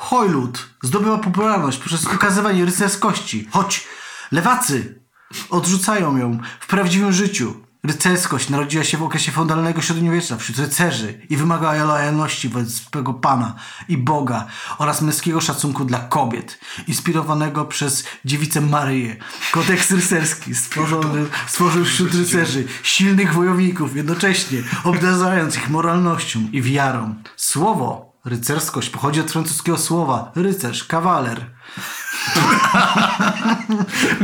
[0.02, 3.86] Hojlud zdobywa popularność przez ukazywanie rycerskości, choć
[4.32, 5.02] lewacy
[5.50, 7.54] odrzucają ją w prawdziwym życiu.
[7.84, 13.54] Rycerskość narodziła się w okresie feudalnego średniowiecza wśród rycerzy i wymagała lojalności wobec swego pana
[13.88, 14.46] i Boga
[14.78, 19.16] oraz męskiego szacunku dla kobiet, inspirowanego przez dziewicę Maryję.
[19.52, 27.14] Kodeks rycerski stworzony, stworzył wśród rycerzy silnych wojowników, jednocześnie obdarzając ich moralnością i wiarą.
[27.36, 31.46] Słowo rycerskość pochodzi od francuskiego słowa rycerz, kawaler.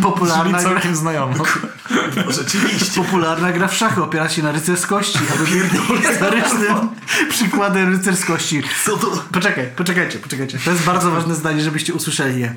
[0.02, 1.34] Popularna gra, znajomo.
[1.36, 1.44] No,
[2.32, 3.02] rzeczywiście.
[3.02, 6.88] popularna gra w szachy opiera się na rycerskości, a historycznym
[7.28, 8.62] przykładem rycerskości.
[9.32, 10.58] Poczekaj, poczekajcie, poczekajcie.
[10.58, 12.54] To jest bardzo ważne zdanie, żebyście usłyszeli je.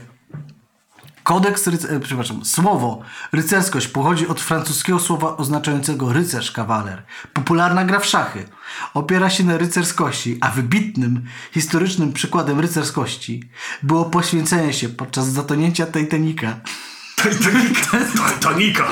[1.24, 7.04] Kodeks, ryc- e, przepraszam, słowo rycerskość pochodzi od francuskiego słowa oznaczającego rycerz, kawaler.
[7.34, 8.46] Popularna gra w szachy
[8.94, 13.50] opiera się na rycerskości, a wybitnym, historycznym przykładem rycerskości
[13.84, 16.60] było poświęcenie się podczas zatonięcia Titanica.
[17.16, 17.98] Titanica.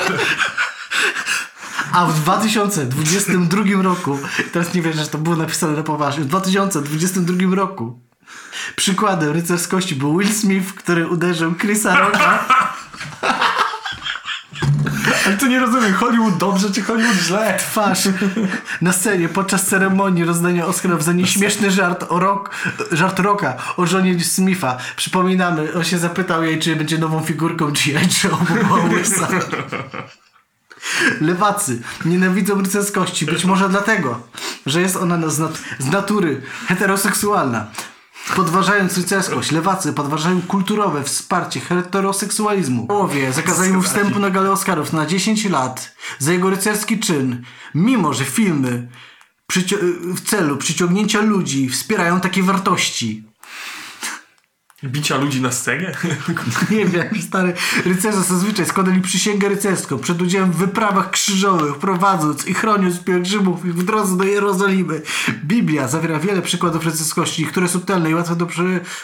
[1.92, 4.18] A w 2022 roku,
[4.52, 8.00] teraz nie wierzę, że to było napisane na poważnie, w 2022 roku
[8.76, 12.44] przykładem rycerskości był Will Smith, który uderzył Chrisa Rocka
[15.26, 17.56] Ale to nie rozumiem, Hollywood dobrze czy Hollywood źle?
[17.58, 17.98] twarz
[18.80, 22.50] na scenie podczas ceremonii rozdania Oscarów za nieśmieszny żart o rock,
[22.92, 24.76] żart Rocka o żonie Smitha.
[24.96, 27.94] Przypominamy, on się zapytał jej, czy będzie nową figurką G.I.
[28.24, 28.38] Joe.
[31.20, 34.20] Lewacy nienawidzą rycerskości, być może dlatego,
[34.66, 37.66] że jest ona z, nat- z natury heteroseksualna.
[38.36, 42.86] Podważając rycerskość, lewacy podważają kulturowe wsparcie heteroseksualizmu.
[42.86, 47.42] Połowie zakazali mu wstępu na galę Oscarów na 10 lat za jego rycerski czyn,
[47.74, 48.88] mimo że filmy
[50.14, 53.29] w celu przyciągnięcia ludzi wspierają takie wartości.
[54.84, 55.92] Bicia ludzi na scenie?
[56.70, 57.54] Nie wiem, stary.
[57.84, 63.84] Rycerze zazwyczaj składali przysięgę rycerską przed udziałem w wyprawach krzyżowych, prowadząc i chroniąc pielgrzymów w
[63.84, 65.02] drodze do Jerozolimy.
[65.44, 68.46] Biblia zawiera wiele przykładów rycerskości, które subtelne i łatwe do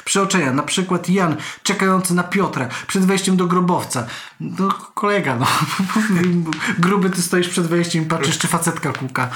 [0.05, 0.53] przeoczenia.
[0.53, 4.07] Na przykład Jan czekający na Piotra przed wejściem do grobowca.
[4.41, 5.47] No kolega, no.
[6.79, 9.29] Gruby ty stoisz przed wejściem i patrzysz, czy facetka kuka.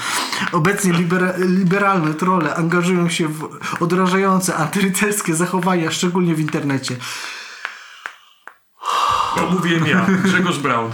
[0.51, 3.49] Obecnie libera, liberalne trole angażują się w
[3.79, 6.95] odrażające antyrycerskie zachowania, szczególnie w internecie.
[9.35, 10.91] To mówiłem ja, Grzegorz Braun.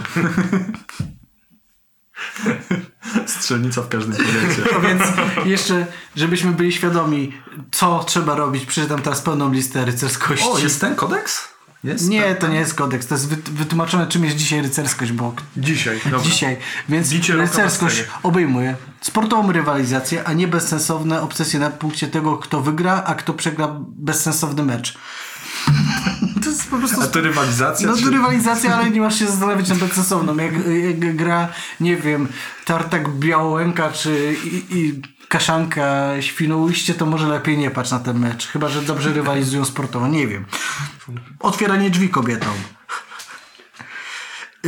[3.26, 4.62] Strzelnica w każdym podejście.
[4.72, 5.02] No więc
[5.44, 5.86] jeszcze,
[6.16, 7.32] żebyśmy byli świadomi,
[7.70, 10.48] co trzeba robić, przeczytam teraz pełną listę rycerskości.
[10.48, 11.48] O, jest ten kodeks?
[11.84, 12.08] Jest?
[12.08, 16.00] Nie, to nie jest kodeks, to jest wyt- wytłumaczone, czym jest dzisiaj rycerskość, bo Dzisiaj,
[16.04, 16.20] dobra.
[16.20, 16.56] dzisiaj.
[16.88, 23.14] Więc rycerskość obejmuje sportową rywalizację, a nie bezsensowne obsesje na punkcie tego, kto wygra, a
[23.14, 24.98] kto przegra bezsensowny mecz.
[26.42, 27.02] To jest po prostu...
[27.02, 27.88] A to rywalizacja?
[27.88, 28.02] No czy...
[28.02, 30.36] to rywalizacja, ale nie masz się zastanawiać nad bezsensowną.
[30.36, 30.52] Jak,
[31.00, 31.48] jak gra,
[31.80, 32.28] nie wiem,
[32.64, 38.46] Tartak Białołęka czy i, i Kaszanka Świnoujście, to może lepiej nie patrz na ten mecz.
[38.46, 40.08] Chyba, że dobrze rywalizują sportowo.
[40.08, 40.44] Nie wiem.
[41.40, 42.54] Otwieranie drzwi kobietom.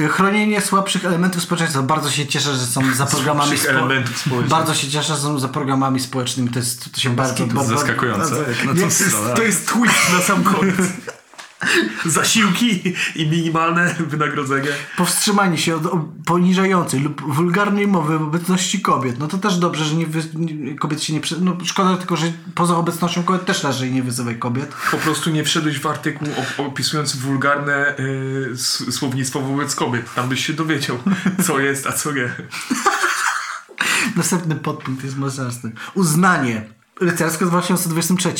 [0.01, 1.83] Y, Chronienie słabszych elementów społeczeństwa.
[1.83, 4.49] Bardzo się cieszę, że są za programami społecznych.
[4.49, 6.49] Bardzo się cieszę, że są za programami społecznymi.
[6.51, 8.21] To jest to się bardzo, To jest bardzo zaskakujące.
[8.21, 9.05] bardzo- No To jest,
[9.37, 10.77] to jest twist na sam koniec.
[12.07, 14.69] Zasiłki i minimalne wynagrodzenie.
[14.97, 15.83] powstrzymanie się od
[16.27, 19.19] poniżającej lub wulgarnej mowy w obecności kobiet.
[19.19, 20.21] No to też dobrze, że nie wy,
[20.79, 21.21] kobiet się nie...
[21.41, 24.75] No szkoda tylko, że poza obecnością kobiet też raczej nie wyzywaj kobiet.
[24.91, 30.15] Po prostu nie wszedłeś w artykuł op- opisujący wulgarne y, s- słownictwo wobec kobiet.
[30.15, 30.99] Tam byś się dowiedział,
[31.47, 32.33] co jest, a co nie.
[34.17, 35.73] Następny podpunkt jest mocny.
[35.95, 36.65] Uznanie
[37.01, 38.33] rycersko z 2023.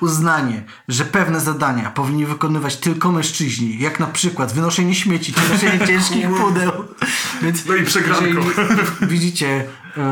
[0.00, 5.86] Uznanie, że pewne zadania powinni wykonywać tylko mężczyźni, jak na przykład wynoszenie śmieci czy noszenie
[5.88, 6.72] ciężkich pudeł.
[7.42, 8.24] Więc No i przegranko.
[8.24, 8.46] jeżeli
[9.02, 9.64] widzicie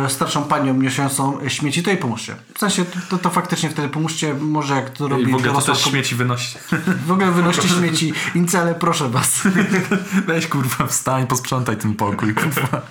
[0.09, 2.35] starszą panią niosącą śmieci, to jej pomóżcie.
[2.55, 5.61] W sensie, to, to, faktycznie wtedy pomóżcie, może jak to robi I w ogóle to
[5.61, 5.90] też kobieta.
[5.90, 6.59] śmieci wynosi.
[7.06, 9.43] W ogóle wynoście śmieci, incele, proszę was.
[10.27, 12.82] Weź kurwa, wstań, posprzątaj ten pokój, kurwa.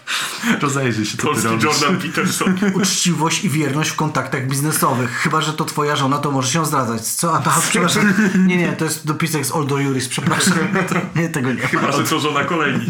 [0.62, 1.64] Rozejrzyj się, co ty Polski robisz.
[1.64, 2.56] Jordan Peterson.
[2.82, 5.12] Uczciwość i wierność w kontaktach biznesowych.
[5.12, 7.02] Chyba, że to twoja żona, to może się zdradzać.
[7.02, 7.38] Co?
[7.38, 8.14] A ta, przepraszam.
[8.48, 10.54] Nie, nie, to jest dopisek z Oldo Juris, przepraszam.
[11.16, 11.68] Nie, tego nie ma.
[11.68, 12.86] Chyba, że to żona kolejni.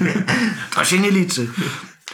[0.75, 1.47] To się nie liczy.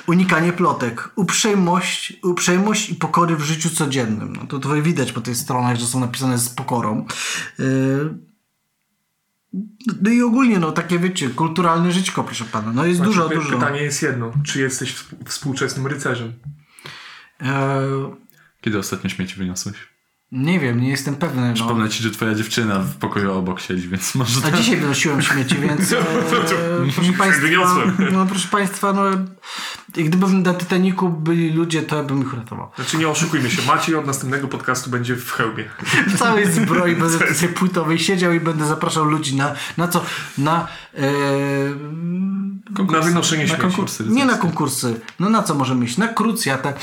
[0.08, 1.10] Unikanie plotek.
[1.16, 4.36] Uprzejmość, uprzejmość i pokory w życiu codziennym.
[4.36, 7.06] No to tutaj widać po tych stronach, że są napisane z pokorą.
[7.60, 8.18] Yy...
[10.02, 12.72] No i ogólnie, no takie wiecie, kulturalne żyćko, proszę pana.
[12.74, 13.58] No jest dużo, Znaczy, dużo.
[13.58, 14.32] Pytanie jest jedno.
[14.44, 16.34] Czy jesteś współ- współczesnym rycerzem?
[17.42, 17.48] Yy...
[18.62, 19.76] Kiedy ostatnio śmieci wyniosłeś?
[20.32, 21.48] Nie wiem, nie jestem pewny.
[21.48, 21.54] No.
[21.54, 25.56] Przypomnę ci, że twoja dziewczyna w pokoju obok siedzi, więc może A dzisiaj wynosiłem śmieci,
[25.56, 25.96] więc e,
[26.96, 27.98] proszę Państwa, wyniosłem.
[28.12, 29.04] no proszę Państwa, no
[29.94, 32.72] gdybym na Titaniku byli ludzie, to ja bym ich uratował.
[32.76, 33.62] Znaczy nie oszukujmy się.
[33.68, 35.64] Maciej od następnego podcastu będzie w hełmie.
[36.08, 40.06] W całej zbroi będę tutaj płytowej siedział i będę zapraszał ludzi na, na co?
[40.38, 40.68] Na
[40.98, 41.02] e,
[42.94, 43.62] Na wynoszenie Na śmieci.
[43.62, 44.04] konkursy.
[44.08, 45.00] nie na konkursy.
[45.20, 45.98] No na co możemy iść?
[45.98, 46.74] Na krucjatę.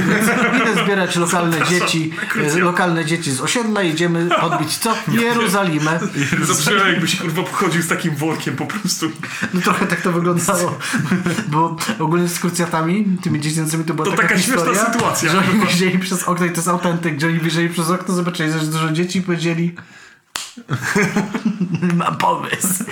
[0.62, 2.12] Idę zbierać lokalne dzieci,
[2.56, 4.94] e, lokalne dzieci z osiedla i idziemy podbić co?
[5.08, 6.00] Jerozolimę.
[6.42, 9.10] Zabrzmiało jakbyś kurwa pochodził z takim workiem po prostu.
[9.54, 10.78] No trochę tak to wyglądało.
[11.48, 15.30] Bo ogólnie z krucjatami, tymi dziecięcymi to była To taka, taka śmieszna historia, sytuacja.
[15.32, 18.52] że oni wzięli przez okno i to jest autentyk, że oni wzięli przez okno, zobaczyli,
[18.52, 19.74] że dużo dzieci i powiedzieli
[21.94, 22.84] mam pomysł.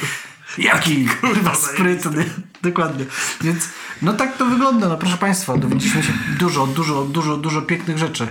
[0.58, 1.06] Jaki?
[1.06, 2.24] Kurwa sprytny.
[2.62, 3.04] Dokładnie.
[3.40, 3.68] Więc
[4.02, 8.26] no tak to wygląda, no proszę Państwa, dowiedzieliśmy się dużo, dużo, dużo, dużo pięknych rzeczy.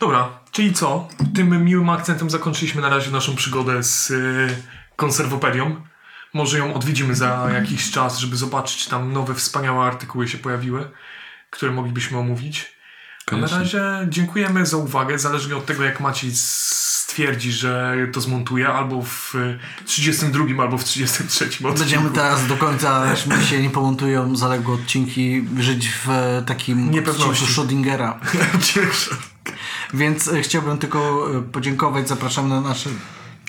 [0.00, 1.08] Dobra, czyli co?
[1.34, 4.56] Tym miłym akcentem zakończyliśmy na razie naszą przygodę z y,
[4.96, 5.76] konserwopedią.
[6.34, 10.90] Może ją odwiedzimy za jakiś czas, żeby zobaczyć, czy tam nowe, wspaniałe artykuły się pojawiły,
[11.50, 12.80] które moglibyśmy omówić.
[13.32, 15.18] A na razie dziękujemy za uwagę.
[15.18, 20.84] Zależnie od tego, jak Maciej stwierdzi, że to zmontuje, albo w y, 32, albo w
[20.84, 21.74] 33 odcinku.
[21.78, 26.90] Będziemy teraz do końca, aż mi się nie pomontują zaległe odcinki, żyć w e, takim
[26.90, 27.44] Niepewności.
[27.44, 28.14] odcinku Schrödingera.
[28.74, 29.10] Cieszę.
[29.94, 32.90] Więc e, chciałbym tylko e, podziękować, zapraszamy na nasze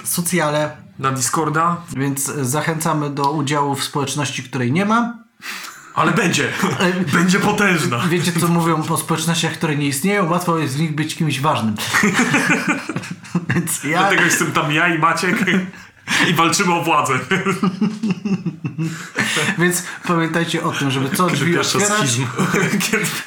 [0.04, 5.14] socjale, Na Discorda, więc zachęcamy do udziału w społeczności, której nie ma.
[5.96, 6.50] ale będzie.
[7.14, 8.00] Będzie potężna.
[8.10, 10.30] Wiecie, co mówią o społecznościach, które nie istnieją?
[10.30, 11.76] Łatwo jest w nich być kimś ważnym.
[13.56, 15.46] Więc ja, Dlatego jestem tam ja i Maciek
[16.30, 17.20] i walczymy o władzę.
[19.58, 22.20] więc pamiętajcie o tym, żeby co drzwi otwierać,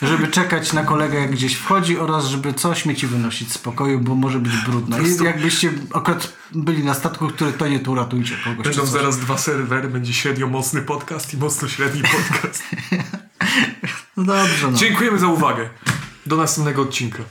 [0.02, 4.14] żeby czekać na kolegę, jak gdzieś wchodzi oraz żeby co śmieci wynosić z pokoju, bo
[4.14, 4.98] może być brudno.
[4.98, 8.64] I jakbyście akurat byli na statku, który to uratujcie kogoś.
[8.64, 8.88] Będą czy coś.
[8.88, 12.62] zaraz dwa serwery, będzie średnio mocny podcast i mocno średni podcast.
[14.16, 14.78] No dobrze, no.
[14.78, 15.70] Dziękujemy za uwagę.
[16.26, 17.22] Do następnego odcinka.